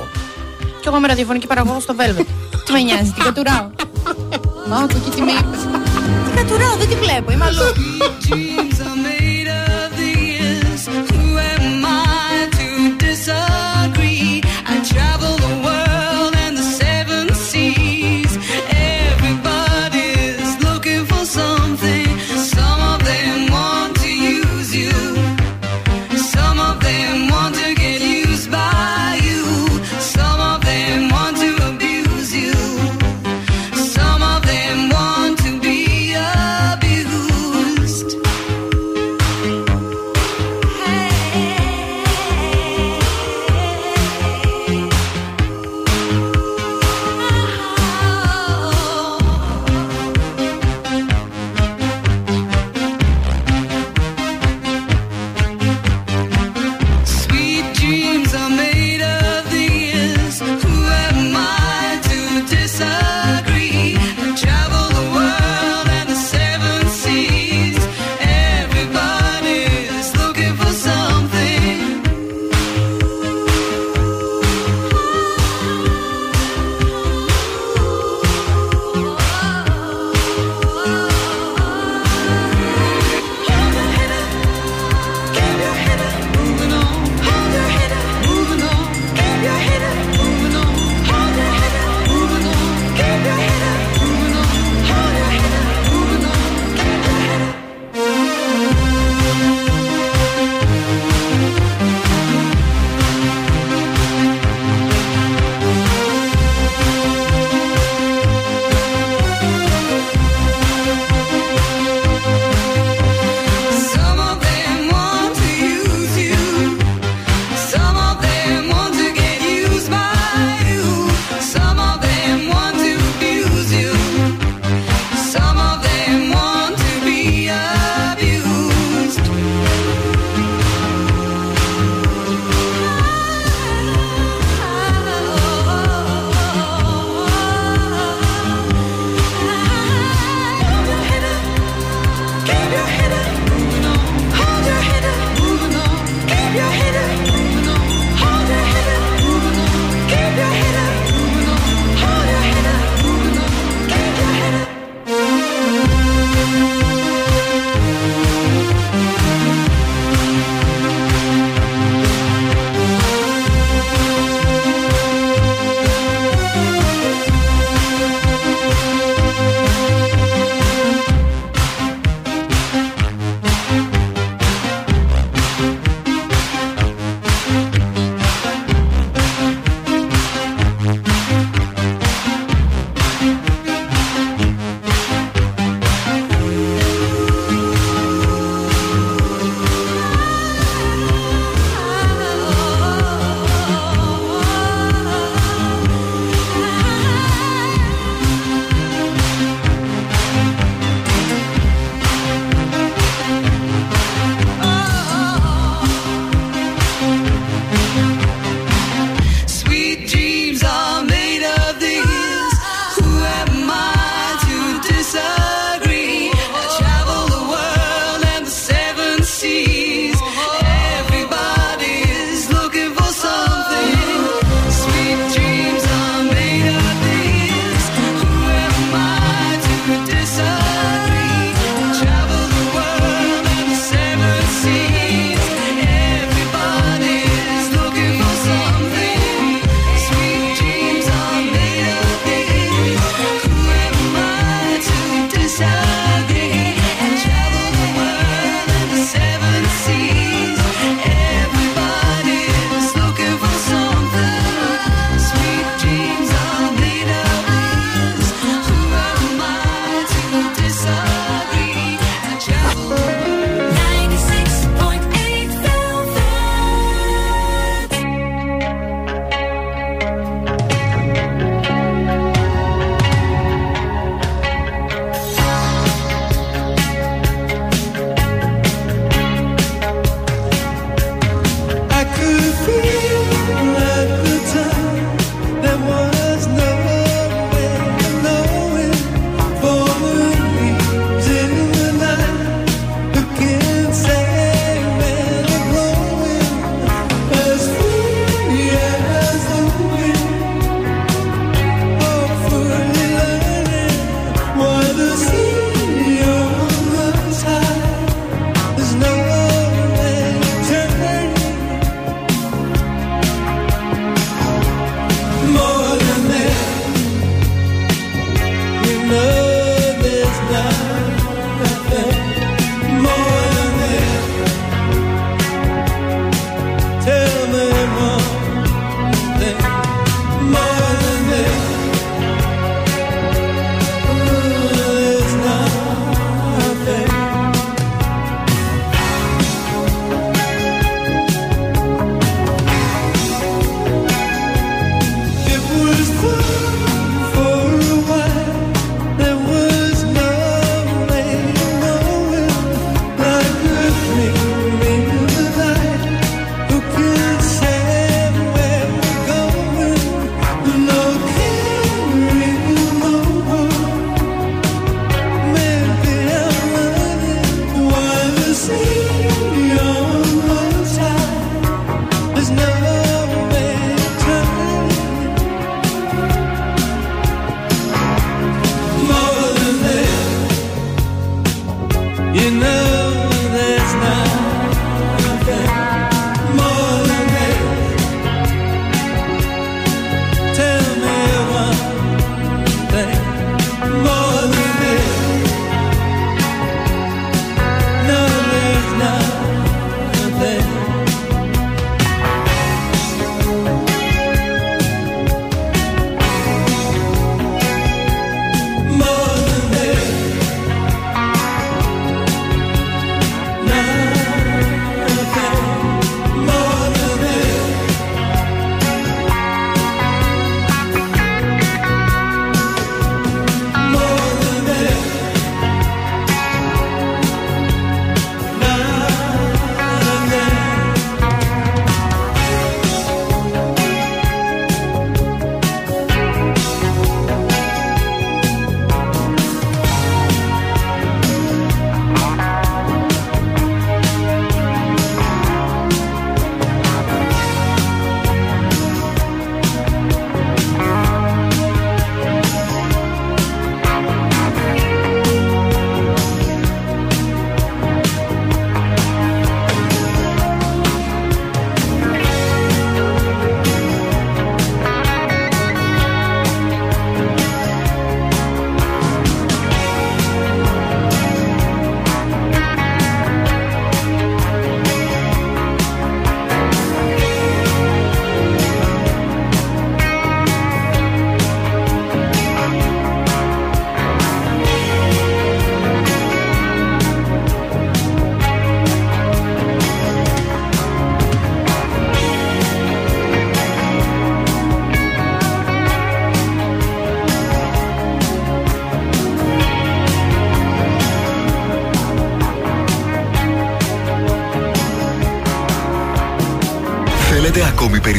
Κι 0.80 0.88
εγώ 0.88 0.96
είμαι 0.96 1.06
ραδιοφωνική 1.06 1.46
παραγωγός 1.46 1.82
στο 1.82 1.94
Velvet. 1.98 2.26
Τι 2.64 2.72
με 2.72 2.80
νοιάζει, 2.80 3.10
την 3.10 3.24
κατουράω. 3.24 3.66
Άκου 4.82 5.00
και 5.04 5.10
τι 5.14 5.20
με 5.22 5.30
είπε. 5.30 5.56
Την 6.26 6.34
κατουράω, 6.36 6.76
δεν 6.78 6.88
τη 6.88 6.94
βλέπω, 6.94 7.32
είμαι 7.32 7.44
αλλού. 7.44 7.62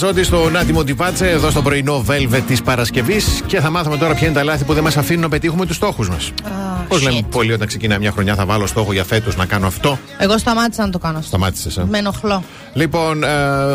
È. 0.00 0.10
Έρο 0.10 0.12
Ραματσόντη 0.12 0.22
στο 0.22 0.50
Νάτι 0.50 0.72
Μοντιπάτσε, 0.72 1.28
εδώ 1.28 1.50
στο 1.50 1.62
πρωινό 1.62 2.04
Velvet 2.08 2.42
της 2.46 2.62
Παρασκευής. 2.62 3.42
Και 3.46 3.60
θα 3.60 3.70
μάθουμε 3.70 3.96
τώρα 3.96 4.14
ποια 4.14 4.26
είναι 4.26 4.36
τα 4.36 4.44
λάθη 4.44 4.64
που 4.64 4.74
δεν 4.74 4.82
μας 4.82 4.96
αφήνουν 4.96 5.22
να 5.22 5.28
πετύχουμε 5.28 5.66
τους 5.66 5.76
στόχους 5.76 6.08
μας. 6.08 6.32
Πώς 6.90 7.02
λέμε 7.02 7.22
πολλοί 7.30 7.52
όταν 7.52 7.66
ξεκινάει 7.66 7.98
μια 7.98 8.10
χρονιά, 8.12 8.34
θα 8.34 8.44
βάλω 8.46 8.66
στόχο 8.66 8.92
για 8.92 9.04
φέτος 9.04 9.36
να 9.36 9.46
κάνω 9.46 9.66
αυτό; 9.66 9.98
Εγώ 10.18 10.38
σταμάτησα 10.38 10.84
να 10.84 10.90
το 10.90 10.98
κάνω 10.98 11.16
αυτό. 11.16 11.28
Σταμάτησες. 11.28 11.76
Με 11.88 11.98
ενοχλώ. 11.98 12.42
Λοιπόν, 12.72 13.24
ε, 13.24 13.28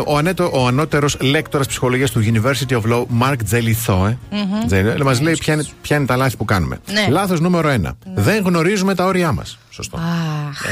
ο, 0.04 0.16
ανέτο, 0.16 0.50
ο 0.52 0.66
ανώτερος 0.66 1.16
λέκτορας 1.20 1.66
ψυχολογίας 1.66 2.10
του 2.10 2.20
University 2.24 2.72
of 2.76 2.92
Law, 2.92 3.04
Mark 3.22 3.36
Τζελιθό, 3.44 4.06
ε, 4.06 4.18
Μμμ. 4.30 5.02
μας 5.04 5.20
λέει 5.20 5.36
ποια 5.38 5.54
είναι, 5.54 5.64
ποια 5.82 5.96
είναι 5.96 6.06
τα 6.06 6.16
λάθη 6.16 6.36
που 6.36 6.44
κάνουμε. 6.44 6.78
Ναι. 6.92 7.06
Λάθος 7.10 7.40
νούμερο 7.40 7.68
ένα. 7.68 7.94
Δεν 8.14 8.42
γνωρίζουμε 8.44 8.94
τα 8.94 9.04
όρια 9.04 9.32
μας. 9.32 9.58
Σωστό. 9.70 9.98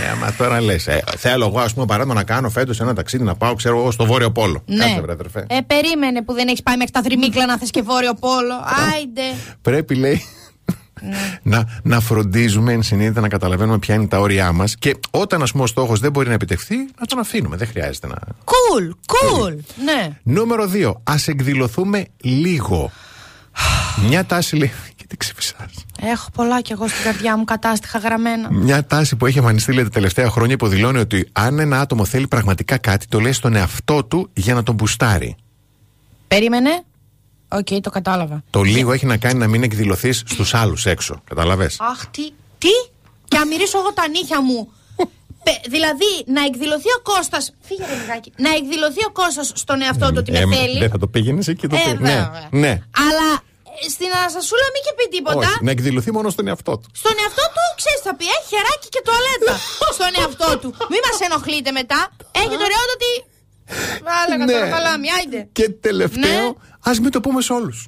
Ε, 0.05 0.11
άμα 0.11 0.35
τώρα 0.39 0.61
λες, 0.61 0.87
ε, 0.87 1.03
θέλω 1.17 1.47
εγώ, 1.47 1.61
ας 1.61 1.75
πούμε, 1.75 1.87
παράδειγμα 1.87 2.15
να 2.15 2.23
κάνω 2.25 2.51
φέτος 2.51 2.81
ένα 2.81 2.95
ταξίδι 2.95 3.25
να 3.25 3.35
πάω, 3.35 3.55
ξέρω 3.55 3.79
εγώ, 3.79 3.91
στο 3.91 4.05
Βόρειο 4.05 4.31
Πόλο. 4.31 4.63
Ναι. 4.67 4.77
Κάτσε, 4.77 5.01
βρε, 5.01 5.13
αδερφέ. 5.13 5.47
Ε, 5.49 5.59
περίμενε 5.67 6.23
που 6.23 6.33
δεν 6.33 6.49
έχεις 6.49 6.63
πάει 6.63 6.77
μέχρι 6.77 6.93
τα 6.93 7.03
Θρυμίκλα 7.03 7.47
να 7.47 7.59
θες 7.59 7.71
και 7.71 7.83
βόρειο 7.83 8.15
πόλο. 8.15 8.55
Άιντε. 8.93 9.23
Πρέπει, 9.63 9.95
λέει, 9.95 10.23
να, 11.43 11.81
να 11.83 12.01
φροντίζουμε 12.01 12.73
ενσυνείδητα 12.73 13.21
να 13.21 13.29
καταλαβαίνουμε 13.29 13.79
ποια 13.79 13.95
είναι 13.95 14.07
τα 14.07 14.19
όρια 14.19 14.53
μας 14.53 14.77
και 14.77 14.97
όταν 15.11 15.43
ας 15.43 15.53
πούμε 15.53 15.65
ο 15.65 15.67
στόχος 15.67 16.01
δεν 16.01 16.11
μπορεί 16.11 16.29
να 16.29 16.35
επιτευχθεί, 16.35 16.77
να 16.77 17.07
τον 17.07 17.19
αφήνουμε. 17.19 17.57
Δεν 17.57 17.69
χρειάζεται 17.69 18.07
να. 18.07 18.15
Cool, 18.45 18.89
cool. 18.89 19.57
Ναι. 19.85 20.19
Νούμερο 20.23 20.71
2. 20.73 20.93
Α 21.03 21.15
εκδηλωθούμε 21.27 22.07
λίγο. 22.21 22.91
Μια 24.09 24.25
τάση 24.25 24.57
λέει. 24.57 24.73
Γιατί 24.97 25.17
ξεφυσάς. 25.17 25.85
Έχω 26.01 26.31
πολλά 26.31 26.61
κι 26.61 26.73
εγώ 26.73 26.89
στην 26.89 27.05
καρδιά 27.05 27.37
μου 27.37 27.45
κατάστοιχα 27.45 27.99
γραμμένα. 27.99 28.53
Μια 28.53 28.87
τάση 28.87 29.17
που 29.17 29.27
έχει 29.27 29.39
εμφανιστεί 29.39 29.73
λέει, 29.73 29.85
τα 29.85 29.91
τελευταία 29.91 30.31
χρόνια 30.31 30.55
υποδηλώνει 30.55 30.99
ότι 30.99 31.29
αν 31.33 31.59
ένα 31.59 31.81
άτομο 31.81 32.05
θέλει 32.05 32.29
πραγματικά 32.29 32.79
κάτι, 32.79 33.07
το 33.07 33.21
λέει 33.21 33.33
στον 33.33 33.55
εαυτό 33.55 34.05
του 34.05 34.31
για 34.33 34.55
να 34.55 34.63
τον 34.63 34.75
μπουστάρει. 34.75 35.37
Περίμενε. 36.29 36.85
Οκ, 37.59 37.81
το 37.83 37.91
κατάλαβα. 37.91 38.43
Το 38.51 38.63
λίγο 38.63 38.93
έχει 38.93 39.07
να 39.07 39.17
κάνει 39.17 39.39
να 39.39 39.47
μην 39.47 39.63
εκδηλωθείς 39.63 40.23
στους 40.27 40.55
άλλους 40.55 40.87
έξω. 40.87 41.23
Καταλαβέ. 41.29 41.71
Αχ, 41.79 42.07
τι. 42.07 42.25
Τι; 42.59 42.75
Και 43.29 43.37
να 43.39 43.47
μυρίσω 43.47 43.79
εγώ 43.79 43.93
τα 43.93 44.09
νύχια 44.09 44.41
μου. 44.43 44.73
Πε- 45.47 45.65
δηλαδή, 45.77 46.11
να 46.37 46.41
εκδηλωθεί 46.49 46.89
ο 46.99 47.01
Κώστας 47.11 47.45
Φύγε 47.67 47.85
ρε 47.91 47.97
λιγάκι. 48.01 48.31
Να 48.45 48.51
εκδηλωθεί 48.59 49.03
ο 49.09 49.13
Κώστας 49.21 49.47
στον 49.63 49.79
εαυτό 49.87 50.07
του 50.13 50.19
ότι 50.23 50.31
με 50.33 50.45
θέλει. 50.57 50.79
δεν 50.85 50.91
θα 50.95 50.99
το 51.03 51.07
πήγαινες 51.15 51.47
εκεί 51.53 51.67
το 51.71 51.77
Ε, 51.77 51.79
πήγαινε. 51.79 52.01
Ναι, 52.11 52.19
βέβαια. 52.35 52.49
ναι. 52.65 52.73
Αλλά 53.07 53.29
ε, 53.83 53.89
στην 53.95 54.09
Αναστασούλα 54.19 54.67
μην 54.75 54.81
και 54.87 54.93
πει 54.99 55.05
τίποτα. 55.17 55.49
Όχι, 55.53 55.65
να 55.67 55.71
εκδηλωθεί 55.77 56.11
μόνο 56.19 56.29
στον 56.35 56.45
εαυτό 56.51 56.73
του. 56.81 56.89
Στον 57.03 57.15
εαυτό 57.23 57.45
του, 57.55 57.65
ξέρεις, 57.81 58.01
θα 58.07 58.13
πει: 58.19 58.25
Έχει 58.37 58.47
χεράκι 58.53 58.89
και 58.95 59.01
τουαλέτα. 59.07 59.55
Στον 59.97 60.13
εαυτό 60.21 60.49
του. 60.61 60.69
Μην 60.93 61.01
μας 61.07 61.17
ενοχλείτε 61.27 61.71
μετά. 61.81 62.01
Έχει 62.43 62.55
το 62.61 62.65
ωραίο 62.69 62.85
ότι. 63.69 64.03
Βάλε 64.05 64.45
Ναι. 64.45 64.53
τώρα 64.53 64.69
παλάμη, 64.69 65.07
άιντε. 65.19 65.49
Και 65.53 65.69
τελευταίο, 65.81 66.57
ας 66.81 67.01
μην 67.01 67.11
το 67.11 67.21
πούμε 67.21 67.43
σε 67.43 67.53
όλους. 67.53 67.87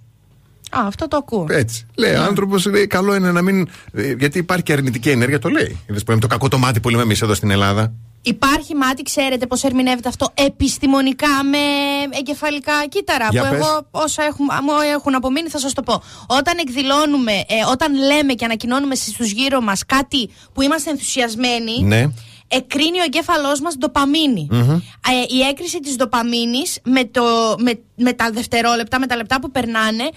Α, 0.71 0.81
αυτό 0.87 1.09
το 1.09 1.17
ακούω. 1.17 1.47
Έτσι. 1.51 1.87
Λέει, 1.97 2.15
ο 2.15 2.23
άνθρωπος 2.23 2.67
λέει: 2.67 2.87
Καλό 2.87 3.15
είναι 3.15 3.33
να 3.33 3.43
μην. 3.43 3.69
ε, 3.93 4.13
Γιατί 4.13 4.39
υπάρχει 4.39 4.63
και 4.63 4.73
αρνητική 4.73 5.11
ενέργεια, 5.11 5.39
το 5.39 5.49
λέει. 5.49 5.79
Είδες 5.91 6.03
που 6.05 6.11
είναι 6.13 6.21
το 6.21 6.27
κακό 6.27 6.49
το 6.49 6.59
μάτι 6.59 6.81
που 6.81 6.89
λέμε 6.89 7.03
εμείς 7.03 7.23
εδώ 7.23 7.35
στην 7.35 7.51
Ελλάδα. 7.51 7.93
Υπάρχει 8.23 8.75
μάτι, 8.75 9.03
ξέρετε 9.03 9.47
πώς 9.47 9.63
ερμηνεύεται 9.65 10.09
αυτό 10.09 10.31
επιστημονικά 10.35 11.29
με 11.51 11.59
εγκεφαλικά 12.19 12.73
κύτταρα. 12.89 13.29
Για 13.31 13.43
που 13.43 13.49
πες. 13.51 13.59
εγώ 13.59 13.87
όσα 13.91 14.23
έχουν, 14.25 14.47
μου 14.63 14.73
έχουν 14.95 15.15
απομείνει 15.15 15.49
θα 15.49 15.59
σας 15.59 15.73
το 15.73 15.83
πω. 15.83 16.03
Όταν 16.27 16.59
εκδηλώνουμε, 16.59 17.33
ε, 17.33 17.45
όταν 17.71 17.95
λέμε 17.95 18.33
και 18.33 18.45
ανακοινώνουμε 18.45 18.95
στους 18.95 19.31
γύρω 19.31 19.61
μας 19.61 19.83
κάτι 19.87 20.31
που 20.53 20.63
είμαστε 20.63 20.91
ενθουσιασμένοι, 20.91 21.83
Ναι. 21.83 22.07
Εκρίνει 22.49 22.99
ο 23.01 23.03
εγκέφαλός 23.05 23.61
μας 23.61 23.77
ντοπαμίνη. 23.77 24.47
Μμμ. 24.51 24.71
Ε, 24.71 25.35
η 25.37 25.41
έκρηση 25.51 25.81
της 25.81 25.97
ντοπαμίνης 25.97 26.79
με, 26.85 27.05
το, 27.05 27.23
με, 27.59 27.79
με 27.97 28.13
τα 28.13 28.31
δευτερόλεπτα, 28.31 28.99
με 28.99 29.07
τα 29.07 29.17
λεπτά 29.17 29.41
που 29.41 29.51
περνάνε, 29.51 30.11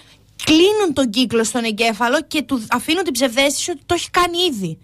κλείνουν 0.44 0.92
τον 0.94 1.10
κύκλο 1.10 1.44
στον 1.44 1.64
εγκέφαλο 1.64 2.18
και 2.28 2.42
του 2.42 2.66
αφήνουν 2.70 3.02
την 3.04 3.12
ψευδέστηση 3.12 3.70
ότι 3.70 3.80
το 3.86 3.94
έχει 3.94 4.10
κάνει 4.10 4.38
ήδη. 4.50 4.78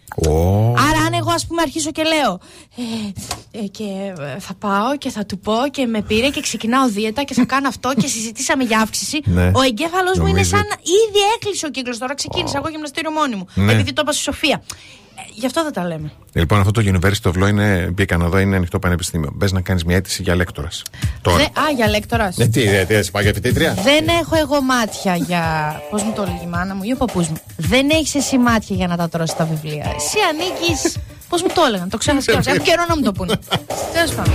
Άρα, 0.91 0.99
αν 1.07 1.13
εγώ, 1.13 1.31
ας 1.31 1.47
πούμε, 1.47 1.63
αρχίσω 1.63 1.91
και 1.91 2.03
λέω. 2.03 2.39
Ε, 2.77 3.59
ε, 3.59 3.67
και 3.67 3.85
ε, 4.19 4.39
θα 4.39 4.55
πάω 4.55 4.97
και 4.99 5.11
θα 5.11 5.27
του 5.27 5.39
πω 5.39 5.53
και 5.71 5.87
με 5.87 6.03
πήρε 6.03 6.29
και 6.29 6.41
ξεκινάω 6.41 6.89
δίαιτα 6.89 7.23
και 7.23 7.35
θα 7.35 7.45
κάνω 7.45 7.69
αυτό 7.69 7.93
και 8.01 8.07
συζητήσαμε 8.07 8.65
για 8.65 8.79
αύξηση. 8.81 9.21
Ναι. 9.25 9.51
Ο 9.55 9.61
εγκέφαλο 9.63 10.09
μου 10.15 10.21
είναι 10.21 10.29
Νομίζει 10.29 10.49
σαν 10.49 10.61
ότι- 10.61 10.83
ήδη 10.83 11.19
έκλεισε 11.37 11.67
ο 11.67 11.71
κύκλος. 11.71 11.99
Τώρα 11.99 12.15
ξεκίνησα 12.15 12.59
εγώ 12.59 12.69
γυμναστήριο 12.69 13.11
μόνη 13.11 13.37
μου. 13.37 13.47
Ναι. 13.55 13.73
Επειδή 13.73 13.93
το 13.93 14.01
είπα 14.05 14.13
στη 14.13 14.23
Σοφία. 14.23 14.63
Ε, 15.37 15.41
γι' 15.41 15.47
αυτό 15.47 15.63
δεν 15.63 15.73
τα 15.73 15.85
λέμε. 15.87 16.11
Λοιπόν, 16.33 16.59
αυτό 16.61 16.71
το 16.71 16.83
University 16.85 17.31
of 17.33 17.45
Law 17.45 17.49
είναι, 17.49 17.89
μπήκαν 17.93 18.21
εδώ, 18.21 18.39
είναι 18.39 18.57
ανοιχτό 18.57 18.79
πανεπιστήμιο. 18.79 19.31
Μπες 19.35 19.53
να 19.53 19.61
κάνεις 19.61 19.85
μια 19.85 19.97
αίτηση 19.97 20.23
για 20.23 20.35
λέκτορας. 20.35 20.83
Τώρα. 21.23 21.37
Δε- 21.37 21.43
α, 21.61 21.71
για 21.77 21.89
λέκτορας. 21.89 22.39
Ε, 22.39 22.47
τι, 22.47 22.63
ε, 22.63 22.85
τι, 22.85 22.95
εσύ 22.95 23.11
πάει 23.11 23.23
για 23.23 23.33
φοιτήτρια; 23.33 23.75
Δεν 23.75 24.07
έχω 24.21 24.37
εγώ 24.37 24.63
μάτια 24.63 25.17
για. 25.17 25.45
Πώς 25.91 26.03
μου 26.03 26.13
το 26.17 26.23
έλεγε 26.23 26.45
η 26.45 26.47
μάνα 26.47 26.75
μου 26.75 26.83
ή 26.83 26.93
ο 26.93 26.97
παππούς 26.97 27.29
μου. 27.29 27.37
Δεν 27.57 27.91
έχεις 27.91 28.15
εσύ 28.15 28.39
μάτια 28.39 28.77
για 28.77 28.87
να 28.87 28.97
τα 28.97 29.09
τρώσει 29.09 29.37
τα 29.37 29.45
βιβλία. 29.45 29.93
Εσύ 29.97 30.17
ανήκει. 30.31 30.99
Πώς 31.29 31.43
μου 31.43 31.49
το 31.55 31.63
έλεγαν, 31.69 31.89
το 31.89 31.97
ξέχασα 31.97 32.33
κιόλα. 32.33 32.43
Έχω 32.47 32.65
καιρό 32.65 32.85
να 32.89 32.97
μου 32.97 33.03
το 33.03 33.13
πούνε. 33.13 33.39
Τέλος 33.93 34.15
πάντων. 34.15 34.35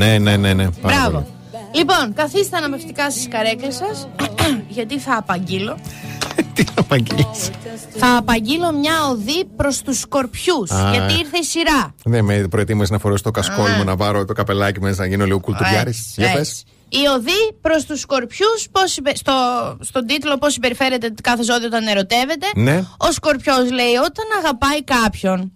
Ναι, 0.00 0.18
ναι, 0.18 0.36
ναι, 0.36 0.52
ναι. 0.54 0.70
πάρα 0.70 0.94
Μπράβο. 0.94 1.10
πολύ. 1.10 1.26
Λοιπόν, 1.74 2.12
καθίστε 2.14 2.56
αναπαυτικά 2.56 3.10
στις 3.10 3.28
καρέκλες 3.28 3.74
σας, 3.74 4.08
γιατί 4.76 4.98
θα 4.98 5.16
απαγγείλω. 5.16 5.78
Τι 6.54 6.64
να 6.64 6.72
απαγγείλεις; 6.76 7.50
Θα 7.96 8.16
απαγγείλω 8.16 8.72
μια 8.72 8.92
οδή 9.10 9.44
προς 9.56 9.82
τους 9.82 9.98
σκορπιούς. 9.98 10.70
Α. 10.70 10.90
Γιατί 10.90 11.12
ήρθε 11.12 11.38
η 11.38 11.44
σειρά. 11.44 11.94
Δεν 12.04 12.24
με 12.24 12.48
προετοίμασε 12.50 12.92
να 12.92 12.98
φορέσω 12.98 13.22
το 13.22 13.30
κασκόλ 13.30 13.70
Α. 13.70 13.76
μου, 13.76 13.84
να 13.84 13.96
πάρω 13.96 14.24
το 14.24 14.32
καπελάκι 14.32 14.80
μέσα, 14.80 15.00
να 15.02 15.08
γίνω 15.08 15.24
λίγο 15.24 15.40
κουλτουριάρης. 15.40 15.98
Έτσι, 15.98 16.12
Για 16.16 16.26
έτσι. 16.26 16.38
πες. 16.38 16.64
Η 16.88 17.06
οδή 17.16 17.52
προς 17.60 17.84
τους 17.84 18.00
σκορπιούς, 18.00 18.66
στο, 19.12 19.32
στον 19.80 20.06
τίτλο 20.06 20.38
Πώς 20.38 20.52
συμπεριφέρεται 20.52 21.14
κάθε 21.22 21.42
ζώδιο 21.42 21.66
όταν 21.66 21.86
ερωτεύεται. 21.86 22.46
Ναι. 22.54 22.84
Ο 22.96 23.12
σκορπιός 23.12 23.70
λέει: 23.70 23.94
Όταν 23.94 24.24
αγαπάει 24.38 24.84
κάποιον, 24.84 25.52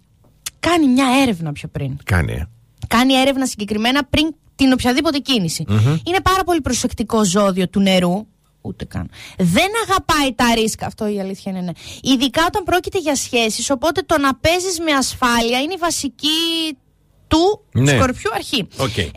κάνει 0.59 0.87
μια 0.87 1.05
έρευνα 1.21 1.51
πιο 1.51 1.67
πριν. 1.67 1.97
Κάνει. 2.03 2.45
Ε. 2.89 2.95
Κάνει 2.97 3.13
έρευνα 3.13 3.45
συγκεκριμένα 3.45 4.03
πριν 4.05 4.35
την 4.55 4.71
οποιαδήποτε 4.73 5.17
κίνηση. 5.17 5.65
Μμμ. 5.67 5.97
Είναι 6.05 6.19
πάρα 6.23 6.43
πολύ 6.45 6.61
προσεκτικό 6.61 7.25
ζώδιο 7.25 7.69
του 7.69 7.79
νερού. 7.79 8.25
Ούτε 8.61 8.85
καν. 8.85 9.09
Δεν 9.37 9.67
αγαπάει 9.87 10.33
τα 10.33 10.45
ρίσκα. 10.55 10.85
Αυτό 10.85 11.07
η 11.07 11.19
αλήθεια 11.19 11.51
είναι. 11.51 11.61
ναι. 11.61 11.71
Ειδικά 12.01 12.45
όταν 12.47 12.63
πρόκειται 12.63 12.99
για 12.99 13.15
σχέσεις. 13.15 13.69
Οπότε 13.69 14.01
το 14.01 14.17
να 14.17 14.35
παίζεις 14.35 14.79
με 14.79 14.91
ασφάλεια 14.91 15.59
είναι 15.61 15.73
η 15.73 15.77
βασική 15.79 16.77
του 17.27 17.63
Ναι. 17.71 17.91
σκορπιού 17.91 18.31
αρχή. 18.33 18.67
Οκ. 18.77 18.97
Ε, 18.97 19.11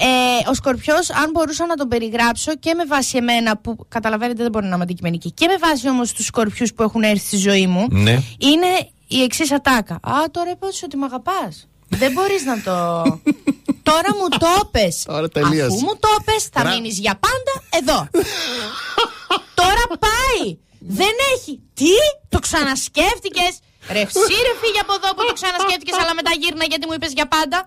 ο 0.51 0.55
Σκορπιός, 0.55 1.11
αν 1.11 1.31
μπορούσα 1.33 1.67
να 1.67 1.75
τον 1.75 1.89
περιγράψω 1.89 2.57
και 2.57 2.75
με 2.75 2.85
βάση 2.85 3.17
εμένα, 3.17 3.57
που 3.59 3.77
καταλαβαίνετε 3.89 4.43
δεν 4.43 4.51
μπορεί 4.53 4.67
να 4.67 4.75
είμαι 4.75 4.83
αντικειμενική, 4.83 5.33
και 5.33 5.47
με 5.47 5.57
βάση 5.69 5.89
όμως 5.89 6.13
τους 6.13 6.25
Σκορπιούς 6.27 6.75
που 6.75 6.83
έχουν 6.83 7.03
έρθει 7.03 7.27
στη 7.27 7.37
ζωή 7.37 7.67
μου, 7.67 7.87
Ναι. 7.91 8.13
είναι 8.39 8.67
η 9.09 9.23
εξής 9.23 9.53
ατάκα. 9.53 9.95
Α, 9.95 10.13
τώρα 10.31 10.51
είπα 10.51 10.67
ότι 10.85 10.97
με 10.97 11.05
αγαπάς. 11.05 11.69
Δεν 11.89 12.13
μπορείς 12.13 12.43
να 12.45 12.55
το. 12.63 12.75
τώρα 13.83 14.11
μου 14.19 14.29
το 14.39 14.69
πες. 14.71 15.03
Τώρα 15.07 15.29
τελείωσε. 15.29 15.65
Αφού 15.67 15.75
μου 15.87 15.97
το 16.01 16.09
πες, 16.25 16.43
θα 16.53 16.63
Ρα- 16.63 16.71
μείνεις 16.71 16.99
για 16.99 17.15
πάντα 17.27 17.53
εδώ. 17.81 17.99
τώρα 19.61 19.85
πάει. 20.07 20.57
Δεν 20.79 21.15
έχει. 21.35 21.61
Τι, 21.75 21.93
το 22.29 22.39
ξανασκέφτηκες; 22.39 23.53
Ρε, 23.95 24.01
εσύ 24.01 24.35
ρε 24.47 24.55
φύγε 24.63 24.81
από 24.85 24.93
εδώ 24.99 25.09
που 25.15 25.23
το 25.29 25.33
ξανασκέφτηκες, 25.39 25.97
αλλά 26.03 26.15
μετά 26.15 26.33
γύρνα 26.41 26.65
γιατί 26.71 26.87
μου 26.87 26.93
είπες 26.97 27.13
για 27.13 27.29
πάντα. 27.29 27.59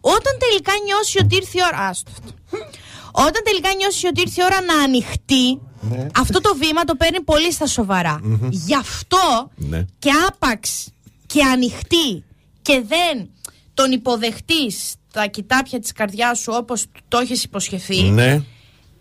Όταν 0.00 0.32
τελικά 0.44 0.72
νιώσει 0.84 1.18
ότι 1.22 1.34
ήρθε 1.36 1.58
η 1.58 1.62
ώρα. 1.68 1.78
Άστο. 1.88 2.10
αυτό. 2.14 2.30
Όταν 3.26 3.40
τελικά 3.48 3.70
νιώσει 3.78 4.06
ότι 4.06 4.20
ήρθε 4.20 4.40
η 4.42 4.44
ώρα 4.50 4.60
να 4.70 4.74
ανοιχτεί, 4.86 5.46
αυτό 6.22 6.40
το 6.40 6.54
βήμα 6.62 6.84
το 6.84 6.94
παίρνει 6.94 7.20
πολύ 7.20 7.52
στα 7.52 7.66
σοβαρά. 7.66 8.20
Μμμ. 8.22 8.48
Γι' 8.50 8.74
αυτό 8.76 9.50
Ναι. 9.54 9.84
και 9.98 10.10
άπαξ 10.28 10.88
και 11.26 11.42
ανοιχτή 11.44 12.24
και 12.62 12.82
δεν 12.92 13.30
τον 13.82 13.92
υποδεχτείς 13.92 14.94
στα 15.10 15.26
κοιτάπια 15.26 15.80
της 15.80 15.92
καρδιάς 15.92 16.38
σου 16.38 16.52
όπως 16.56 16.86
το 17.08 17.18
έχεις 17.18 17.44
υποσχεθεί 17.44 18.02
Ναι. 18.02 18.32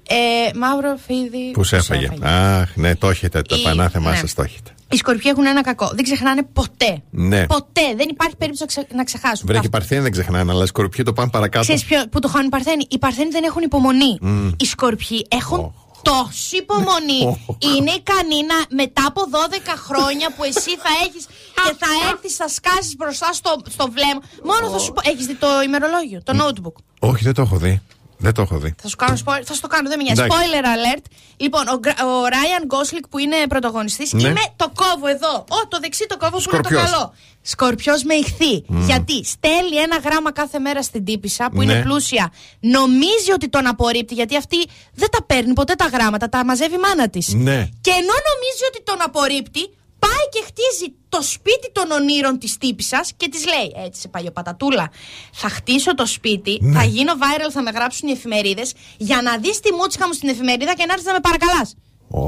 ε, 0.10 0.58
μαύρο 0.58 0.98
φίδι 1.08 1.52
Που 1.52 1.64
σε 1.64 1.76
έφαγε. 1.76 2.10
Αχ, 2.22 2.76
ναι, 2.76 2.96
το 2.96 3.10
έχετε. 3.10 3.42
Το 3.42 3.56
Η- 3.56 3.62
πανάθεμά 3.64 4.10
ναι. 4.12 4.16
σας 4.18 4.34
το 4.34 4.42
έχετε. 4.42 4.72
οι 4.92 4.96
σκορπιοί 4.98 5.32
έχουν 5.34 5.46
ένα 5.46 5.62
κακό 5.64 5.92
δεν 5.94 6.04
ξεχνάνε 6.04 6.44
ποτέ 6.54 7.02
Ναι. 7.10 7.46
ποτέ 7.46 7.82
δεν 7.98 8.08
υπάρχει 8.10 8.36
περίπτωση 8.36 8.62
να, 8.62 8.68
ξε- 8.68 8.94
να 8.94 9.04
ξεχάσουν 9.04 9.46
Βρε 9.48 9.54
και 9.54 9.64
οι 9.64 9.66
Αυτό. 9.66 9.70
Παρθένοι 9.78 10.02
δεν 10.02 10.12
ξεχνάνε, 10.12 10.52
αλλά 10.52 10.64
οι 10.64 10.68
σκορπιοί 10.68 11.06
το 11.06 11.14
πάνε 11.14 11.30
παρακάτω. 11.30 11.64
Ξέρεις 11.64 11.84
ποιο, 11.86 12.04
που 12.12 12.20
το 12.20 12.28
χάνουν 12.28 12.46
οι 12.48 12.50
Παρθένοι 12.50 12.86
οι 12.90 12.98
Παρθένοι 12.98 13.30
δεν 13.30 13.44
έχουν 13.44 13.62
υπομονή 13.64 14.18
Μμ. 14.22 14.48
οι 14.58 14.66
σκορπιοί 14.66 15.26
έχουν 15.30 15.74
τόση 16.08 16.58
υπομονή 16.58 17.22
είναι 17.70 17.92
ικανοί 18.02 18.40
να 18.52 18.58
μετά 18.82 19.04
από 19.08 19.22
12 19.32 19.74
χρόνια 19.88 20.28
που 20.36 20.44
εσύ 20.44 20.72
θα 20.84 20.92
έχεις 21.06 21.26
και 21.64 21.74
θα 21.82 21.90
έρθεις 22.10 22.36
θα 22.36 22.48
σκάσεις 22.48 22.96
μπροστά 22.96 23.34
στο, 23.34 23.52
στο 23.70 23.86
βλέμμα. 23.92 24.22
Μόνο 24.44 24.70
θα 24.74 24.80
σου 24.80 24.92
πω 24.94 25.02
έχεις 25.12 25.26
δει 25.26 25.36
το 25.36 25.48
ημερολόγιο 25.66 26.20
το 26.24 26.34
notebook; 26.42 26.76
Όχι, 27.00 27.24
δεν 27.24 27.34
το 27.34 27.42
έχω 27.42 27.58
δει. 27.58 27.82
Δεν 28.20 28.34
το 28.34 28.42
έχω 28.42 28.58
δει. 28.58 28.76
Θα 28.82 28.88
σου 28.88 28.96
κάνω 28.96 29.18
spoiler, 29.26 29.42
θα 29.46 29.54
σου 29.54 29.62
το 29.62 29.68
κάνω, 29.68 29.90
δεν 29.90 29.98
με 29.98 30.04
νοιάζει. 30.04 30.22
Εντάξει. 30.22 30.38
Spoiler 30.44 30.64
alert. 30.66 31.04
Λοιπόν, 31.38 31.68
ο, 31.68 31.78
Γκρα- 31.78 32.06
ο 32.06 32.24
Ryan 32.32 32.64
Gosling 32.74 33.04
που 33.10 33.18
είναι 33.18 33.36
πρωταγωνιστής 33.50 34.14
Ναι. 34.14 34.28
είναι 34.28 34.42
το 34.56 34.72
κόβω 34.76 35.08
εδώ. 35.08 35.34
Ω, 35.50 35.68
το 35.68 35.78
δεξί 35.82 36.06
το 36.10 36.18
κόβω 36.18 36.38
που 36.38 36.50
είναι 36.54 36.62
το 36.62 36.70
Σκορπιός. 36.70 36.92
καλό. 36.92 37.14
Σκορπιός 37.42 38.04
με 38.04 38.14
ηχθή. 38.14 38.64
Μμ. 38.68 38.86
Γιατί 38.86 39.24
στέλνει 39.26 39.76
ένα 39.76 39.98
γράμμα 39.98 40.32
κάθε 40.32 40.60
μέρα 40.60 40.82
στην 40.84 41.04
τύπησα 41.06 41.50
που 41.54 41.62
είναι 41.62 41.74
Ναι. 41.74 41.82
πλούσια. 41.82 42.32
Νομίζει 42.60 43.32
ότι 43.34 43.50
τον 43.50 43.68
απορρίπτει 43.68 44.14
γιατί 44.14 44.38
αυτή 44.38 44.58
δεν 44.94 45.10
τα 45.12 45.24
παίρνει 45.24 45.54
ποτέ 45.54 45.76
τα 45.76 45.86
γράμματα, 45.86 46.30
τα 46.30 46.46
μαζεύει 46.46 46.76
η 46.76 46.78
μάνα 46.78 47.10
της. 47.10 47.28
Ναι. 47.34 47.70
Και 47.82 47.92
ενώ 47.92 48.14
νομίζει 48.32 48.64
ότι 48.70 48.84
τον 48.84 48.96
απορρίπτει, 49.02 49.77
πάει 50.00 50.26
και 50.32 50.44
χτίζει 50.46 50.94
το 51.10 51.22
σπίτι 51.22 51.72
των 51.72 51.92
ονείρων 51.92 52.40
της 52.40 52.58
τύπησα 52.58 53.06
και 53.18 53.28
της 53.30 53.46
λέει: 53.46 53.86
Έτσι, 53.86 54.02
σε 54.02 54.08
παλιοπατατούλα, 54.08 54.92
θα 55.34 55.50
χτίσω 55.50 55.96
το 55.96 56.06
σπίτι, 56.06 56.58
Ναι. 56.62 56.80
θα 56.80 56.84
γίνω 56.86 57.14
viral, 57.14 57.50
θα 57.52 57.62
με 57.62 57.72
γράψουν 57.72 58.10
οι 58.10 58.12
εφημερίδες 58.12 58.74
για 58.98 59.22
να 59.22 59.38
δεις 59.38 59.60
τη 59.60 59.74
μούτσικα 59.74 60.08
μου 60.08 60.14
στην 60.14 60.30
εφημερίδα 60.30 60.74
και 60.76 60.86
να 60.86 60.94
έρθεις 60.94 61.08
να 61.08 61.14
με 61.14 61.20
παρακαλάς. 61.20 61.76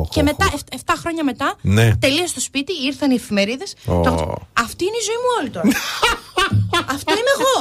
Και 0.09 0.23
μετά, 0.23 0.45
7 0.71 0.93
χρόνια 1.01 1.23
μετά, 1.23 1.55
Ναι. 1.61 1.95
τελείωσε 1.95 2.33
το 2.33 2.39
σπίτι, 2.39 2.73
ήρθαν 2.89 3.11
οι 3.11 3.15
εφημερίδες. 3.15 3.73
Ω. 3.85 3.93
Αυτή 4.65 4.83
είναι 4.87 4.99
η 5.03 5.05
ζωή 5.09 5.19
μου 5.23 5.29
όλη 5.39 5.49
τώρα. 5.49 5.67
Αυτό 6.95 7.11
είμαι 7.19 7.33
εγώ. 7.39 7.55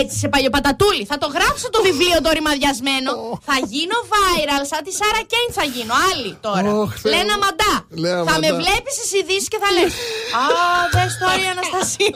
Έτσι, 0.00 0.14
σε 0.18 0.28
παλιοπατατούλη. 0.28 1.04
Θα 1.10 1.18
το 1.18 1.26
γράψω 1.36 1.66
το 1.74 1.80
βιβλίο 1.88 2.18
το 2.24 2.30
ρημαδιασμένο. 2.38 3.10
θα 3.48 3.56
γίνω 3.72 3.98
viral, 4.12 4.62
σαν 4.70 4.80
τη 4.86 4.92
Σάρα 5.00 5.22
Κέιν 5.32 5.50
θα 5.58 5.64
γίνω. 5.74 5.94
Άλλη 6.10 6.30
τώρα. 6.46 6.68
Ωχ, 6.82 6.92
Θεέ 7.02 7.10
Λένα 7.12 7.34
μου. 7.38 7.42
Μαντά. 7.44 7.72
Λένα 8.02 8.22
θα 8.30 8.36
με 8.42 8.48
Μαντά. 8.50 8.60
βλέπεις 8.62 8.92
στι 8.98 9.06
ειδήσει 9.18 9.48
και 9.52 9.58
θα 9.64 9.68
λες. 9.76 9.92
Α, 10.40 10.42
δες 10.94 11.12
το 11.20 11.26
η 11.44 11.46
Αναστασία. 11.54 12.12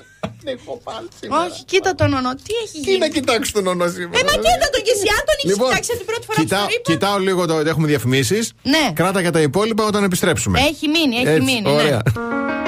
Όχι, 1.46 1.64
κοίτα 1.64 1.94
τον 1.94 2.12
ονό. 2.12 2.34
Τι 2.34 2.54
έχει 2.64 2.78
γίνει; 2.78 2.92
Τι 2.92 2.98
να 2.98 3.08
κοιτάξει 3.08 3.52
τον 3.52 3.66
ονό 3.66 3.88
σήμερα. 3.88 4.18
Ε, 4.18 4.22
μα 4.24 4.30
κοίτα 4.30 4.68
τον 4.72 4.82
και 4.82 4.90
εσύ, 4.94 5.06
αν 5.18 5.22
τον 5.26 5.34
είχε 5.38 5.48
Λοιπόν, 5.52 5.68
κοιτάξει 5.68 5.90
από 5.92 5.98
την 6.00 6.06
πρώτη 6.10 6.24
φορά 6.26 6.38
που 6.38 6.44
κοιτάω, 6.44 6.64
το 6.66 6.70
είπα; 6.74 6.92
κοιτάω 6.92 7.18
λίγο 7.18 7.46
το 7.46 7.54
ότι 7.54 7.68
έχουμε 7.68 7.86
διαφημίσεις. 7.86 8.52
Ναι. 8.62 8.92
Κράτα 8.94 9.20
για 9.20 9.30
τα 9.32 9.40
υπόλοιπα 9.40 9.84
όταν 9.84 10.04
επιστρέψουμε. 10.04 10.60
Έχει 10.60 10.88
μείνει, 10.88 11.16
έχει 11.16 11.28
Έτσι, 11.28 11.42
μείνει. 11.42 11.60
ναι. 11.60 11.70
Ωραία. 11.70 12.00
Velvet 12.14 12.61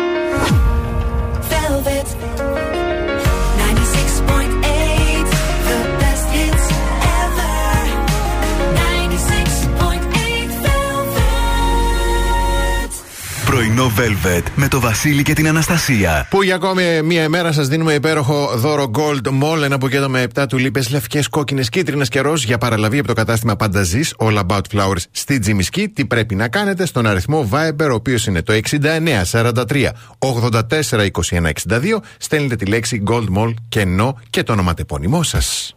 Πρωινό 13.74 13.92
Velvet 13.96 14.42
με 14.54 14.68
το 14.68 14.80
Βασίλη 14.80 15.22
και 15.22 15.32
την 15.32 15.48
Αναστασία. 15.48 16.26
Που 16.30 16.42
για 16.42 16.54
ακόμη 16.54 17.02
μία 17.02 17.22
ημέρα 17.22 17.52
σας 17.52 17.68
δίνουμε 17.68 17.92
υπέροχο 17.92 18.50
δώρο 18.56 18.90
Gold 18.94 19.28
Mall. 19.42 19.62
Ένα 19.62 19.76
μπουκέτο 19.76 20.08
με 20.08 20.26
7 20.34 20.44
τουλίπε 20.48 20.82
λευκές, 20.90 21.28
κόκκινες, 21.28 21.68
κίτρινες 21.68 22.08
και 22.08 22.20
ροζ 22.20 22.44
για 22.44 22.58
παραλαβή 22.58 22.98
από 22.98 23.06
το 23.06 23.14
κατάστημα 23.14 23.56
Πανταζή 23.56 24.00
All 24.16 24.38
About 24.46 24.60
Flowers 24.72 25.02
στη 25.10 25.38
Τζιμισκή. 25.38 25.88
Τι 25.88 26.04
πρέπει 26.04 26.34
να 26.34 26.48
κάνετε 26.48 26.86
στον 26.86 27.06
αριθμό 27.06 27.48
Viber, 27.52 27.88
ο 27.90 27.94
οποίος 27.94 28.26
είναι 28.26 28.42
το 28.42 28.52
6943 28.52 29.88
84 30.18 31.08
21 31.30 31.50
62. 31.68 32.02
Στέλνετε 32.18 32.56
τη 32.56 32.66
λέξη 32.66 33.02
Gold 33.06 33.26
Mall 33.36 33.54
κενό 33.68 34.20
και 34.30 34.42
το 34.42 34.52
ονοματεπώνυμό 34.52 35.22
σας. 35.22 35.76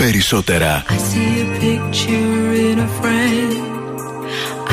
περισσότερα. 0.00 0.84
I 0.88 0.98
see 1.08 1.32
a 1.44 1.48
picture 1.64 2.42
in 2.68 2.76
a 2.86 2.90
frame. 2.98 3.66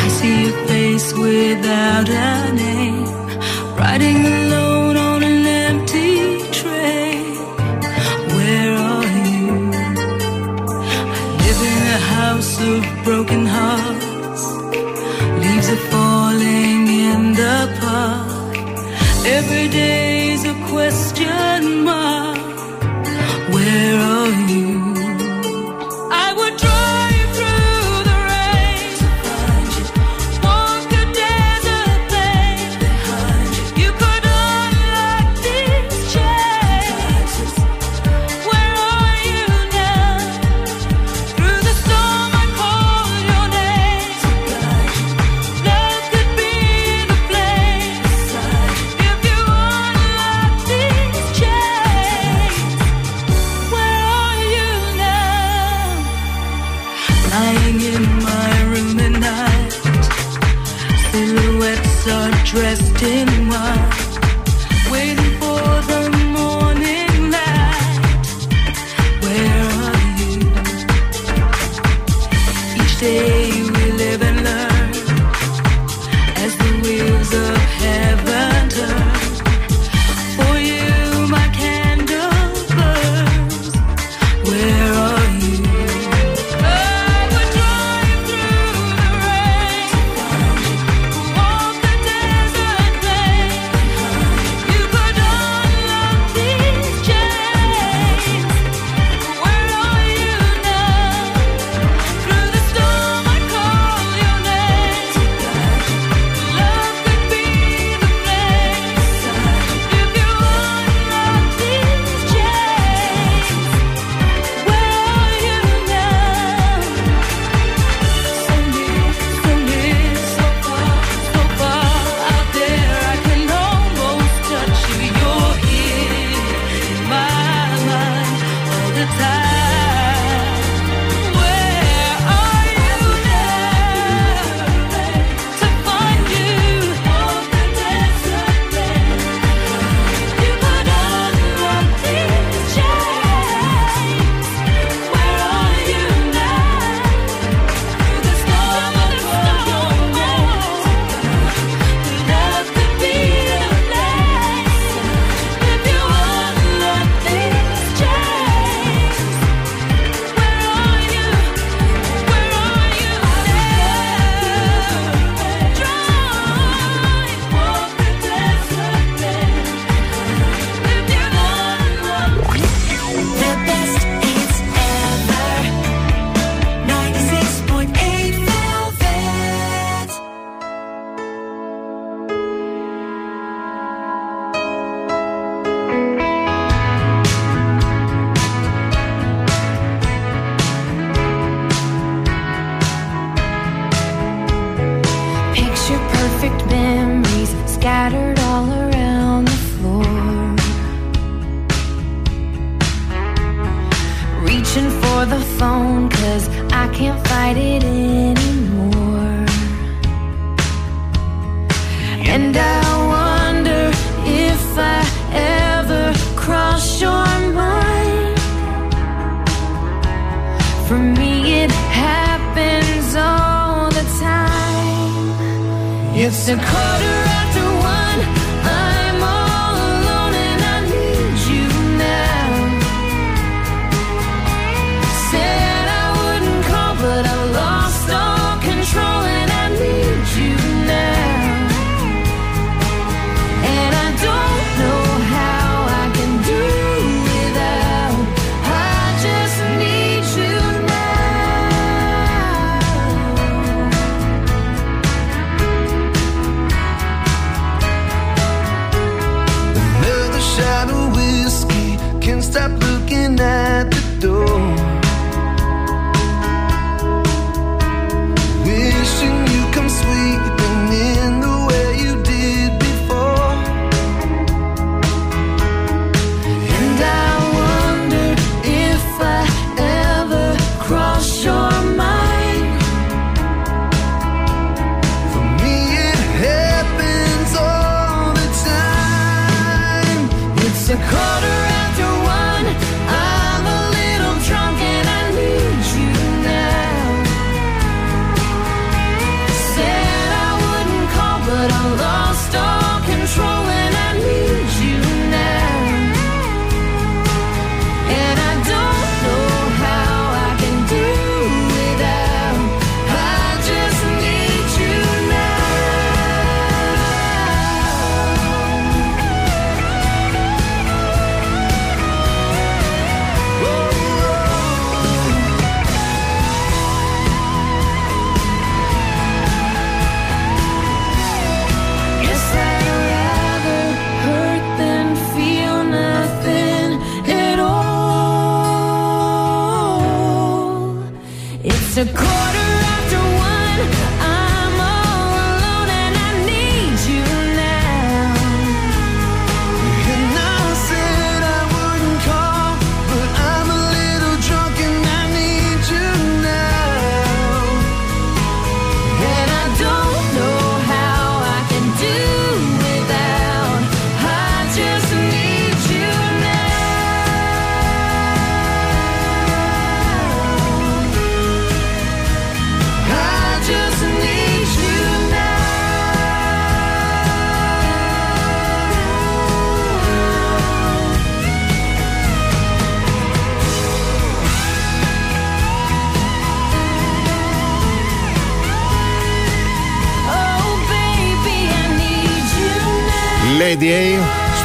I 0.04 0.06
see 0.18 0.40
a 0.52 0.56
face 0.68 1.10
without 1.26 2.08
a 2.30 2.32
name. 2.64 3.10
Riding 3.80 4.22
alone. 4.38 4.77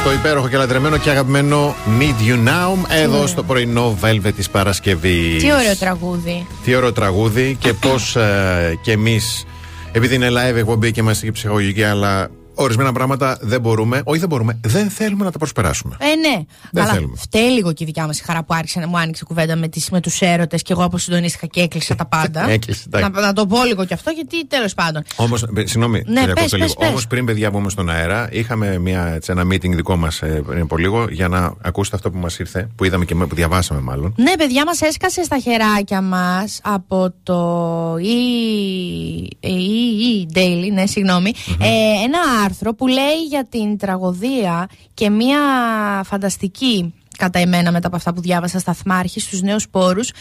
Στο 0.03 0.13
υπέροχο 0.13 0.47
και 0.49 0.57
λατρεμένο 0.57 0.97
και 0.97 1.09
αγαπημένο 1.09 1.75
Need 1.99 2.29
You 2.29 2.47
Now 2.47 2.85
εδώ 3.03 3.27
στο 3.27 3.43
πρωινό 3.43 3.97
Velvet 4.01 4.31
της 4.35 4.49
Παρασκευής. 4.49 5.43
Τι 5.43 5.53
ωραίο 5.53 5.75
τραγούδι. 5.79 6.47
Τι 6.63 6.75
ωραίο 6.75 6.91
τραγούδι 6.91 7.57
και 7.59 7.73
πώς 7.73 8.15
ε, 8.15 8.79
και 8.81 8.91
εμείς, 8.91 9.45
επειδή 9.91 10.15
είναι 10.15 10.29
live 10.29 10.55
εκπομπή 10.55 10.91
και 10.91 10.99
είμαστε 10.99 11.25
και 11.25 11.31
ψυχολογικοί, 11.31 11.83
αλλά 11.83 12.29
ορισμένα 12.63 12.91
πράγματα 12.91 13.37
δεν 13.41 13.61
μπορούμε, 13.61 14.01
όχι 14.03 14.19
δεν 14.19 14.29
μπορούμε, 14.29 14.59
δεν 14.65 14.89
θέλουμε 14.89 15.23
να 15.23 15.31
τα 15.31 15.37
προσπεράσουμε. 15.37 15.95
Ε, 15.99 16.15
ναι. 16.15 16.43
Δεν 16.71 16.83
Αλλά 16.83 16.93
θέλουμε. 16.93 17.15
φταίει 17.17 17.49
λίγο 17.49 17.73
και 17.73 17.83
η 17.83 17.85
δικιά 17.85 18.05
μας 18.05 18.19
η 18.19 18.23
χαρά 18.23 18.43
που 18.43 18.53
άρχισε 18.53 18.79
να 18.79 18.87
μου 18.87 18.97
άνοιξε 18.97 19.25
κουβέντα 19.25 19.55
με, 19.55 19.67
τις, 19.67 19.89
με 19.89 19.99
τους 19.99 20.21
έρωτες 20.21 20.61
και 20.61 20.73
εγώ 20.73 20.83
αποσυντονίστηκα 20.83 21.45
και 21.47 21.61
έκλεισα 21.61 21.95
τα 21.95 22.05
πάντα. 22.05 22.49
Έκλεισε, 22.49 22.83
εντάξει. 22.87 23.11
να, 23.11 23.21
να 23.21 23.33
το 23.33 23.45
πω 23.47 23.63
λίγο 23.63 23.85
και 23.85 23.93
αυτό, 23.93 24.11
γιατί 24.11 24.47
τέλος 24.47 24.73
πάντων. 24.73 25.03
Όμως, 25.15 25.45
συγγνώμη, 25.53 26.03
Ναι, 26.05 26.19
κυρία 26.19 26.33
πες, 26.33 26.41
Κώστα, 26.43 26.57
λίγο. 26.57 26.67
πες, 26.67 26.77
πες. 26.79 26.89
Όμως 26.89 27.07
πριν, 27.07 27.25
παιδιά, 27.25 27.49
βγούμε 27.51 27.69
στον 27.69 27.89
αέρα, 27.89 28.27
είχαμε 28.31 28.77
μια, 28.77 29.05
έτσι, 29.05 29.31
ένα 29.31 29.43
meeting 29.43 29.75
δικό 29.75 29.95
μας 29.95 30.21
πριν 30.47 30.61
από 30.61 30.77
λίγο 30.77 31.07
για 31.09 31.27
να 31.27 31.53
ακούσετε 31.61 31.95
αυτό 31.95 32.11
που 32.11 32.17
μας 32.17 32.39
ήρθε, 32.39 32.69
που 32.75 32.83
είδαμε 32.83 33.05
και 33.05 33.15
που 33.15 33.35
διαβάσαμε 33.35 33.79
μάλλον. 33.81 34.13
Ναι, 34.17 34.35
παιδιά, 34.37 34.65
μας 34.65 34.81
έσκασε 34.81 35.23
στα 35.23 35.37
χεράκια 35.37 36.01
μας 36.01 36.59
από 36.63 37.13
το 37.23 37.41
E, 37.95 39.27
e, 39.41 39.53
e 40.03 40.37
Daily, 40.37 40.71
ναι, 40.73 40.85
συγγνωμη 40.85 41.33
ε, 41.59 42.03
ένα 42.03 42.19
άρθρο 42.45 42.73
που 42.73 42.87
λέει 42.87 43.23
για 43.29 43.45
την 43.49 43.77
τραγωδία 43.77 44.67
και 44.93 45.09
μια 45.09 45.39
φανταστική 46.03 46.93
κατά 47.17 47.39
εμένα 47.39 47.71
μετά 47.71 47.87
από 47.87 47.95
αυτά 47.95 48.13
που 48.13 48.21
διάβασα 48.21 48.59
σταθμάρχη 48.59 49.19
στους 49.19 49.41
νέους 49.41 49.69
πόρους 49.69 50.11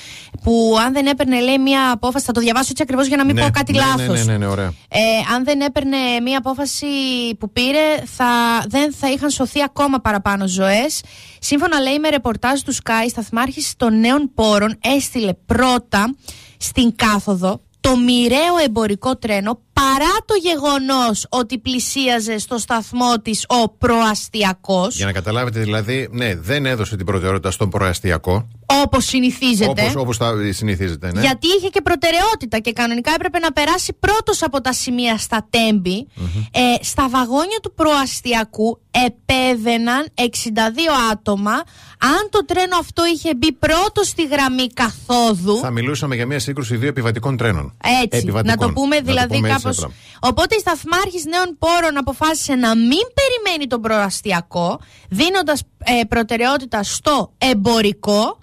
που 0.43 0.77
αν 0.86 0.93
δεν 0.93 1.07
έπαιρνε 1.07 1.41
λέει 1.41 1.59
μια 1.59 1.91
απόφαση 1.91 2.25
θα 2.25 2.33
το 2.33 2.41
διαβάσω 2.41 2.69
έτσι 2.70 2.83
ακριβώς 2.83 3.07
για 3.07 3.17
να 3.17 3.25
μην 3.25 3.35
ναι, 3.35 3.43
πω 3.43 3.51
κάτι 3.51 3.73
ναι, 3.73 3.78
λάθος 3.78 4.25
Ναι, 4.25 4.33
ναι, 4.33 4.39
ναι, 4.39 4.47
ωραία. 4.47 4.67
ε, 4.89 5.01
αν 5.35 5.44
δεν 5.44 5.61
έπαιρνε 5.61 5.97
μία 6.23 6.39
απόφαση 6.39 6.86
που 7.39 7.51
πήρε, 7.52 8.02
θα, 8.05 8.27
δεν 8.69 8.93
θα 8.93 9.11
είχαν 9.11 9.31
σωθεί 9.31 9.62
ακόμα 9.62 9.99
παραπάνω 9.99 10.47
ζωές. 10.47 11.02
Σύμφωνα 11.39 11.81
λέει 11.81 11.99
με 11.99 12.09
ρεπορτάζ 12.09 12.61
του 12.61 12.75
Sky, 12.75 13.07
σταθμάρχης 13.09 13.75
των 13.77 14.01
νέων 14.01 14.31
πόρων 14.35 14.78
έστειλε 14.97 15.33
πρώτα 15.47 16.15
στην 16.57 16.97
κάθοδο 16.97 17.61
το 17.81 17.97
μοιραίο 17.97 18.57
εμπορικό 18.65 19.17
τρένο 19.17 19.61
παρά 19.73 20.15
το 20.25 20.34
γεγονός 20.42 21.26
ότι 21.28 21.59
πλησίαζε 21.59 22.39
στο 22.39 22.59
σταθμό 22.59 23.20
της 23.23 23.44
ο 23.49 23.68
προαστιακός 23.68 24.97
Για 24.97 25.07
να 25.07 25.12
καταλάβετε, 25.12 25.60
δηλαδή, 25.60 26.09
ναι, 26.12 26.34
δεν 26.34 26.67
έδωσε 26.67 26.97
την 26.97 27.07
προτεραιότητα 27.07 27.51
στον 27.51 27.70
προαστιακό. 27.70 28.49
όπως 28.84 29.05
συνηθίζεται 29.05 29.70
Όπως, 29.83 29.94
όπως 29.97 30.17
τα 30.18 30.34
συνηθίζεται, 30.51 31.12
ναι. 31.12 31.20
Γιατί 31.20 31.47
είχε 31.59 31.68
και 31.68 31.81
προτεραιότητα 31.83 32.59
και 32.59 32.73
κανονικά 32.73 33.12
έπρεπε 33.15 33.39
να 33.39 33.52
περάσει 33.52 33.92
πρώτος 34.01 34.42
από 34.42 34.60
τα 34.60 34.73
σημεία 34.73 35.18
στα 35.18 35.47
τεμπη 35.51 36.07
Ε, 36.52 36.84
στα 36.84 37.09
βαγόνια 37.09 37.59
του 37.62 37.75
προαστιακού 37.75 38.81
επέβαιναν 38.91 40.07
62 40.15 40.23
άτομα. 41.12 41.52
Αν 41.99 42.28
το 42.31 42.44
τρένο 42.44 42.76
αυτό 42.81 43.02
είχε 43.15 43.34
μπει 43.34 43.52
πρώτος 43.52 44.07
στη 44.09 44.26
γραμμή 44.26 44.67
καθόδου. 44.67 45.57
Θα 45.57 45.70
μιλούσαμε 45.70 46.15
για 46.15 46.26
μια 46.26 46.39
σύγκρουση 46.39 46.76
δύο 46.76 46.89
επιβατικών 46.89 47.36
τρένων. 47.36 47.75
Έτσι, 48.05 48.18
Επιβατικών. 48.18 48.57
να 48.59 48.67
το 48.67 48.73
πούμε 48.73 48.97
Να 48.97 49.02
δηλαδή 49.02 49.41
πούμε 49.63 49.71
έτσι 49.71 49.83
κάπως 49.83 49.97
απλά. 50.19 50.31
Οπότε 50.31 50.55
η 50.55 50.59
σταθμάρχης 50.59 51.25
νέων 51.25 51.57
πόρων 51.59 51.97
αποφάσισε 51.97 52.55
να 52.55 52.77
μην 52.77 53.05
περιμένει 53.19 53.67
τον 53.67 53.81
προαστιακό, 53.81 54.81
δίνοντας 55.09 55.63
προτεραιότητα 56.09 56.83
στο 56.83 57.33
εμπορικό. 57.39 58.39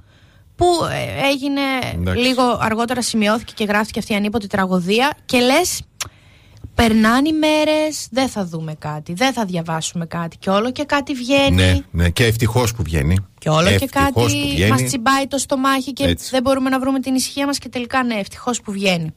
που 0.55 0.65
ε, 0.91 1.27
έγινε 1.27 1.61
Εντάξει. 1.93 2.21
λίγο 2.23 2.57
αργότερα 2.61 3.01
σημειώθηκε 3.01 3.53
και 3.55 3.63
γράφτηκε 3.63 3.99
αυτή 3.99 4.13
η 4.13 4.15
ανίποτη 4.15 4.47
τραγωδία 4.47 5.11
και 5.25 5.39
λες 5.39 5.81
περνάνε 6.75 7.29
οι 7.29 7.33
μέρες, 7.33 8.07
δεν 8.11 8.27
θα 8.29 8.45
δούμε 8.45 8.75
κάτι, 8.79 9.13
δεν 9.13 9.33
θα 9.33 9.45
διαβάσουμε 9.45 10.05
κάτι 10.05 10.37
και 10.37 10.49
όλο 10.49 10.71
και 10.71 10.83
κάτι 10.83 11.13
βγαίνει. 11.13 11.55
Ναι, 11.55 11.79
ναι, 11.91 12.09
και 12.09 12.25
ευτυχώς 12.25 12.73
που 12.73 12.83
βγαίνει. 12.83 13.15
Και 13.37 13.49
όλο 13.49 13.67
και 13.67 13.73
Ευτυχώς 13.73 14.03
κάτι 14.03 14.13
που 14.13 14.25
βγαίνει. 14.27 14.69
μας 14.69 14.83
τσιμπάει 14.83 15.27
το 15.27 15.37
στομάχι 15.37 15.93
και 15.93 16.03
Έτσι. 16.03 16.29
δεν 16.31 16.41
μπορούμε 16.41 16.69
να 16.69 16.79
βρούμε 16.79 16.99
την 16.99 17.15
ησυχία 17.15 17.45
μας 17.45 17.57
και 17.57 17.69
τελικά 17.69 18.03
ναι, 18.03 18.15
ευτυχώς 18.15 18.61
που 18.61 18.71
βγαίνει. 18.71 19.15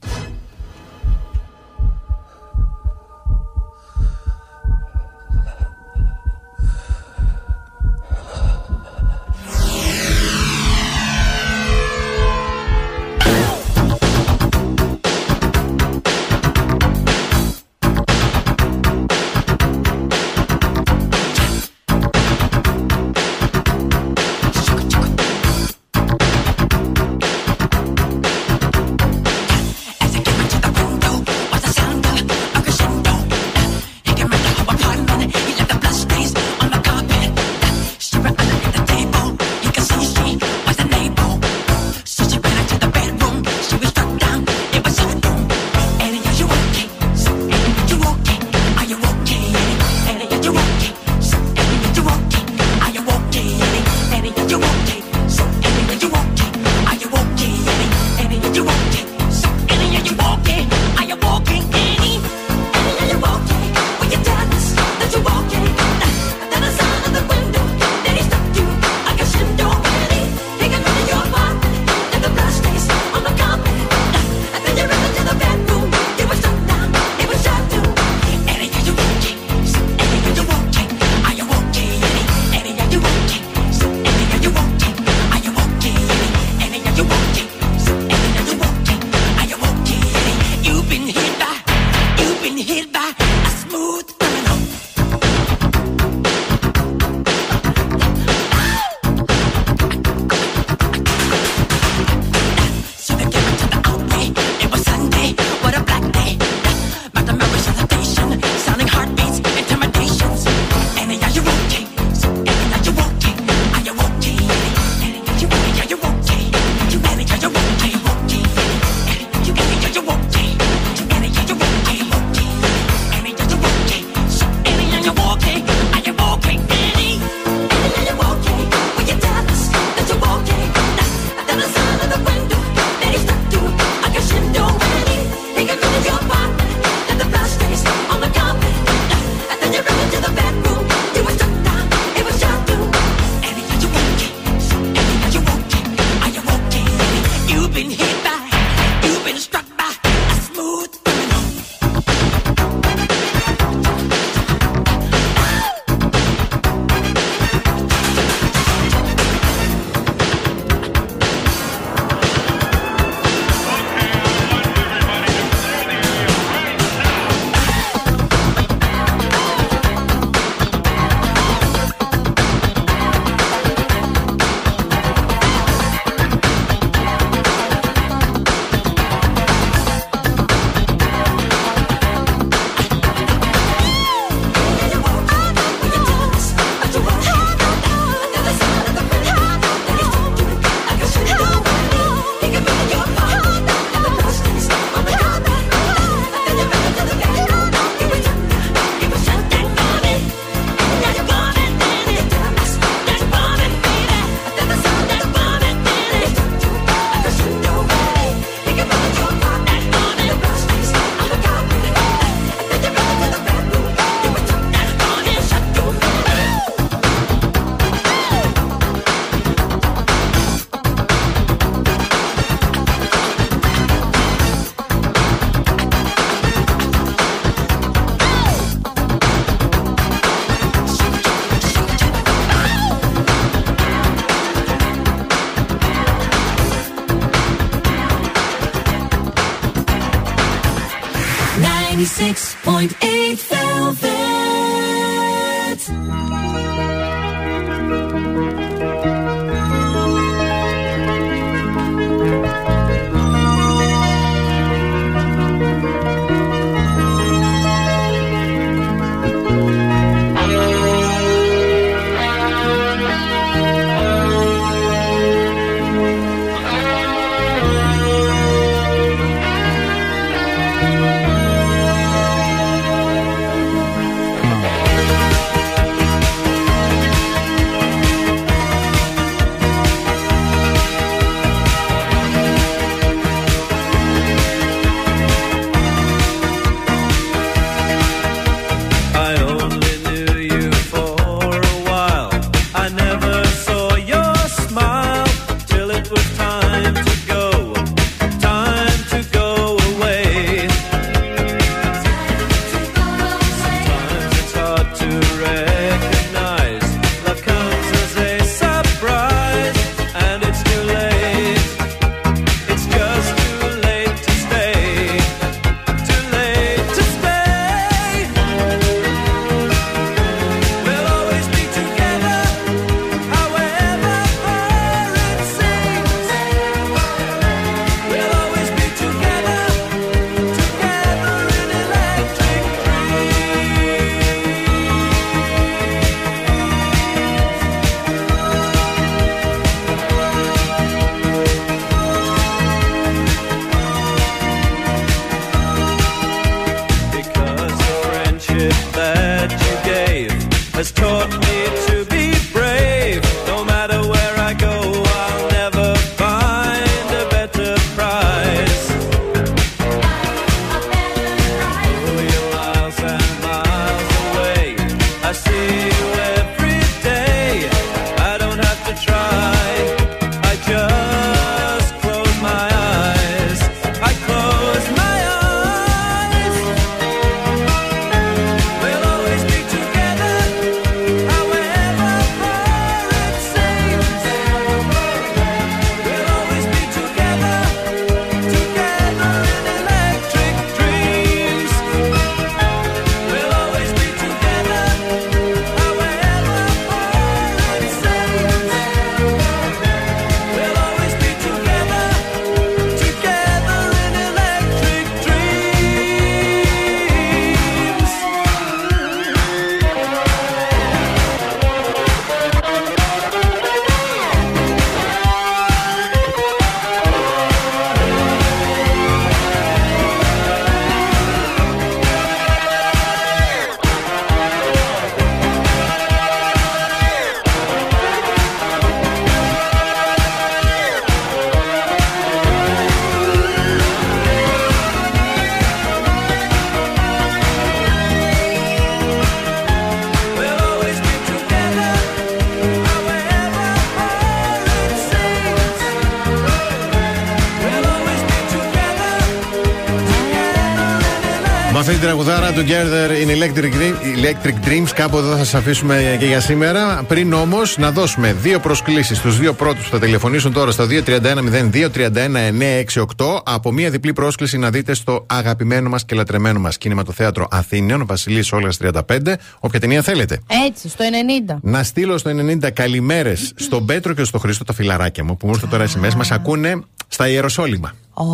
Together 452.66 453.08
in 453.23 453.28
Electric, 453.36 453.73
Dream- 453.78 453.99
Electric 454.18 454.57
Dreams, 454.68 454.89
κάπου 454.94 455.16
εδώ 455.18 455.31
θα 455.31 455.36
σας 455.36 455.55
αφήσουμε 455.55 456.16
και 456.18 456.26
για 456.26 456.41
σήμερα. 456.41 457.05
Πριν 457.08 457.32
όμως 457.32 457.78
να 457.78 457.91
δώσουμε 457.91 458.32
δύο 458.32 458.58
προσκλήσεις 458.60 459.18
στους 459.18 459.39
δύο 459.39 459.52
πρώτους 459.52 459.84
που 459.84 459.91
θα 459.91 459.99
τηλεφωνήσουν 459.99 460.52
τώρα 460.52 460.70
στο 460.70 460.86
231-02-31-968 460.86 463.41
από 463.44 463.73
μία 463.73 463.91
διπλή 463.91 464.12
πρόσκληση 464.12 464.58
να 464.58 464.70
δείτε 464.70 464.94
στο 464.94 465.24
αγαπημένο 465.28 465.89
μας 465.89 466.05
και 466.05 466.15
λατρεμένο 466.15 466.60
μας 466.60 466.78
κινηματοθέατρο 466.78 467.47
Αθήνιων, 467.50 468.07
Βασιλής 468.07 468.52
Όλγας 468.52 468.76
35, 468.76 469.39
όποια 469.58 469.81
ταινία 469.81 470.02
θέλετε. 470.02 470.39
Έτσι, 470.66 470.89
στο 470.89 471.05
90. 471.50 471.57
Να 471.62 471.82
στείλω 471.82 472.18
στο 472.18 472.31
90 472.31 472.70
καλημέρες 472.70 473.52
στον 473.57 473.86
Πέτρο 473.86 474.15
και 474.15 474.24
στο 474.24 474.39
Χρήστο 474.39 474.65
τα 474.65 474.73
φιλαράκια 474.73 475.24
μου 475.24 475.36
που 475.36 475.47
μου 475.47 475.52
ήρθε 475.55 475.66
τώρα 475.66 475.84
SMS 475.86 476.15
μας 476.15 476.31
ακούνε 476.31 476.81
στα 477.08 477.28
Ιεροσόλυμα. 477.28 477.92
Ω, 478.15 478.24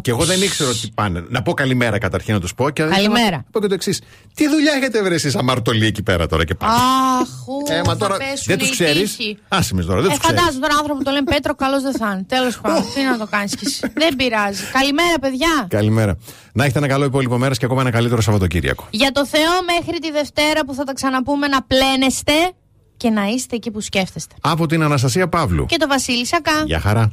Και 0.00 0.10
εγώ 0.10 0.24
δεν 0.24 0.42
ήξερα 0.42 0.70
ότι 0.70 0.90
πάνε. 0.94 1.24
Να 1.28 1.42
πω 1.42 1.52
καλημέρα 1.52 1.98
καταρχήν 1.98 2.34
να 2.34 2.40
τους 2.40 2.54
πω. 2.54 2.70
Και 2.70 2.82
Καλημέρα. 2.82 3.36
Να 3.36 3.44
πω 3.50 3.60
και 3.60 3.66
το 3.66 3.74
εξής. 3.74 4.00
Τι 4.34 4.48
δουλειά 4.48 4.72
έχετε 4.72 5.02
βρει 5.02 5.14
εσείς 5.14 5.36
αμαρτωλοί 5.36 5.86
εκεί 5.86 6.02
πέρα 6.02 6.26
τώρα 6.26 6.44
και 6.44 6.54
πάλι; 6.54 6.72
Αχ, 7.20 7.28
Ε, 7.78 7.82
μα 7.86 7.96
τώρα 7.96 8.16
δεν 8.46 8.58
τους 8.58 8.70
ξέρεις; 8.70 9.16
Άσε 9.48 9.74
με 9.74 9.84
τώρα, 9.84 10.00
δεν 10.00 10.10
Ε, 10.10 10.14
τους 10.14 10.18
ξέρεις. 10.22 10.40
φαντάζομαι 10.40 10.66
τον 10.66 10.76
άνθρωπο 10.76 10.98
που 10.98 11.04
το 11.04 11.10
λένε 11.10 11.24
Πέτρο, 11.24 11.54
καλός 11.54 11.82
δεν 11.82 11.94
θα 11.96 12.10
είναι. 12.12 12.24
Τέλος 12.28 12.60
πάντων, 12.60 12.84
τι 12.94 13.02
να 13.02 13.18
το 13.18 13.26
κάνεις 13.30 13.54
κι 13.56 13.64
εσύ. 13.66 13.92
Δεν 13.94 14.16
πειράζει. 14.16 14.62
Καλημέρα, 14.72 15.18
παιδιά. 15.20 15.66
Καλημέρα. 15.68 16.18
Να 16.52 16.62
έχετε 16.64 16.78
ένα 16.78 16.88
καλό 16.88 17.04
υπόλοιπο 17.04 17.38
μέρα 17.38 17.54
και 17.54 17.64
ακόμα 17.64 17.80
ένα 17.80 17.90
καλύτερο 17.90 18.20
Σαββατοκύριακο. 18.20 18.86
Για 18.90 19.10
το 19.12 19.26
Θεό, 19.26 19.52
μέχρι 19.76 19.98
τη 19.98 20.10
Δευτέρα 20.10 20.64
που 20.66 20.74
θα 20.74 20.84
τα 20.84 20.92
ξαναπούμε 20.92 21.46
να 21.48 21.62
πλένεστε 21.62 22.32
και 22.96 23.10
να 23.10 23.24
είστε 23.26 23.56
εκεί 23.56 23.70
που 23.70 23.80
σκέφτεστε. 23.80 24.34
Από 24.40 24.66
την 24.66 24.82
Αναστασία 24.82 25.28
Παύλου. 25.28 25.66
Και 25.66 25.76
το 25.76 25.86
Βασίλη 25.88 26.26
Σακά. 26.26 26.62
Γεια 26.66 26.80
χαρά. 26.80 27.12